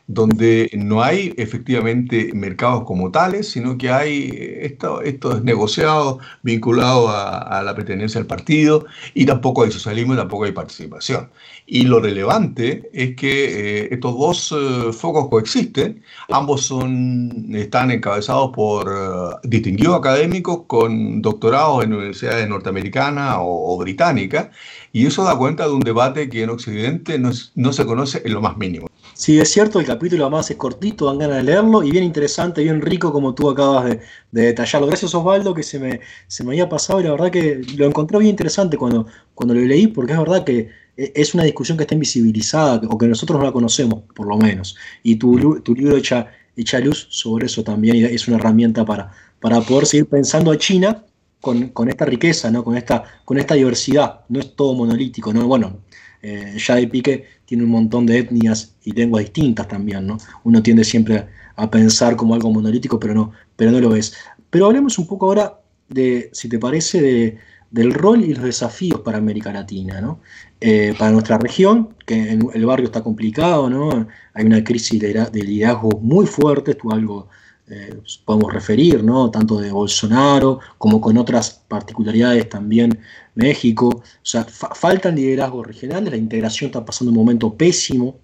donde 0.07 0.71
no 0.75 1.03
hay 1.03 1.35
efectivamente 1.37 2.33
mercados 2.35 2.85
como 2.85 3.11
tales, 3.11 3.51
sino 3.51 3.79
que 3.79 3.91
hay 3.91 4.31
estos 4.61 5.43
negociados 5.45 6.19
vinculados 6.43 7.11
a, 7.11 7.63
la 7.63 7.75
pertenencia 7.75 8.21
al 8.21 8.27
partido 8.27 8.87
y 9.15 9.27
tampoco 9.27 9.63
hay 9.63 9.71
socialismo 9.71 10.15
y 10.15 10.17
tampoco 10.17 10.45
hay 10.45 10.53
participación. 10.53 11.31
Y 11.67 11.85
lo 11.85 12.01
relevante 12.01 12.91
es 12.93 13.17
que 13.17 13.85
eh, 13.85 13.89
estos 13.93 14.19
dos 14.19 14.53
eh, 14.53 14.93
focos 14.93 15.29
coexisten, 15.29 16.03
ambos 16.29 16.63
son, 16.63 17.55
están 17.55 17.91
encabezados 17.91 18.51
por 18.53 18.89
eh, 18.89 19.49
distinguidos 19.49 19.97
académicos 19.97 20.63
con 20.67 21.23
doctorados 21.23 21.85
en 21.85 21.95
universidades 21.95 22.49
norteamericanas 22.49 23.37
o, 23.41 23.79
británicas, 23.79 24.49
y 24.93 25.07
eso 25.07 25.25
da 25.25 25.37
cuenta 25.37 25.67
de 25.67 25.73
un 25.73 25.81
debate 25.81 26.29
que 26.29 26.43
en 26.43 26.51
Occidente 26.51 27.19
no, 27.19 27.31
no 27.55 27.73
se 27.73 27.87
conoce 27.87 28.23
en 28.25 28.35
lo 28.35 28.41
más 28.41 28.57
mínimo. 28.57 28.89
Sí, 29.23 29.39
es 29.39 29.53
cierto, 29.53 29.79
el 29.79 29.87
capítulo 29.87 30.25
además 30.25 30.51
es 30.51 30.57
cortito, 30.57 31.07
dan 31.07 31.19
ganas 31.19 31.37
de 31.37 31.43
leerlo 31.45 31.85
y 31.85 31.93
bien 31.93 32.03
interesante, 32.03 32.61
bien 32.61 32.81
rico 32.83 33.13
como 33.13 33.37
tú 33.37 33.49
acabas 33.49 33.85
de, 33.85 34.01
detallarlo. 34.33 34.89
Gracias 34.89 35.15
Osvaldo 35.15 35.55
que 35.55 35.63
se 35.63 35.79
me, 35.79 36.01
se 36.27 36.43
me 36.43 36.51
había 36.51 36.69
pasado 36.69 36.99
y 37.01 37.05
la 37.05 37.13
verdad 37.13 37.31
que 37.31 37.63
lo 37.77 37.87
encontré 37.87 38.19
bien 38.19 38.31
interesante 38.31 38.77
cuando, 38.77 39.07
cuando 39.33 39.55
lo 39.55 39.61
leí 39.61 39.87
porque 39.87 40.13
es 40.13 40.19
verdad 40.19 40.43
que 40.43 40.71
e, 40.97 41.13
es 41.15 41.35
una 41.35 41.45
discusión 41.45 41.79
que 41.79 41.85
está 41.85 41.95
invisibilizada 41.95 42.81
o 42.89 42.99
que 42.99 43.07
nosotros 43.07 43.39
no 43.39 43.45
la 43.45 43.53
conocemos, 43.53 44.03
por 44.13 44.27
lo 44.27 44.37
menos. 44.37 44.75
Y 45.05 45.15
tu, 45.15 45.61
tu 45.61 45.73
libro 45.73 45.97
echa, 45.97 46.27
echa 46.57 46.81
luz 46.81 47.07
sobre 47.11 47.47
eso 47.47 47.63
también 47.63 47.95
y 47.95 48.03
es 48.03 48.27
una 48.27 48.39
herramienta 48.39 48.85
para, 48.85 49.13
para 49.41 49.61
poder 49.61 49.87
seguir 49.87 50.07
pensando 50.07 50.51
a 50.51 50.59
China 50.59 51.05
con, 51.41 51.69
con, 51.69 51.89
esta 51.89 52.07
riqueza, 52.07 52.51
¿no? 52.51 52.65
con, 52.65 52.77
esta, 52.77 53.05
con 53.25 53.39
esta 53.39 53.55
diversidad. 53.55 54.23
No 54.29 54.41
es 54.41 54.57
todo 54.57 54.75
monolítico. 54.75 55.33
¿no? 55.33 55.47
Bueno, 55.47 55.79
eh, 56.23 56.57
ya 56.57 56.77
de 56.77 56.87
pique 56.87 57.25
tiene 57.45 57.65
un 57.65 57.71
montón 57.71 58.07
de 58.07 58.19
etnias 58.19 58.77
y 58.85 58.93
lenguas 58.93 59.25
distintas 59.25 59.69
también, 59.69 60.07
¿no? 60.07 60.19
Uno 60.45 60.63
tiende 60.63 60.85
siempre 60.85 61.27
a 61.57 61.71
pensar 61.71 62.17
como 62.17 62.35
algo 62.35 62.51
monolítico, 62.51 62.99
pero 62.99 63.15
no, 63.15 63.33
pero 63.57 63.71
no 63.71 63.81
lo 63.81 63.95
es. 63.97 64.15
Pero 64.51 64.67
hablemos 64.67 64.99
un 64.99 65.07
poco 65.07 65.27
ahora 65.27 65.61
de, 65.89 66.31
si 66.33 66.49
te 66.49 66.59
parece, 66.59 67.01
de, 67.03 67.39
del 67.73 67.93
rol 67.93 68.23
y 68.23 68.35
los 68.35 68.45
desafíos 68.45 69.01
para 69.01 69.19
América 69.19 69.53
Latina, 69.53 70.01
¿no? 70.01 70.21
Eh, 70.61 70.95
para 70.99 71.11
nuestra 71.11 71.39
región, 71.39 71.95
que 72.07 72.39
el 72.55 72.67
barrio 72.67 72.87
está 72.87 73.03
complicado, 73.03 73.69
¿no? 73.69 74.07
Hay 74.35 74.45
una 74.45 74.63
crisis 74.63 75.01
de, 75.01 75.29
liderazgo 75.33 75.99
muy 76.01 76.27
fuerte, 76.27 76.73
esto 76.73 76.93
algo 76.93 77.29
eh, 77.69 78.01
podemos 78.25 78.53
referir, 78.53 79.03
¿no? 79.05 79.31
Tanto 79.31 79.61
de 79.61 79.71
Bolsonaro 79.71 80.61
como 80.79 81.01
con 81.01 81.17
otras 81.17 81.63
particularidades 81.69 82.49
también 82.49 82.99
México. 83.35 83.89
O 83.89 84.03
sea, 84.23 84.45
faltan 84.45 85.17
liderazgos 85.17 85.67
regionales, 85.67 86.13
la 86.13 86.19
integración 86.19 86.69
está 86.69 86.85
pasando 86.85 87.11
un 87.13 87.17
momento 87.17 87.55
pésimo, 87.55 88.17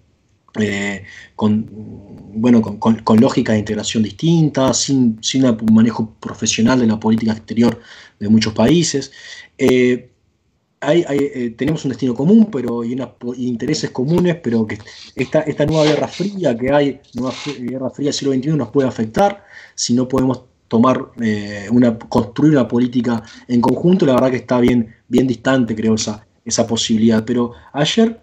eh, 0.59 1.03
con, 1.35 1.67
bueno, 2.33 2.61
con, 2.61 3.19
lógica 3.19 3.53
de 3.53 3.59
integración 3.59 4.03
distinta, 4.03 4.73
sin, 4.73 5.17
sin, 5.21 5.45
un 5.45 5.73
manejo 5.73 6.15
profesional 6.19 6.79
de 6.79 6.87
la 6.87 6.99
política 6.99 7.31
exterior 7.31 7.79
de 8.19 8.29
muchos 8.29 8.53
países. 8.53 9.11
Eh, 9.57 10.08
hay, 10.81 11.05
eh, 11.07 11.53
tenemos 11.57 11.83
un 11.85 11.89
destino 11.89 12.13
común 12.13 12.49
pero 12.51 12.83
y, 12.83 12.95
intereses 13.37 13.89
comunes, 13.91 14.37
pero 14.41 14.65
que 14.65 14.77
esta, 15.15 15.41
esta 15.41 15.65
nueva 15.65 15.85
guerra 15.85 16.07
fría 16.07 16.57
que 16.57 16.71
hay, 16.71 17.01
nueva 17.13 17.33
guerra 17.59 17.89
fría 17.89 18.07
del 18.07 18.13
siglo 18.13 18.33
XXI 18.33 18.51
nos 18.51 18.69
puede 18.69 18.87
afectar 18.87 19.43
si 19.75 19.93
no 19.93 20.07
podemos 20.07 20.43
tomar 20.67 21.11
una, 21.71 21.97
construir 21.97 22.53
una 22.53 22.67
política 22.67 23.23
en 23.47 23.59
conjunto, 23.59 24.05
la 24.05 24.13
verdad 24.13 24.29
que 24.29 24.37
está 24.37 24.59
bien, 24.59 24.95
bien 25.07 25.25
distante, 25.25 25.75
creo, 25.75 25.95
esa, 25.95 26.27
esa 26.45 26.67
posibilidad. 26.67 27.25
Pero 27.25 27.53
ayer 27.73 28.21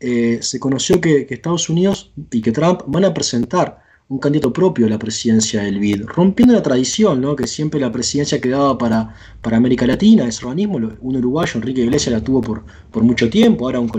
eh, 0.00 0.40
se 0.42 0.60
conoció 0.60 1.00
que, 1.00 1.26
Estados 1.30 1.68
Unidos 1.68 2.12
y 2.30 2.42
que 2.42 2.52
Trump 2.52 2.82
van 2.86 3.04
a 3.04 3.14
presentar 3.14 3.83
un 4.08 4.18
candidato 4.18 4.52
propio 4.52 4.86
a 4.86 4.90
la 4.90 4.98
presidencia 4.98 5.62
del 5.62 5.78
BID, 5.78 6.04
rompiendo 6.06 6.54
la 6.54 6.62
tradición, 6.62 7.20
¿no? 7.20 7.34
que 7.34 7.46
siempre 7.46 7.80
la 7.80 7.90
presidencia 7.90 8.40
quedaba 8.40 8.76
para, 8.76 9.14
para 9.40 9.56
América 9.56 9.86
Latina, 9.86 10.26
ese 10.26 10.44
organismo, 10.44 10.76
un 11.00 11.16
uruguayo, 11.16 11.52
Enrique 11.56 11.80
Iglesias, 11.80 12.12
la 12.12 12.22
tuvo 12.22 12.40
por, 12.40 12.64
por 12.90 13.02
mucho 13.02 13.30
tiempo, 13.30 13.64
ahora, 13.64 13.80
un, 13.80 13.90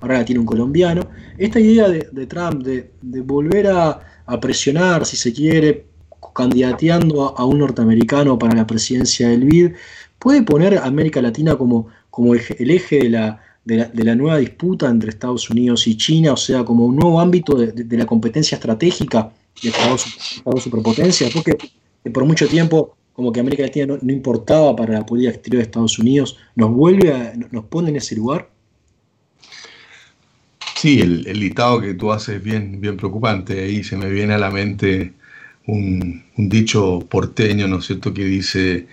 ahora 0.00 0.18
la 0.18 0.24
tiene 0.24 0.40
un 0.40 0.46
colombiano. 0.46 1.08
Esta 1.38 1.60
idea 1.60 1.88
de, 1.88 2.26
Trump 2.26 2.62
de, 2.64 2.90
volver 3.22 3.68
a, 3.68 4.00
presionar, 4.40 5.06
si 5.06 5.16
se 5.16 5.32
quiere, 5.32 5.86
candidateando 6.34 7.28
a, 7.28 7.42
a, 7.42 7.44
un 7.44 7.58
norteamericano 7.58 8.38
para 8.38 8.54
la 8.54 8.66
presidencia 8.66 9.28
del 9.28 9.44
BID, 9.44 9.72
puede 10.18 10.42
poner 10.42 10.78
a 10.78 10.86
América 10.86 11.20
Latina 11.20 11.56
como, 11.56 11.88
como 12.10 12.34
el, 12.34 12.70
eje 12.70 12.98
de 13.00 13.10
la, 13.10 13.40
de, 13.64 14.04
la, 14.04 14.14
nueva 14.14 14.38
disputa 14.38 14.88
entre 14.88 15.10
Estados 15.10 15.50
Unidos 15.50 15.86
y 15.86 15.96
China, 15.96 16.32
o 16.34 16.36
sea, 16.36 16.64
como 16.64 16.84
un 16.84 16.96
nuevo 16.96 17.20
ámbito 17.20 17.54
de, 17.56 17.96
la 17.96 18.06
competencia 18.06 18.56
estratégica 18.56 19.32
de 19.60 19.68
Estados, 19.68 20.06
Estados 20.36 20.62
superpotencia, 20.62 21.28
porque 21.32 21.56
por 22.12 22.24
mucho 22.24 22.48
tiempo 22.48 22.96
como 23.12 23.32
que 23.32 23.40
América 23.40 23.64
Latina 23.64 23.98
no, 24.00 24.12
importaba 24.12 24.74
para 24.74 24.94
la 24.94 25.06
política 25.06 25.34
exterior 25.34 25.58
de 25.58 25.64
Estados 25.64 25.98
Unidos, 25.98 26.38
nos 26.54 26.70
vuelve 26.70 27.12
a, 27.12 27.34
nos 27.50 27.64
pone 27.66 27.90
en 27.90 27.96
ese 27.96 28.16
lugar. 28.16 28.48
Sí, 30.76 31.00
el, 31.00 31.26
el 31.26 31.38
listado 31.38 31.80
que 31.80 31.94
tú 31.94 32.10
haces 32.10 32.36
es 32.36 32.42
bien, 32.42 32.80
bien 32.80 32.96
preocupante. 32.96 33.60
Ahí 33.60 33.84
se 33.84 33.96
me 33.96 34.10
viene 34.10 34.34
a 34.34 34.38
la 34.38 34.50
mente 34.50 35.12
un 35.66 36.24
dicho 36.36 37.00
porteño, 37.08 37.68
¿no 37.68 37.78
es 37.78 37.86
cierto?, 37.86 38.12
que 38.12 38.24
dice 38.24 38.88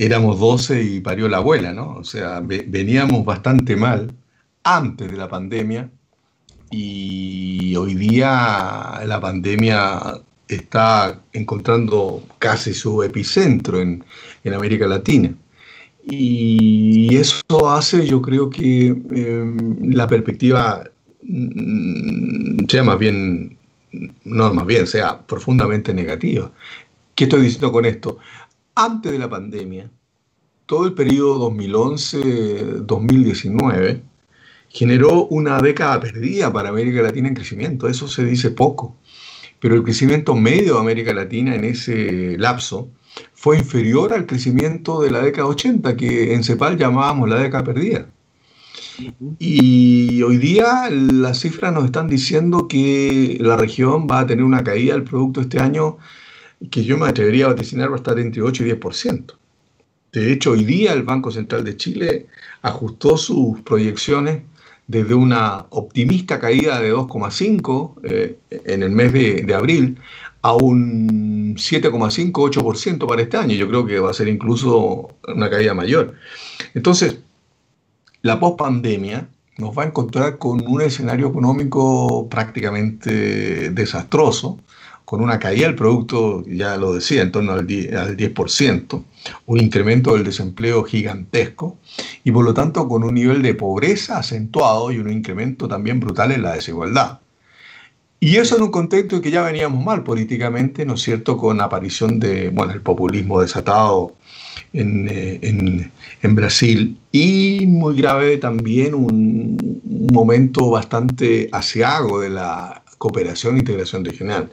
éramos 0.00 0.40
12 0.40 0.82
y 0.82 1.00
parió 1.00 1.28
la 1.28 1.36
abuela, 1.36 1.74
¿no? 1.74 1.96
O 1.96 2.04
sea, 2.04 2.40
veníamos 2.40 3.22
bastante 3.22 3.76
mal 3.76 4.10
antes 4.64 5.10
de 5.10 5.16
la 5.16 5.28
pandemia 5.28 5.90
y 6.70 7.74
hoy 7.76 7.94
día 7.94 9.00
la 9.04 9.20
pandemia 9.20 10.20
está 10.48 11.20
encontrando 11.32 12.24
casi 12.38 12.74
su 12.74 13.02
epicentro 13.02 13.80
en, 13.80 14.04
América 14.54 14.86
Latina. 14.86 15.34
Y 16.04 17.14
eso 17.14 17.68
hace, 17.68 18.06
yo 18.06 18.22
creo 18.22 18.50
que 18.50 18.88
em, 18.88 19.92
la 19.92 20.06
perspectiva 20.06 20.84
mm, 21.22 22.64
sea 22.68 22.84
más 22.84 22.98
bien, 22.98 23.56
no 24.24 24.52
más 24.54 24.66
bien, 24.66 24.86
sea 24.86 25.20
profundamente 25.20 25.92
negativa. 25.94 26.50
¿Qué 27.14 27.24
estoy 27.24 27.42
diciendo 27.42 27.72
con 27.72 27.84
esto? 27.84 28.18
antes 28.74 29.12
de 29.12 29.18
la 29.18 29.28
pandemia, 29.28 29.90
todo 30.66 30.86
el 30.86 30.94
periodo 30.94 31.50
2011-2019 31.50 34.02
generó 34.70 35.26
una 35.26 35.60
década 35.60 36.00
perdida 36.00 36.52
para 36.52 36.70
América 36.70 37.02
Latina 37.02 37.28
en 37.28 37.34
crecimiento. 37.34 37.88
Eso 37.88 38.08
se 38.08 38.24
dice 38.24 38.50
poco. 38.50 38.96
Pero 39.58 39.74
el 39.74 39.82
crecimiento 39.82 40.34
medio 40.34 40.74
de 40.74 40.80
América 40.80 41.12
Latina 41.12 41.54
en 41.54 41.64
ese 41.64 42.38
lapso 42.38 42.88
fue 43.34 43.58
inferior 43.58 44.12
al 44.12 44.26
crecimiento 44.26 45.02
de 45.02 45.10
la 45.10 45.20
década 45.20 45.48
80, 45.48 45.96
que 45.96 46.34
en 46.34 46.44
CEPAL 46.44 46.78
llamábamos 46.78 47.28
la 47.28 47.40
década 47.40 47.64
perdida. 47.64 48.06
Y 49.38 50.22
hoy 50.22 50.36
día 50.36 50.88
las 50.90 51.40
cifras 51.40 51.72
nos 51.72 51.86
están 51.86 52.08
diciendo 52.08 52.68
que 52.68 53.38
la 53.40 53.56
región 53.56 54.06
va 54.10 54.20
a 54.20 54.26
tener 54.26 54.44
una 54.44 54.62
caída 54.62 54.94
del 54.94 55.04
producto 55.04 55.40
este 55.40 55.58
año 55.58 55.98
que 56.70 56.84
yo 56.84 56.98
me 56.98 57.08
atrevería 57.08 57.46
a 57.46 57.48
vaticinar 57.48 57.90
va 57.90 57.94
a 57.94 57.96
estar 57.96 58.18
entre 58.18 58.42
8 58.42 58.66
y 58.66 58.70
10%. 58.72 59.32
De 60.12 60.32
hecho, 60.32 60.50
hoy 60.52 60.64
día 60.64 60.92
el 60.92 61.02
Banco 61.02 61.30
Central 61.30 61.64
de 61.64 61.76
Chile 61.76 62.26
ajustó 62.62 63.16
sus 63.16 63.60
proyecciones 63.60 64.42
desde 64.90 65.14
una 65.14 65.66
optimista 65.70 66.40
caída 66.40 66.80
de 66.80 66.92
2,5 66.92 67.94
eh, 68.02 68.38
en 68.50 68.82
el 68.82 68.90
mes 68.90 69.12
de, 69.12 69.54
abril 69.54 70.00
a 70.42 70.54
un 70.54 71.54
7,5-8% 71.54 73.06
para 73.06 73.22
este 73.22 73.36
año. 73.36 73.54
Yo 73.54 73.68
creo 73.68 73.86
que 73.86 74.00
va 74.00 74.10
a 74.10 74.14
ser 74.14 74.26
incluso 74.26 75.10
una 75.28 75.48
caída 75.48 75.74
mayor. 75.74 76.14
Entonces, 76.74 77.20
la 78.22 78.40
pospandemia 78.40 79.28
nos 79.58 79.78
va 79.78 79.84
a 79.84 79.86
encontrar 79.86 80.38
con 80.38 80.66
un 80.66 80.82
escenario 80.82 81.28
económico 81.28 82.28
prácticamente 82.28 83.70
desastroso, 83.70 84.58
con 85.10 85.22
una 85.22 85.40
caída 85.40 85.66
del 85.66 85.74
producto, 85.74 86.44
ya 86.46 86.76
lo 86.76 86.94
decía, 86.94 87.22
en 87.22 87.32
torno 87.32 87.50
al 87.50 87.66
10%, 87.66 89.02
un 89.46 89.60
incremento 89.60 90.14
del 90.14 90.22
desempleo 90.22 90.84
gigantesco 90.84 91.78
y 92.22 92.30
por 92.30 92.44
lo 92.44 92.54
tanto 92.54 92.86
con 92.86 93.02
un 93.02 93.14
nivel 93.14 93.42
de 93.42 93.54
pobreza 93.54 94.18
acentuado 94.18 94.92
y 94.92 94.98
un 94.98 95.10
incremento 95.10 95.66
también 95.66 95.98
brutal 95.98 96.30
en 96.30 96.42
la 96.42 96.54
desigualdad. 96.54 97.18
Y 98.20 98.36
eso 98.36 98.56
en 98.56 98.62
un 98.62 98.70
contexto 98.70 99.16
en 99.16 99.22
que 99.22 99.32
ya 99.32 99.42
veníamos 99.42 99.84
mal 99.84 100.04
políticamente, 100.04 100.86
¿no 100.86 100.94
es 100.94 101.02
cierto?, 101.02 101.36
con 101.36 101.58
la 101.58 101.64
aparición 101.64 102.20
de, 102.20 102.50
bueno, 102.50 102.72
el 102.72 102.80
populismo 102.80 103.40
desatado 103.40 104.14
en, 104.72 105.08
eh, 105.10 105.40
en, 106.22 106.34
Brasil 106.36 106.96
y 107.10 107.66
muy 107.66 107.96
grave 107.96 108.36
también 108.36 108.94
un, 108.94 109.80
un 109.84 110.08
momento 110.12 110.70
bastante 110.70 111.48
asiago 111.50 112.20
de 112.20 112.30
la 112.30 112.84
cooperación 112.96 113.56
e 113.56 113.58
integración 113.58 114.04
regional. 114.04 114.50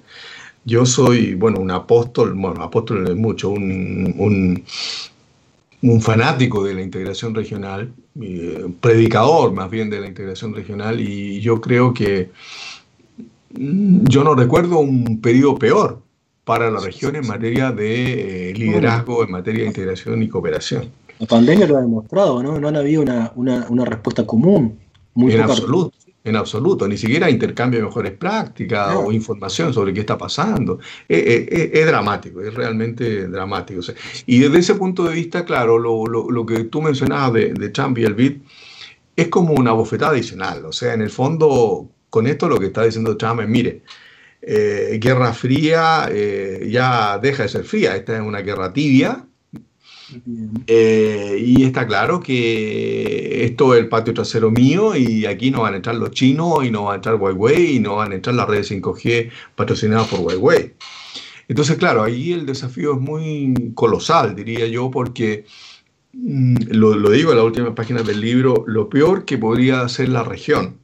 Yo 0.67 0.85
soy, 0.85 1.33
bueno, 1.33 1.61
un 1.61 1.71
apóstol, 1.71 2.33
bueno, 2.33 2.61
apóstol 2.61 3.07
es 3.07 3.15
mucho, 3.15 3.49
un, 3.49 4.13
un, 4.17 4.65
un, 5.81 6.01
fanático 6.01 6.61
de 6.61 6.73
la 6.73 6.81
integración 6.81 7.33
regional, 7.33 7.93
eh, 8.19 8.67
predicador 8.81 9.53
más 9.53 9.71
bien 9.71 9.89
de 9.89 10.01
la 10.01 10.07
integración 10.07 10.53
regional, 10.53 10.99
y 10.99 11.39
yo 11.39 11.61
creo 11.61 11.93
que 11.93 12.31
mm, 13.57 14.07
yo 14.09 14.25
no 14.25 14.35
recuerdo 14.35 14.79
un 14.79 15.21
periodo 15.21 15.57
peor 15.57 16.01
para 16.43 16.69
la 16.69 16.81
región 16.81 17.15
en 17.15 17.25
materia 17.25 17.71
de 17.71 18.49
eh, 18.49 18.53
liderazgo, 18.53 19.23
en 19.23 19.31
materia 19.31 19.61
de 19.61 19.67
integración 19.67 20.21
y 20.21 20.27
cooperación. 20.27 20.91
La 21.19 21.27
pandemia 21.27 21.65
lo 21.65 21.77
ha 21.77 21.81
demostrado, 21.81 22.43
¿no? 22.43 22.59
No 22.59 22.67
han 22.67 22.75
habido 22.75 23.03
una, 23.03 23.31
una, 23.35 23.67
una 23.69 23.85
respuesta 23.85 24.27
común. 24.27 24.77
Muy 25.13 25.31
en 25.31 25.41
absoluto 25.43 25.93
en 26.29 26.35
absoluto, 26.35 26.87
ni 26.87 26.97
siquiera 26.97 27.29
intercambio 27.29 27.79
de 27.79 27.85
mejores 27.85 28.13
prácticas 28.13 28.93
no. 28.93 28.99
o 29.01 29.11
información 29.11 29.73
sobre 29.73 29.93
qué 29.93 30.01
está 30.01 30.17
pasando. 30.17 30.79
Es, 31.07 31.23
es, 31.51 31.69
es 31.73 31.85
dramático, 31.87 32.41
es 32.41 32.53
realmente 32.53 33.27
dramático. 33.27 33.79
O 33.79 33.83
sea, 33.83 33.95
y 34.25 34.39
desde 34.39 34.59
ese 34.59 34.75
punto 34.75 35.03
de 35.03 35.15
vista, 35.15 35.45
claro, 35.45 35.77
lo, 35.77 36.05
lo, 36.05 36.29
lo 36.29 36.45
que 36.45 36.65
tú 36.65 36.81
mencionabas 36.81 37.33
de, 37.33 37.53
de, 37.53 37.69
Trump 37.69 37.97
y 37.97 38.03
el 38.03 38.13
BID 38.13 38.37
es 39.15 39.27
como 39.29 39.53
una 39.53 39.71
bofetada 39.71 40.11
adicional. 40.11 40.65
O 40.65 40.71
sea, 40.71 40.93
en 40.93 41.01
el 41.01 41.09
fondo, 41.09 41.89
con 42.09 42.27
esto 42.27 42.47
lo 42.47 42.59
que 42.59 42.67
está 42.67 42.83
diciendo 42.83 43.17
Trump 43.17 43.41
es, 43.41 43.49
mire, 43.49 43.83
eh, 44.41 44.97
guerra 45.01 45.33
fría 45.33 46.07
eh, 46.11 46.69
ya 46.71 47.17
deja 47.17 47.43
de 47.43 47.49
ser 47.49 47.63
fría, 47.65 47.95
esta 47.95 48.15
es 48.15 48.21
una 48.21 48.39
guerra 48.41 48.71
tibia, 48.71 49.26
eh, 50.67 51.37
y 51.39 51.63
está 51.63 51.85
claro 51.85 52.19
que 52.19 53.43
esto 53.45 53.73
es 53.73 53.81
el 53.81 53.89
patio 53.89 54.13
trasero 54.13 54.51
mío 54.51 54.95
y 54.95 55.25
aquí 55.25 55.51
no 55.51 55.61
van 55.61 55.73
a 55.73 55.77
entrar 55.77 55.95
los 55.95 56.11
chinos 56.11 56.63
y 56.63 56.71
no 56.71 56.85
va 56.85 56.93
a 56.93 56.95
entrar 56.95 57.15
Huawei 57.15 57.75
y 57.75 57.79
no 57.79 57.97
van 57.97 58.11
a 58.11 58.15
entrar 58.15 58.35
las 58.35 58.47
redes 58.47 58.71
5G 58.71 59.31
patrocinadas 59.55 60.07
por 60.07 60.21
Huawei. 60.21 60.73
Entonces, 61.47 61.77
claro, 61.77 62.03
ahí 62.03 62.33
el 62.33 62.45
desafío 62.45 62.93
es 62.93 62.99
muy 62.99 63.71
colosal, 63.73 64.35
diría 64.35 64.67
yo, 64.67 64.91
porque 64.91 65.45
mm, 66.13 66.55
lo, 66.71 66.95
lo, 66.95 67.09
digo 67.09 67.31
en 67.31 67.37
la 67.37 67.43
última 67.43 67.73
página 67.73 68.01
del 68.03 68.19
libro, 68.21 68.63
lo 68.67 68.89
peor 68.89 69.25
que 69.25 69.37
podría 69.37 69.81
hacer 69.81 70.09
la 70.09 70.23
región 70.23 70.77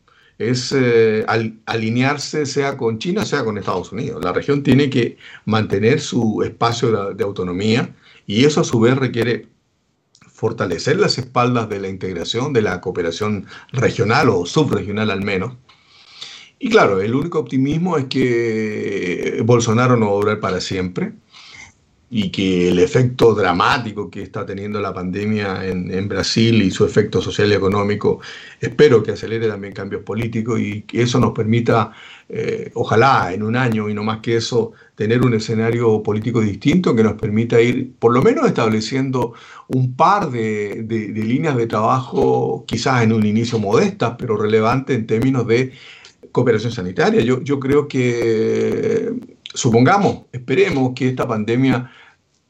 es 0.49 0.71
eh, 0.71 1.25
al, 1.27 1.59
alinearse 1.65 2.45
sea 2.45 2.77
con 2.77 2.99
China, 2.99 3.25
sea 3.25 3.43
con 3.43 3.57
Estados 3.57 3.91
Unidos. 3.91 4.23
La 4.23 4.33
región 4.33 4.63
tiene 4.63 4.89
que 4.89 5.17
mantener 5.45 5.99
su 5.99 6.43
espacio 6.43 6.91
de, 6.91 7.15
de 7.15 7.23
autonomía 7.23 7.95
y 8.25 8.45
eso 8.45 8.61
a 8.61 8.63
su 8.63 8.79
vez 8.79 8.97
requiere 8.97 9.47
fortalecer 10.27 10.99
las 10.99 11.17
espaldas 11.17 11.69
de 11.69 11.79
la 11.79 11.89
integración, 11.89 12.53
de 12.53 12.61
la 12.61 12.81
cooperación 12.81 13.45
regional 13.71 14.29
o 14.29 14.45
subregional 14.45 15.11
al 15.11 15.23
menos. 15.23 15.53
Y 16.59 16.69
claro, 16.69 17.01
el 17.01 17.13
único 17.13 17.39
optimismo 17.39 17.97
es 17.97 18.05
que 18.05 19.41
Bolsonaro 19.43 19.97
no 19.97 20.07
va 20.07 20.11
a 20.11 20.15
durar 20.15 20.39
para 20.39 20.61
siempre 20.61 21.13
y 22.16 22.30
que 22.30 22.70
el 22.70 22.78
efecto 22.78 23.34
dramático 23.34 24.07
que 24.07 24.22
está 24.22 24.45
teniendo 24.45 24.80
la 24.80 24.93
pandemia 24.93 25.66
en, 25.66 26.07
Brasil 26.07 26.61
y 26.61 26.70
su 26.70 26.86
efecto 26.86 27.20
social 27.20 27.51
y 27.51 27.55
económico, 27.55 28.20
espero 28.61 29.01
que 29.01 29.14
acelere 29.14 29.47
también 29.47 29.74
cambios 29.74 30.03
políticos 30.03 30.59
y 30.59 30.84
que 30.84 31.01
eso 31.01 31.20
nos 31.20 31.32
permita, 31.32 31.91
eh, 32.30 32.70
ojalá 32.76 33.34
en 33.34 33.41
un 33.41 33.55
año 33.55 33.89
y 33.89 33.95
no 33.95 34.03
más 34.03 34.20
que 34.20 34.36
eso, 34.36 34.74
tener 34.93 35.24
un 35.24 35.34
escenario 35.34 36.03
político 36.03 36.39
distinto 36.39 36.95
que 36.95 37.01
nos 37.01 37.14
permita 37.14 37.59
ir 37.59 37.93
por 37.97 38.14
lo 38.14 38.22
menos 38.22 38.45
estableciendo 38.45 39.34
un 39.70 39.95
par 39.95 40.30
de 40.30 40.86
líneas 41.16 41.57
de 41.57 41.66
trabajo, 41.66 42.64
quizás 42.68 43.01
en 43.01 43.11
un 43.11 43.26
inicio 43.26 43.57
modestas, 43.57 44.14
pero 44.20 44.38
relevantes 44.38 44.95
en 44.95 45.07
términos 45.07 45.47
de 45.47 45.74
cooperación 46.32 46.72
sanitaria. 46.72 47.22
Yo, 47.22 47.41
yo 47.41 47.59
creo 47.59 47.88
que, 47.88 49.14
supongamos, 49.53 50.26
esperemos 50.32 50.93
que 50.95 51.09
esta 51.09 51.28
pandemia 51.28 51.91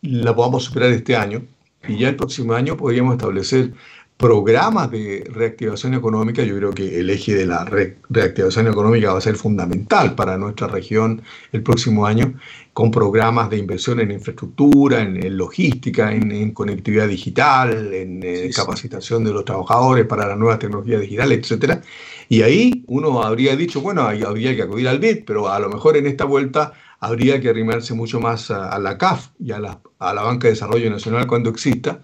la 0.03 0.35
podamos 0.35 0.65
superar 0.65 0.91
este 0.91 1.15
año 1.15 1.43
y 1.87 1.97
ya 1.97 2.09
el 2.09 2.15
próximo 2.15 2.53
año 2.53 2.77
podríamos 2.77 3.15
establecer 3.15 3.73
programas 4.17 4.91
de 4.91 5.29
reactivación 5.33 5.95
económica. 5.95 6.43
Yo 6.43 6.55
creo 6.55 6.71
que 6.71 6.99
el 6.99 7.09
eje 7.09 7.33
de 7.35 7.45
la 7.45 7.65
re 7.65 7.97
reactivación 8.09 8.67
económica 8.67 9.11
va 9.11 9.17
a 9.17 9.21
ser 9.21 9.35
fundamental 9.35 10.15
para 10.15 10.37
nuestra 10.37 10.67
región 10.67 11.21
el 11.51 11.63
próximo 11.63 12.05
año, 12.05 12.33
con 12.73 12.91
programas 12.91 13.49
de 13.49 13.57
inversión 13.57 13.99
en 13.99 14.11
infraestructura, 14.11 15.01
en, 15.01 15.23
en 15.23 15.37
logística, 15.37 16.13
en, 16.13 16.31
en, 16.31 16.51
conectividad 16.51 17.07
digital, 17.07 17.93
en 17.93 18.21
eh, 18.23 18.49
capacitación 18.55 19.23
de 19.23 19.33
los 19.33 19.45
trabajadores 19.45 20.05
para 20.05 20.27
las 20.27 20.37
nuevas 20.37 20.59
tecnologías 20.59 21.01
digitales, 21.01 21.39
etcétera. 21.39 21.81
Y 22.29 22.43
ahí 22.43 22.83
uno 22.87 23.23
habría 23.23 23.55
dicho, 23.55 23.81
bueno, 23.81 24.03
habría 24.03 24.55
que 24.55 24.61
acudir 24.61 24.87
al 24.87 24.99
BID, 24.99 25.23
pero 25.25 25.49
a 25.49 25.59
lo 25.59 25.69
mejor 25.69 25.97
en 25.97 26.07
esta 26.07 26.25
vuelta 26.25 26.73
habría 27.03 27.41
que 27.41 27.49
arrimarse 27.49 27.93
mucho 27.93 28.21
más 28.21 28.49
a, 28.49 28.79
la 28.79 28.97
CAF 28.97 29.31
y 29.37 29.51
a 29.51 29.59
la, 29.59 29.81
a 29.99 30.13
la 30.13 30.21
Banca 30.21 30.47
de 30.47 30.53
Desarrollo 30.53 30.89
Nacional 30.89 31.27
cuando 31.27 31.49
exista, 31.49 32.01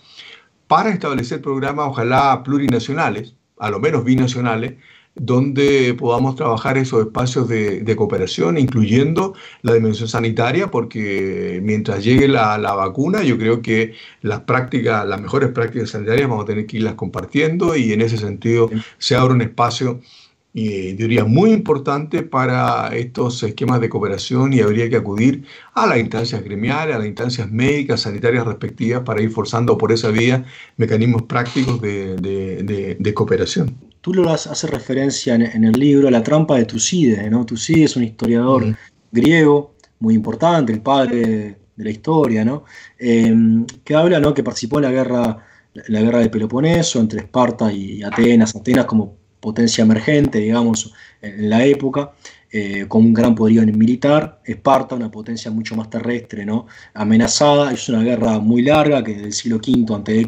para 0.67 0.89
establecer 0.89 1.41
programas, 1.41 1.87
ojalá 1.87 2.43
plurinacionales, 2.43 3.35
a 3.57 3.69
lo 3.69 3.79
menos 3.79 4.03
binacionales, 4.03 4.73
donde 5.15 5.95
podamos 5.97 6.35
trabajar 6.35 6.77
esos 6.77 7.01
espacios 7.01 7.47
de, 7.47 7.79
de, 7.79 7.95
cooperación, 7.95 8.57
incluyendo 8.57 9.33
la 9.61 9.73
dimensión 9.73 10.09
sanitaria, 10.09 10.69
porque 10.69 11.61
mientras 11.63 12.03
llegue 12.03 12.27
la, 12.27 12.57
la, 12.57 12.73
vacuna, 12.73 13.23
yo 13.23 13.37
creo 13.37 13.61
que 13.61 13.93
las 14.21 14.41
prácticas, 14.41 15.07
las 15.07 15.21
mejores 15.21 15.49
prácticas 15.51 15.91
sanitarias 15.91 16.27
vamos 16.29 16.43
a 16.43 16.47
tener 16.47 16.65
que 16.65 16.77
irlas 16.77 16.95
compartiendo 16.95 17.75
y 17.75 17.93
en 17.93 18.01
ese 18.01 18.17
sentido 18.17 18.69
se 18.97 19.15
abre 19.15 19.33
un 19.33 19.41
espacio 19.41 20.01
y 20.53 20.93
diría 20.93 21.25
muy 21.25 21.51
importante 21.51 22.23
para 22.23 22.89
estos 22.95 23.43
esquemas 23.43 23.81
de 23.81 23.89
cooperación 23.89 24.51
y 24.51 24.61
habría 24.61 24.89
que 24.89 24.95
acudir 24.95 25.43
a 25.75 25.85
las 25.85 25.99
instancias 25.99 26.43
gremiales, 26.43 26.95
a 26.95 26.99
las 26.99 27.07
instancias 27.07 27.51
médicas, 27.51 28.01
sanitarias 28.01 28.45
respectivas 28.45 29.03
para 29.03 29.21
ir 29.21 29.29
forzando 29.29 29.77
por 29.77 29.91
esa 29.91 30.09
vía 30.09 30.43
mecanismos 30.77 31.23
prácticos 31.23 31.79
de, 31.81 32.15
de, 32.15 32.63
de, 32.63 32.97
de 32.99 33.13
cooperación. 33.13 33.75
Tú 34.01 34.13
lo 34.13 34.29
haces 34.29 34.63
referencia 34.69 35.35
en, 35.35 35.43
en, 35.43 35.65
el 35.65 35.73
libro 35.79 36.07
a 36.07 36.11
la 36.11 36.23
trampa 36.23 36.57
de 36.57 36.65
Tucídides, 36.65 37.29
¿no? 37.29 37.45
Tucídides 37.45 37.91
es 37.91 37.97
un 37.97 38.03
historiador 38.05 38.63
uh 38.63 38.67
-huh. 38.67 38.77
griego 39.11 39.75
muy 39.99 40.15
importante, 40.15 40.71
el 40.73 40.81
padre 40.81 41.57
de 41.75 41.83
la 41.83 41.91
historia, 41.91 42.43
¿no? 42.43 42.63
Eh, 42.97 43.35
que 43.83 43.93
habla, 43.95 44.19
¿no? 44.19 44.33
Que 44.33 44.43
participó 44.43 44.79
en 44.79 44.85
la 44.85 44.91
guerra, 44.91 45.37
la 45.89 46.01
guerra 46.01 46.19
de 46.19 46.29
Peloponeso 46.29 46.99
entre 46.99 47.19
Esparta 47.19 47.71
y 47.71 48.01
Atenas, 48.01 48.55
Atenas 48.55 48.85
como 48.85 49.18
potencia 49.39 49.83
emergente, 49.83 50.39
digamos, 50.39 50.93
en 51.21 51.49
la 51.49 51.65
época, 51.65 52.11
eh, 52.51 52.85
con 52.87 53.05
un 53.05 53.13
gran 53.13 53.35
poderío 53.35 53.61
militar. 53.61 54.41
Esparta, 54.43 54.95
una 54.95 55.11
potencia 55.11 55.51
mucho 55.51 55.75
más 55.75 55.89
terrestre, 55.89 56.45
¿no? 56.45 56.65
amenazada. 56.95 57.71
Es 57.71 57.87
una 57.89 58.03
guerra 58.03 58.39
muy 58.39 58.63
larga, 58.63 59.03
que 59.03 59.11
es 59.11 59.21
del 59.21 59.33
siglo 59.33 59.57
V 59.57 59.93
a.C., 59.93 60.25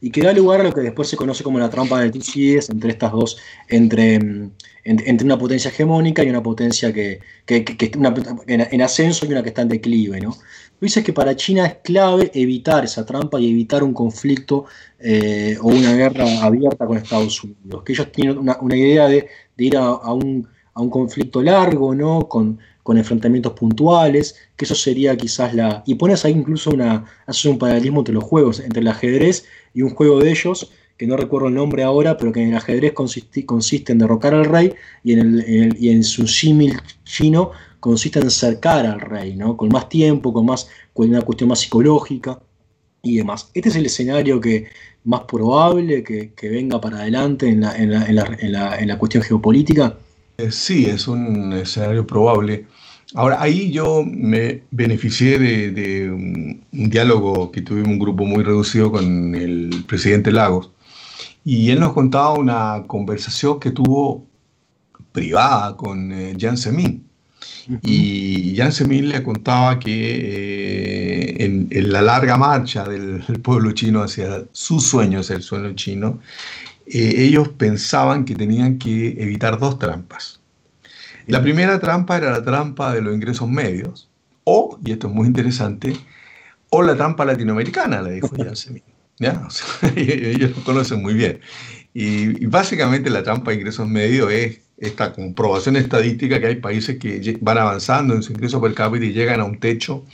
y 0.00 0.10
que 0.10 0.22
da 0.22 0.32
lugar 0.32 0.60
a 0.60 0.64
lo 0.64 0.72
que 0.72 0.80
después 0.80 1.08
se 1.08 1.16
conoce 1.16 1.44
como 1.44 1.58
la 1.58 1.70
trampa 1.70 2.00
de 2.00 2.10
Tucídides 2.10 2.68
entre 2.70 2.90
estas 2.90 3.12
dos, 3.12 3.38
entre, 3.68 4.18
mm, 4.18 4.50
entre 4.84 5.24
una 5.24 5.38
potencia 5.38 5.70
hegemónica 5.70 6.24
y 6.24 6.30
una 6.30 6.42
potencia 6.42 6.92
que, 6.92 7.20
que, 7.44 7.64
que 7.64 7.92
una, 7.96 8.14
en 8.46 8.82
ascenso 8.82 9.26
y 9.26 9.32
una 9.32 9.42
que 9.42 9.50
está 9.50 9.62
en 9.62 9.68
declive. 9.68 10.20
¿no? 10.20 10.36
Dices 10.80 11.04
que 11.04 11.12
para 11.12 11.34
China 11.36 11.66
es 11.66 11.76
clave 11.82 12.30
evitar 12.34 12.84
esa 12.84 13.04
trampa 13.04 13.40
y 13.40 13.50
evitar 13.50 13.82
un 13.82 13.94
conflicto 13.94 14.66
eh, 14.98 15.56
o 15.60 15.68
una 15.68 15.94
guerra 15.94 16.42
abierta 16.42 16.86
con 16.86 16.96
Estados 16.98 17.42
Unidos, 17.42 17.82
que 17.84 17.92
ellos 17.92 18.12
tienen 18.12 18.38
una, 18.38 18.76
idea 18.76 19.08
de, 19.08 19.28
de 19.56 19.64
ir 19.64 19.76
a, 19.76 19.86
a, 19.86 20.12
un, 20.12 20.46
a, 20.74 20.82
un, 20.82 20.90
conflicto 20.90 21.42
largo, 21.42 21.94
¿no? 21.94 22.28
Con, 22.28 22.58
con, 22.82 22.98
enfrentamientos 22.98 23.52
puntuales, 23.54 24.36
que 24.56 24.64
eso 24.64 24.74
sería 24.74 25.16
quizás 25.16 25.54
la... 25.54 25.82
Y 25.86 25.96
pones 25.96 26.24
ahí 26.24 26.32
incluso 26.32 26.70
una, 26.70 27.04
haces 27.26 27.46
un 27.46 27.58
paralelismo 27.58 28.00
entre 28.00 28.14
los 28.14 28.24
juegos, 28.24 28.60
entre 28.60 28.80
el 28.80 28.88
ajedrez 28.88 29.44
y 29.74 29.82
un 29.82 29.90
juego 29.90 30.20
de 30.20 30.30
ellos, 30.30 30.70
que 30.96 31.06
no 31.06 31.16
recuerdo 31.16 31.48
el 31.48 31.54
nombre 31.54 31.82
ahora, 31.82 32.16
pero 32.16 32.32
que 32.32 32.42
en 32.42 32.50
el 32.50 32.56
ajedrez 32.56 32.92
consiste, 32.92 33.44
consiste 33.44 33.92
en 33.92 33.98
derrocar 33.98 34.34
al 34.34 34.44
rey 34.44 34.74
y 35.04 35.12
en, 35.12 35.18
el, 35.18 35.44
en 35.46 35.62
el, 35.64 35.76
y 35.78 35.90
en 35.90 36.04
su 36.04 36.26
símil 36.26 36.78
chino 37.04 37.52
consiste 37.86 38.18
en 38.18 38.30
cercar 38.32 38.84
al 38.84 39.00
rey, 39.00 39.36
¿no? 39.36 39.56
Con 39.56 39.68
más 39.68 39.88
tiempo, 39.88 40.32
con 40.32 40.44
más 40.44 40.68
con 40.92 41.08
una 41.08 41.22
cuestión 41.22 41.48
más 41.48 41.60
psicológica. 41.60 42.40
y 43.02 43.18
demás. 43.18 43.50
Este 43.54 43.68
es 43.68 43.76
el 43.76 43.86
escenario 43.86 44.40
que 44.40 44.66
más 45.04 45.20
probable 45.20 46.02
que, 46.02 46.48
venga 46.50 46.80
para 46.80 46.98
adelante 46.98 47.48
en 47.48 47.60
la, 47.60 47.76
en 47.76 48.88
la, 48.88 48.98
cuestión 48.98 49.22
geopolítica. 49.22 49.96
Eh, 50.38 50.50
sí, 50.50 50.86
es 50.86 51.06
un 51.06 51.52
escenario 51.52 52.04
probable. 52.04 52.66
Ahora, 53.14 53.40
ahí 53.40 53.70
yo 53.70 54.02
me 54.04 54.62
beneficié 54.72 55.38
de, 55.38 56.10
un, 56.10 56.64
diálogo 56.72 57.52
que 57.52 57.62
tuvimos 57.62 57.90
un 57.90 58.00
grupo 58.00 58.24
muy 58.24 58.42
reducido 58.42 58.90
con 58.90 59.36
el 59.36 59.84
presidente 59.86 60.32
Lagos, 60.32 60.72
y 61.44 61.70
él 61.70 61.78
nos 61.78 61.92
contaba 61.92 62.32
una 62.32 62.82
conversación 62.88 63.60
que 63.60 63.70
tuvo 63.70 64.26
privada 65.12 65.76
con 65.76 66.10
eh, 66.10 66.36
Jan 66.36 66.56
Y 67.82 68.54
Jan 68.56 68.72
Zemin 68.72 69.08
le 69.08 69.22
contaba 69.22 69.78
que 69.78 71.34
eh, 71.40 71.44
en, 71.44 71.68
la 71.92 72.00
larga 72.00 72.36
marcha 72.36 72.84
del, 72.84 73.22
pueblo 73.42 73.72
chino 73.72 74.02
hacia 74.02 74.44
sus 74.52 74.86
sueños, 74.86 75.30
el 75.30 75.42
sueño 75.42 75.74
chino, 75.74 76.20
eh, 76.86 77.14
ellos 77.16 77.48
pensaban 77.50 78.24
que 78.24 78.34
tenían 78.34 78.78
que 78.78 79.16
evitar 79.20 79.58
dos 79.58 79.78
trampas. 79.78 80.40
La 81.26 81.42
primera 81.42 81.80
trampa 81.80 82.18
era 82.18 82.30
la 82.30 82.44
trampa 82.44 82.94
de 82.94 83.02
los 83.02 83.14
ingresos 83.14 83.48
medios, 83.48 84.08
o, 84.44 84.78
y 84.84 84.92
esto 84.92 85.08
es 85.08 85.14
muy 85.14 85.26
interesante, 85.26 85.96
o 86.70 86.82
la 86.82 86.94
trampa 86.94 87.24
latinoamericana, 87.24 88.00
le 88.02 88.12
dijo 88.12 88.30
Jan 88.36 88.56
Zemin. 88.56 88.82
¿Ya? 89.18 89.48
ellos 89.96 90.56
lo 90.56 90.62
conocen 90.62 91.02
muy 91.02 91.14
bien. 91.14 91.40
Y, 91.98 92.44
y, 92.44 92.46
básicamente 92.46 93.08
la 93.08 93.22
trampa 93.22 93.50
de 93.50 93.56
ingresos 93.56 93.88
medios 93.88 94.30
es 94.30 94.60
esta 94.76 95.14
comprobación 95.14 95.76
estadística 95.76 96.38
que 96.38 96.46
hay 96.46 96.56
países 96.56 96.98
que 96.98 97.38
van 97.40 97.56
avanzando 97.56 98.12
en 98.14 98.22
su 98.22 98.32
ingreso 98.32 98.60
per 98.60 98.74
cápita 98.74 99.06
y 99.06 99.14
llegan 99.14 99.40
a 99.40 99.44
un 99.44 99.58
techo 99.58 100.04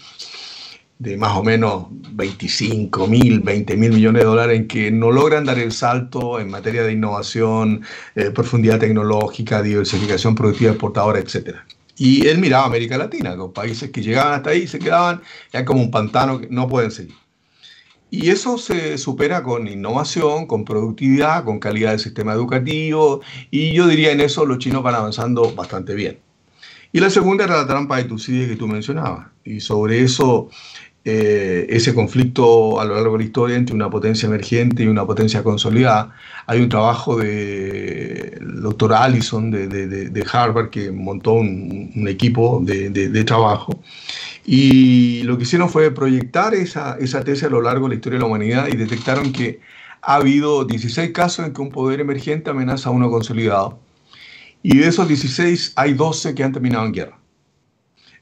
de 1.01 1.17
más 1.17 1.37
o 1.37 1.43
menos 1.43 1.87
25 1.91 3.09
mil, 3.09 3.41
20 3.41 3.77
mil 3.77 3.91
millones 3.91 4.23
de 4.23 4.27
dólares 4.27 4.61
en 4.61 4.69
que 4.69 4.93
no 4.93 5.11
logran 5.11 5.45
dar 5.45 5.59
el 5.59 5.73
salto 5.73 6.39
en 6.39 6.51
materia 6.51 6.85
de 6.85 6.93
innovación, 6.93 7.83
eh, 8.15 8.31
profundidad 8.31 8.79
tecnológica, 8.79 9.61
diversificación 9.61 10.37
productiva 10.37 10.71
exportadora, 10.71 11.19
etc. 11.19 11.57
Y 11.97 12.29
él 12.29 12.39
miraba 12.39 12.67
América 12.67 12.97
Latina, 12.97 13.37
con 13.37 13.53
países 13.53 13.91
que 13.91 14.03
llegaban 14.03 14.35
hasta 14.35 14.51
ahí 14.51 14.69
se 14.69 14.79
quedaban 14.79 15.21
ya 15.53 15.65
como 15.65 15.83
un 15.83 15.91
pantano 15.91 16.41
que 16.41 16.47
no 16.49 16.69
pueden 16.69 16.93
seguir. 16.93 17.22
Y 18.13 18.29
eso 18.29 18.59
se 18.59 18.99
supera 18.99 19.43
con 19.43 19.67
innovación, 19.67 20.45
con 20.45 20.67
productividad, 20.67 21.45
con 21.45 21.59
calidad 21.59 21.93
del 21.93 21.99
sistema 21.99 22.35
educativo, 22.35 23.23
y 23.51 23.73
yo 23.73 23.87
diría 23.87 24.13
en 24.13 24.21
eso 24.21 24.45
los 24.45 24.59
chinos 24.59 24.83
van 24.83 24.97
avanzando 24.97 25.55
bastante 25.55 25.95
bien. 25.95 26.19
Y 26.93 27.01
la 27.01 27.09
segunda 27.09 27.45
era 27.45 27.57
la 27.57 27.67
trampa 27.67 27.97
de 27.97 28.05
Tucídides 28.05 28.51
que 28.51 28.57
tú 28.57 28.69
mencionabas, 28.69 29.29
y 29.47 29.61
sobre 29.61 30.03
eso, 30.03 30.51
eh, 31.07 31.67
ese 31.71 31.95
conflicto 31.95 32.79
a 32.79 32.85
lo 32.85 32.97
largo 32.97 33.13
de 33.13 33.21
la 33.21 33.25
historia 33.25 33.57
entre 33.57 33.75
una 33.75 33.89
potencia 33.89 34.27
emergente 34.27 34.83
y 34.83 34.89
una 34.89 35.07
potencia 35.07 35.43
consolidada. 35.43 36.15
Hay 36.47 36.61
un 36.61 36.69
trabajo 36.69 37.17
del 37.17 38.61
doctor 38.61 38.93
Allison 38.93 39.51
de, 39.51 40.25
Harvard 40.31 40.69
que 40.69 40.93
montó 40.93 41.33
un, 41.33 41.91
un 41.97 42.09
equipo 42.09 42.61
de 42.63 43.25
trabajo 43.25 43.81
y 44.45 45.23
lo 45.23 45.37
que 45.37 45.45
hicieron 45.45 45.69
fue 45.69 45.91
proyectar 45.93 46.55
esa, 46.55 46.97
esa 46.99 47.23
tesis 47.23 47.45
a 47.45 47.51
lo 47.51 47.63
largo 47.63 47.87
de 47.87 47.91
la 47.91 47.95
historia 47.97 48.19
de 48.19 48.23
la 48.23 48.27
humanidad 48.27 48.69
y 48.69 48.77
detectaron 48.77 49.33
que 49.33 49.61
ha 50.01 50.17
habido 50.17 50.65
16 50.65 51.13
casos 51.13 51.47
en 51.47 51.53
que 51.53 51.63
un 51.63 51.71
poder 51.71 52.01
emergente 52.01 52.51
amenaza 52.51 52.89
a 52.89 52.93
uno 52.93 53.11
consolidado. 53.11 53.79
Y 54.63 54.79
de 54.79 54.89
esos 54.89 55.07
16 55.07 55.75
hay 55.77 55.95
12 55.95 56.35
que 56.35 56.45
han 56.45 56.53
terminado 56.53 56.85
en 56.87 56.93
guerra. 56.93 57.19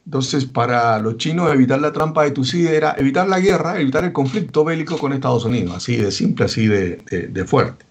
Entonces, 0.05 0.45
para 0.45 0.99
los 0.99 1.18
chinos, 1.18 1.53
evitar 1.53 1.81
la 1.81 1.93
trampa 1.93 2.25
de 2.25 2.33
Tucídides 2.33 2.73
era 2.73 2.95
evitar 2.99 3.29
la 3.29 3.39
guerra, 3.39 3.81
evitar 3.81 4.05
el 4.05 4.12
conflicto 4.12 4.64
bélico 4.64 4.99
con 4.99 5.12
Estados 5.12 5.45
Unidos, 5.45 5.77
así 5.77 5.97
de 5.97 6.11
simple, 6.11 6.47
así 6.47 6.66
de, 6.66 6.97
de 6.97 7.45
fuerte. 7.45 7.85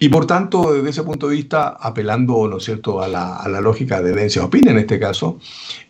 Y 0.00 0.08
por 0.08 0.26
tanto, 0.26 0.72
desde 0.74 0.90
ese 0.90 1.02
punto 1.04 1.28
de 1.28 1.36
vista, 1.36 1.68
apelando 1.80 2.48
¿no 2.48 2.56
es 2.56 2.64
cierto? 2.64 3.00
A, 3.00 3.08
la, 3.08 3.36
a 3.36 3.48
la 3.48 3.60
lógica 3.60 4.02
de 4.02 4.12
Deng 4.12 4.28
Xiaoping 4.28 4.68
en 4.68 4.78
este 4.78 4.98
caso, 4.98 5.38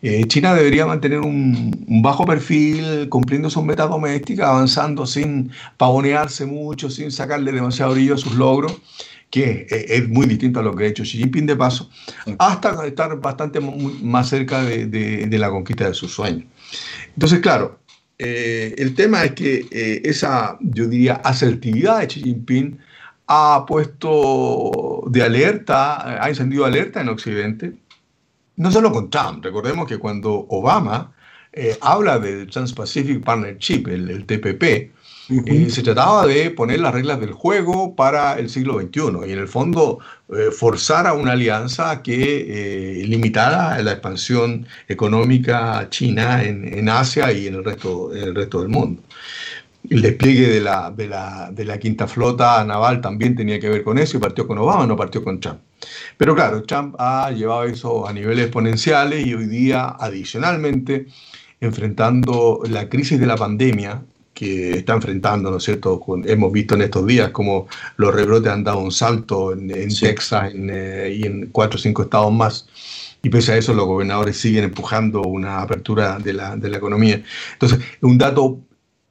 eh, 0.03 0.25
China 0.27 0.55
debería 0.55 0.87
mantener 0.87 1.21
un, 1.21 1.71
bajo 2.03 2.27
perfil, 2.27 3.09
cumpliendo 3.09 3.49
sus 3.49 3.65
metas 3.65 3.89
domésticas, 3.89 4.47
avanzando 4.49 5.07
sin 5.07 5.51
pavonearse 5.79 6.45
mucho, 6.45 6.91
sin 6.91 7.11
sacarle 7.11 7.51
demasiado 7.53 7.93
brillo 7.93 8.15
a 8.15 8.19
sus 8.19 8.35
logros, 8.35 8.77
que 9.31 9.67
es 9.71 10.09
muy 10.09 10.27
distinto 10.27 10.61
a 10.61 10.63
lo 10.63 10.77
que 10.77 10.85
ha 10.85 10.87
hecho 10.87 11.03
Xi 11.03 11.19
Jinping 11.19 11.47
de 11.47 11.57
paso, 11.57 11.91
hasta 12.39 12.87
estar 12.87 13.19
bastante 13.21 13.59
más 13.61 14.29
cerca 14.29 14.63
de, 14.63 14.87
de, 14.87 15.39
la 15.39 15.51
conquista 15.51 15.89
de 15.89 15.95
sus 15.95 16.13
sueños. 16.13 16.45
Entonces, 17.15 17.41
claro, 17.41 17.81
eh, 18.19 18.75
el 18.79 18.95
tema 18.95 19.25
es 19.25 19.33
que 19.33 19.67
eh, 19.73 20.03
esa, 20.05 20.57
yo 20.61 20.87
diría, 20.87 21.15
asertividad 21.15 22.01
de 22.01 22.07
Xi 22.07 22.21
Jinping, 22.21 22.79
ha 23.27 23.65
puesto 23.67 25.05
de 25.07 25.23
alerta, 25.23 26.23
ha 26.23 26.29
encendido 26.29 26.65
alerta 26.65 27.01
en 27.01 27.09
Occidente, 27.09 27.73
no 28.57 28.71
solo 28.71 28.93
con 28.93 29.11
Trump. 29.11 29.45
Recordemos 29.45 29.89
que 29.89 29.99
cuando 29.99 30.33
Obama 30.49 31.13
eh, 31.53 31.77
habla 31.81 32.19
del 32.19 32.49
Trans-Pacific 32.49 33.23
Partnership, 33.23 33.87
el, 33.89 34.27
TPP, 34.27 34.63
eh, 34.63 35.71
se 35.71 35.83
trataba 35.83 36.27
de 36.27 36.51
poner 36.51 36.81
las 36.81 36.93
reglas 36.93 37.21
del 37.21 37.33
juego 37.33 37.95
para 37.95 38.39
el 38.39 38.51
siglo 38.51 38.81
XXI 38.81 39.27
y 39.27 39.33
en 39.33 39.39
el 39.39 39.49
fondo 39.49 40.01
eh, 40.29 40.51
forzar 40.51 41.07
a 41.07 41.15
una 41.15 41.33
alianza 41.33 42.03
que 42.03 43.03
limitara 43.07 43.81
la 43.83 43.93
expansión 43.93 44.67
económica 44.89 45.87
china 45.91 46.43
en, 46.43 46.77
en, 46.77 46.89
Asia 46.89 47.33
y 47.33 47.47
en 47.47 47.55
el 47.55 47.65
resto, 47.65 48.15
en 48.15 48.25
el 48.25 48.35
resto 48.35 48.61
del 48.61 48.69
mundo. 48.69 49.03
El 49.89 50.01
despliegue 50.01 50.49
de 50.49 50.61
la, 50.61 50.91
de, 50.91 51.09
la, 51.09 51.51
de 51.53 51.65
la, 51.65 51.79
quinta 51.79 52.07
flota 52.07 52.65
naval 52.65 53.01
también 53.01 53.37
tenía 53.37 53.61
que 53.61 53.69
ver 53.69 53.85
con 53.85 53.99
eso 53.99 54.17
y 54.17 54.21
partió 54.21 54.47
con 54.47 54.57
Obama, 54.59 54.87
no 54.87 54.97
partió 54.97 55.23
con 55.23 55.41
Trump. 55.41 55.61
Pero 56.17 56.35
claro, 56.35 56.63
Trump 56.63 56.95
ha 56.99 57.31
llevado 57.31 57.65
eso 57.65 58.09
a 58.09 58.13
niveles 58.13 58.47
exponenciales 58.47 59.27
y 59.27 59.35
hoy 59.35 59.47
día, 59.47 59.95
adicionalmente, 59.99 61.07
enfrentando 61.61 62.63
la 62.69 62.89
crisis 62.89 63.21
de 63.21 63.27
la 63.27 63.37
pandemia 63.37 64.03
que 64.35 64.79
está 64.79 64.95
enfrentando, 64.95 65.51
¿no 65.51 65.59
es 65.59 65.63
cierto? 65.63 66.03
hemos 66.25 66.53
visto 66.53 66.75
en 66.75 66.83
estos 66.83 67.07
días 67.07 67.31
como 67.31 67.69
los 67.97 68.13
rebrotes 68.13 68.51
han 68.51 68.65
dado 68.65 68.81
un 68.81 68.91
salto 68.91 69.53
en, 69.53 69.69
Texas 69.69 70.53
eh, 70.55 71.17
y 71.21 71.27
en 71.27 71.47
cuatro 71.47 71.79
o 71.79 71.81
cinco 71.81 72.03
estados 72.03 72.33
más. 72.33 72.67
Y 73.23 73.31
pese 73.31 73.53
a 73.53 73.57
eso, 73.57 73.73
los 73.73 73.87
gobernadores 73.87 74.37
siguen 74.37 74.65
empujando 74.65 75.23
una 75.23 75.63
apertura 75.63 76.19
de 76.19 76.35
la, 76.35 76.57
de 76.57 76.69
la 76.69 76.77
economía. 76.77 77.23
Entonces, 77.53 77.79
un 78.03 78.19
dato 78.19 78.59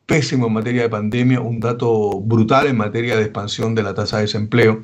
pésimo 0.05 0.47
en 0.47 0.53
materia 0.53 0.83
de 0.83 0.89
pandemia, 0.89 1.41
un 1.41 1.59
dato 1.59 2.19
brutal 2.19 2.67
en 2.67 2.77
materia 2.77 3.15
de 3.15 3.23
expansión 3.23 3.75
de 3.75 3.83
la 3.83 3.93
tasa 3.93 4.17
de 4.17 4.23
desempleo. 4.23 4.83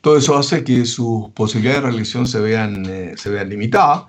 Todo 0.00 0.16
eso 0.16 0.36
hace 0.36 0.64
que 0.64 0.84
sus 0.84 1.30
posibilidades 1.30 1.82
de 1.82 1.88
reelección 1.88 2.26
se 2.26 2.40
vean, 2.40 2.84
eh, 2.86 3.14
se 3.16 3.30
vean 3.30 3.48
limitadas. 3.48 4.04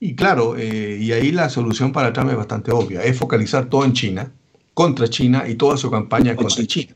Y 0.00 0.14
claro, 0.14 0.56
eh, 0.56 0.98
y 1.00 1.12
ahí 1.12 1.32
la 1.32 1.48
solución 1.48 1.92
para 1.92 2.12
Trump 2.12 2.30
es 2.30 2.36
bastante 2.36 2.72
obvia, 2.72 3.02
es 3.02 3.16
focalizar 3.16 3.66
todo 3.66 3.84
en 3.84 3.92
China, 3.92 4.32
contra 4.74 5.08
China 5.08 5.44
y 5.48 5.54
toda 5.54 5.76
su 5.76 5.90
campaña 5.90 6.34
contra 6.34 6.66
China 6.66 6.94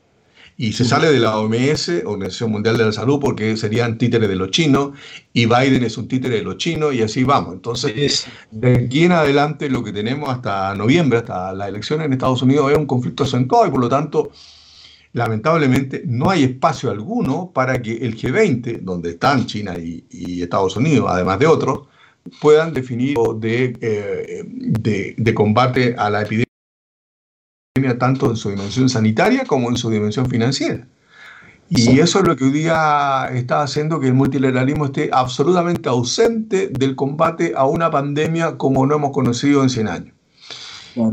y 0.59 0.73
se 0.73 0.85
sale 0.85 1.13
de 1.13 1.21
la 1.21 1.39
OMS, 1.39 1.91
Organización 2.07 2.51
Mundial 2.51 2.79
de 2.79 2.87
la 2.87 2.93
Salud, 2.93 3.21
porque 3.21 3.57
serían 3.57 3.99
títeres 3.99 4.29
de 4.29 4.37
los 4.37 4.51
chinos, 4.51 4.93
y 5.33 5.45
Biden 5.45 5.85
es 5.85 5.99
un 5.99 6.09
títere 6.09 6.37
de 6.37 6.43
los 6.43 6.57
chinos, 6.57 6.95
y 6.95 7.03
así 7.03 7.25
vamos. 7.25 7.55
Entonces, 7.55 8.27
de 8.51 8.77
aquí 8.87 9.05
en 9.05 9.13
adelante, 9.13 9.69
lo 9.69 9.85
que 9.85 9.93
tenemos 9.93 10.31
hasta 10.31 10.75
noviembre, 10.75 11.19
hasta 11.19 11.53
la 11.53 11.69
elección 11.69 12.01
en 12.01 12.13
Estados 12.13 12.41
Unidos, 12.41 12.73
es 12.73 12.79
un 12.79 12.87
conflicto 12.87 13.25
acentuado, 13.25 13.67
y 13.67 13.71
por 13.71 13.81
lo 13.81 13.89
tanto, 13.91 14.31
lamentablemente, 15.13 16.03
no 16.07 16.31
hay 16.31 16.45
espacio 16.45 16.91
alguno 16.91 17.51
para 17.53 17.83
que 17.83 17.93
el 17.99 18.17
G20, 18.17 18.81
donde 18.81 19.11
están 19.11 19.45
China 19.47 19.75
y, 19.79 20.43
Estados 20.43 20.77
Unidos, 20.77 21.07
además 21.11 21.39
de 21.39 21.47
otros, 21.47 21.81
puedan 22.41 22.73
definir 22.73 23.17
de, 23.37 23.77
eh, 23.81 24.43
de, 24.47 25.15
de 25.17 25.35
combate 25.35 25.95
a 25.97 26.11
la 26.11 26.23
epidemia 26.23 26.46
tanto 27.99 28.31
en 28.31 28.37
su 28.37 28.51
dimensión 28.51 28.89
sanitaria 28.89 29.45
como 29.45 29.69
en 29.71 29.77
su 29.77 29.91
dimensión 29.91 30.29
financiera. 30.29 30.87
Y 31.69 31.99
eso 31.99 32.21
es 32.21 32.29
lo 32.29 32.37
que 32.37 32.45
hoy 32.45 32.51
día 32.51 33.29
está 33.35 33.63
haciendo 33.63 33.99
que 33.99 34.07
el 34.07 34.15
multilateralismo 34.15 34.87
esté 34.87 35.11
absolutamente 35.13 35.89
ausente 35.89 36.69
del 36.69 36.95
combate 36.95 37.55
a 37.57 37.65
una 37.65 37.91
pandemia 37.91 38.57
como 38.57 38.87
no 38.87 38.95
hemos 38.95 39.11
conocido 39.11 39.63
en 39.63 39.71
100 39.71 39.89
años. 39.89 40.15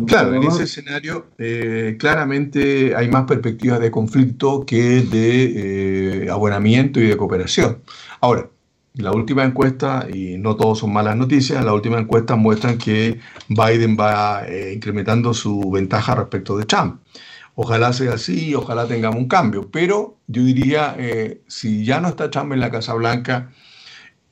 Claro, 0.08 0.34
en 0.34 0.44
ese 0.44 0.64
escenario 0.64 1.26
eh, 1.38 1.98
claramente 2.00 2.96
hay 2.96 3.10
más 3.10 3.26
perspectivas 3.26 3.82
de 3.82 3.92
conflicto 3.92 4.66
que 4.66 5.02
de 5.02 6.24
eh, 6.26 6.30
abonamiento 6.30 7.02
y 7.02 7.08
de 7.08 7.18
cooperación. 7.18 7.80
Ahora, 8.22 8.48
la 8.96 9.12
última 9.12 9.44
encuesta, 9.44 10.08
y 10.14 10.38
no 10.38 10.56
todos 10.56 10.80
son 10.80 10.94
malas 10.94 11.16
noticias, 11.16 11.64
la 11.66 11.74
última 11.74 12.00
encuesta 12.00 12.36
muestran 12.36 12.78
que 12.78 13.20
Biden 13.48 13.98
va 14.00 14.46
eh, 14.48 14.74
incrementando 14.74 15.34
su 15.34 15.72
ventaja 15.72 16.16
respecto 16.16 16.58
de 16.58 16.66
Trump. 16.66 17.02
Ojalá 17.56 17.94
sea 17.94 18.14
así, 18.14 18.56
ojalá 18.56 18.88
tengamos 18.88 19.20
un 19.20 19.28
cambio, 19.28 19.70
pero 19.72 20.18
yo 20.28 20.44
diría, 20.44 20.96
eh, 20.98 21.42
si 21.48 21.86
ya 21.86 22.00
no 22.02 22.08
está 22.08 22.30
Trump 22.30 22.54
en 22.54 22.60
la 22.60 22.72
Casa 22.72 22.94
Blanca, 22.94 23.52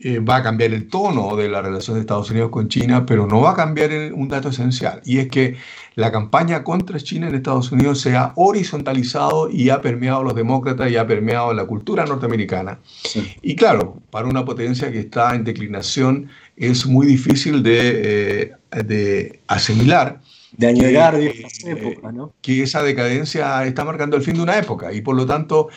eh, 0.03 0.19
va 0.19 0.37
a 0.37 0.43
cambiar 0.43 0.73
el 0.73 0.87
tono 0.87 1.35
de 1.35 1.49
la 1.49 1.61
relación 1.61 1.95
de 1.95 2.01
Estados 2.01 2.29
Unidos 2.31 2.49
con 2.49 2.67
China, 2.67 3.05
pero 3.05 3.27
no 3.27 3.41
va 3.41 3.51
a 3.51 3.55
cambiar 3.55 3.91
un 4.13 4.27
dato 4.27 4.49
esencial, 4.49 5.01
y 5.05 5.19
es 5.19 5.27
que 5.29 5.57
la 5.95 6.11
campaña 6.11 6.63
contra 6.63 6.99
China 6.99 7.27
en 7.27 7.35
Estados 7.35 7.71
Unidos 7.71 7.99
se 7.99 8.15
ha 8.15 8.31
horizontalizado 8.35 9.49
y 9.49 9.69
ha 9.69 9.81
permeado 9.81 10.21
a 10.21 10.23
los 10.23 10.35
demócratas 10.35 10.89
y 10.89 10.95
ha 10.95 11.05
permeado 11.05 11.53
la 11.53 11.65
cultura 11.65 12.05
norteamericana. 12.05 12.79
Y 13.41 13.55
claro, 13.55 13.97
para 14.09 14.27
una 14.27 14.45
potencia 14.45 14.91
que 14.91 14.99
está 14.99 15.35
en 15.35 15.43
declinación 15.43 16.29
es 16.55 16.85
muy 16.85 17.05
difícil 17.05 17.61
de, 17.61 18.53
eh, 18.71 18.83
de 18.83 19.39
asimilar 19.47 20.21
de 20.57 20.67
añorar 20.67 21.17
de 21.17 21.27
eh, 21.65 21.99
¿no? 22.13 22.33
que 22.41 22.63
esa 22.63 22.83
decadencia 22.83 23.65
está 23.65 23.85
marcando 23.85 24.17
el 24.17 24.23
fin 24.23 24.35
de 24.35 24.41
una 24.41 24.57
época 24.57 24.91
y 24.91 25.01
por 25.01 25.15
lo 25.15 25.25
tanto 25.25 25.69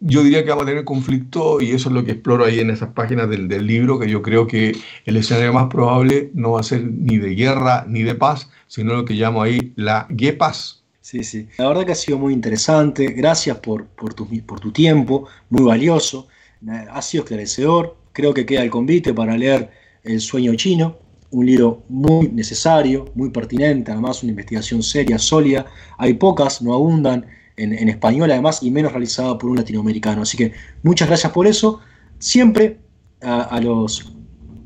yo 0.00 0.22
diría 0.22 0.42
que 0.42 0.50
vamos 0.50 0.64
a 0.64 0.66
tener 0.66 0.84
conflicto 0.84 1.60
y 1.60 1.72
eso 1.72 1.90
es 1.90 1.94
lo 1.94 2.04
que 2.04 2.12
exploro 2.12 2.44
ahí 2.44 2.58
en 2.58 2.70
esas 2.70 2.90
páginas 2.90 3.28
del, 3.28 3.48
del, 3.48 3.66
libro, 3.66 3.98
que 3.98 4.08
yo 4.08 4.22
creo 4.22 4.46
que 4.46 4.74
el 5.04 5.16
escenario 5.16 5.52
más 5.52 5.68
probable 5.68 6.30
no 6.34 6.52
va 6.52 6.60
a 6.60 6.64
ser 6.64 6.84
ni 6.84 7.18
de 7.18 7.34
guerra 7.34 7.84
ni 7.86 8.02
de 8.02 8.14
paz, 8.14 8.50
sino 8.66 8.94
lo 8.94 9.04
que 9.04 9.14
llamo 9.14 9.42
ahí 9.42 9.72
la 9.76 10.08
paz. 10.38 10.82
Sí, 11.02 11.24
sí. 11.24 11.48
La 11.58 11.68
verdad 11.68 11.84
que 11.84 11.92
ha 11.92 11.96
sido 11.96 12.18
muy 12.18 12.32
interesante. 12.32 13.06
Gracias 13.08 13.58
por, 13.58 13.86
por, 13.86 14.14
tu, 14.14 14.28
por 14.46 14.60
tu 14.60 14.70
tiempo, 14.70 15.26
muy 15.48 15.64
valioso. 15.64 16.28
Ha 16.90 17.02
sido 17.02 17.24
esclarecedor. 17.24 17.96
Creo 18.12 18.32
que 18.32 18.46
queda 18.46 18.62
el 18.62 18.70
convite 18.70 19.12
para 19.12 19.36
leer 19.36 19.70
El 20.02 20.20
sueño 20.20 20.54
chino, 20.54 20.96
un 21.30 21.46
libro 21.46 21.82
muy 21.88 22.28
necesario, 22.28 23.06
muy 23.14 23.30
pertinente, 23.30 23.92
además 23.92 24.22
una 24.22 24.30
investigación 24.30 24.82
seria, 24.82 25.18
sólida. 25.18 25.66
Hay 25.98 26.14
pocas, 26.14 26.62
no 26.62 26.74
abundan 26.74 27.26
en, 27.60 27.88
español 27.88 28.30
además 28.30 28.62
y 28.62 28.70
menos 28.70 28.92
realizada 28.92 29.36
por 29.38 29.50
un 29.50 29.56
latinoamericano. 29.56 30.22
Así 30.22 30.36
que 30.36 30.52
muchas 30.82 31.08
gracias 31.08 31.32
por 31.32 31.46
eso. 31.46 31.80
Siempre 32.18 32.78
a, 33.22 33.60
los, 33.60 34.12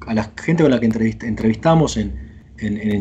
a 0.07 0.15
la 0.15 0.33
gente 0.41 0.63
con 0.63 0.71
la 0.71 0.81
que 0.81 0.87
entrevistamos 0.87 1.97
en, 1.97 2.23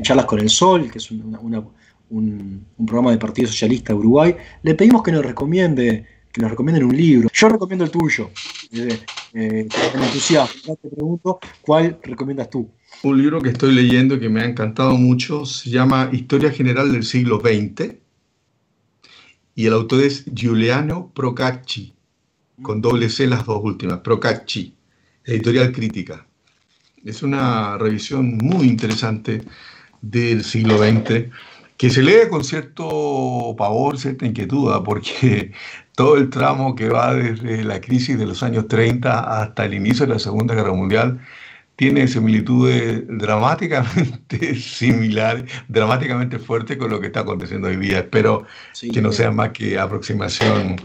Charlas 0.01 0.25
con 0.25 0.39
el 0.39 0.49
Sol, 0.49 0.89
que 0.91 0.97
es 0.97 1.11
un, 1.11 2.65
programa 2.85 3.11
de 3.11 3.17
Partido 3.17 3.47
Socialista 3.47 3.93
de 3.93 3.99
Uruguay, 3.99 4.35
le 4.63 4.75
pedimos 4.75 5.03
que 5.03 5.11
nos 5.11 5.25
recomiende 5.25 6.05
que 6.31 6.41
nos 6.41 6.49
recomienden 6.49 6.85
un 6.85 6.97
libro. 6.97 7.29
Yo 7.31 7.47
recomiendo 7.47 7.85
el 7.85 7.91
tuyo, 7.91 8.31
eh, 8.71 8.99
eh, 9.35 9.67
entusiasmo. 9.93 10.75
Te 10.81 10.89
pregunto, 10.89 11.39
¿cuál 11.61 11.99
recomiendas 12.01 12.49
tú? 12.49 12.67
Un 13.03 13.21
libro 13.21 13.39
que 13.39 13.49
estoy 13.49 13.75
leyendo 13.75 14.19
que 14.19 14.29
me 14.29 14.41
ha 14.41 14.45
encantado 14.45 14.97
mucho 14.97 15.45
se 15.45 15.69
llama 15.69 16.09
Historia 16.11 16.49
General 16.49 16.91
del 16.91 17.03
siglo 17.03 17.39
XX 17.39 18.02
y 19.55 19.65
el 19.67 19.73
autor 19.73 20.03
es 20.03 20.25
Giuliano 20.33 21.11
Procacci, 21.13 21.93
con 22.61 22.81
doble 22.81 23.09
C 23.09 23.27
las 23.27 23.45
dos 23.45 23.61
últimas, 23.63 23.99
Procacci, 23.99 24.73
editorial 25.25 25.71
crítica. 25.71 26.25
Es 27.03 27.23
una 27.23 27.77
revisión 27.77 28.37
muy 28.37 28.67
interesante 28.67 29.43
del 30.01 30.43
siglo 30.43 30.77
XX 30.77 31.31
que 31.77 31.89
se 31.89 32.01
lee 32.01 32.29
con 32.29 32.43
cierto 32.43 33.55
pavor, 33.57 33.97
cierta 33.97 34.25
inquietud, 34.25 34.71
¿ah? 34.71 34.83
porque 34.83 35.51
todo 35.95 36.17
el 36.17 36.29
tramo 36.29 36.75
que 36.75 36.89
va 36.89 37.13
desde 37.13 37.63
la 37.63 37.81
crisis 37.81 38.17
de 38.17 38.25
los 38.25 38.41
años 38.43 38.67
30 38.67 39.41
hasta 39.41 39.65
el 39.65 39.73
inicio 39.73 40.05
de 40.05 40.13
la 40.13 40.19
Segunda 40.19 40.55
Guerra 40.55 40.73
Mundial 40.73 41.19
tiene 41.75 42.07
similitudes 42.07 43.03
dramáticamente 43.07 44.55
similares, 44.59 45.45
dramáticamente 45.67 46.39
fuertes 46.39 46.77
con 46.77 46.91
lo 46.91 46.99
que 46.99 47.07
está 47.07 47.21
aconteciendo 47.21 47.67
hoy 47.67 47.77
día. 47.77 47.99
Espero 47.99 48.45
que 48.91 49.01
no 49.01 49.11
sea 49.11 49.31
más 49.31 49.49
que 49.49 49.79
aproximación 49.79 50.75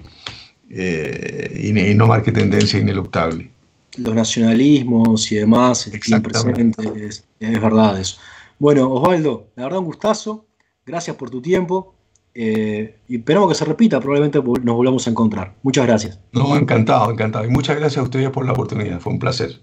eh, 0.71 1.61
y, 1.63 1.95
no 1.95 2.07
marque 2.07 2.33
tendencia 2.33 2.79
ineluctable. 2.79 3.51
Los 3.97 4.15
nacionalismos 4.15 5.31
y 5.33 5.37
demás 5.37 5.87
están 5.87 6.23
presentes, 6.23 7.25
es, 7.41 7.61
verdad 7.61 7.99
eso. 8.01 8.19
Bueno, 8.59 8.91
Osvaldo, 8.91 9.49
la 9.57 9.65
verdad 9.65 9.81
un 9.81 9.87
gustazo, 9.87 10.47
gracias 10.87 11.17
por 11.17 11.31
tu 11.31 11.43
tiempo. 11.43 11.95
Eh, 12.35 12.99
y 13.09 13.17
esperamos 13.17 13.49
que 13.49 13.57
se 13.57 13.65
repita, 13.65 13.99
probablemente 13.99 14.39
nos 14.39 14.77
volvamos 14.77 15.07
a 15.07 15.11
encontrar. 15.11 15.57
Muchas 15.63 15.87
gracias. 15.87 16.21
No, 16.33 16.57
encantado, 16.57 17.11
encantado. 17.11 17.45
Y 17.45 17.49
muchas 17.49 17.77
gracias 17.77 17.99
a 17.99 18.03
ustedes 18.03 18.31
por 18.31 18.47
la 18.47 18.53
oportunidad, 18.53 19.01
fue 19.01 19.13
un 19.13 19.19
placer. 19.19 19.61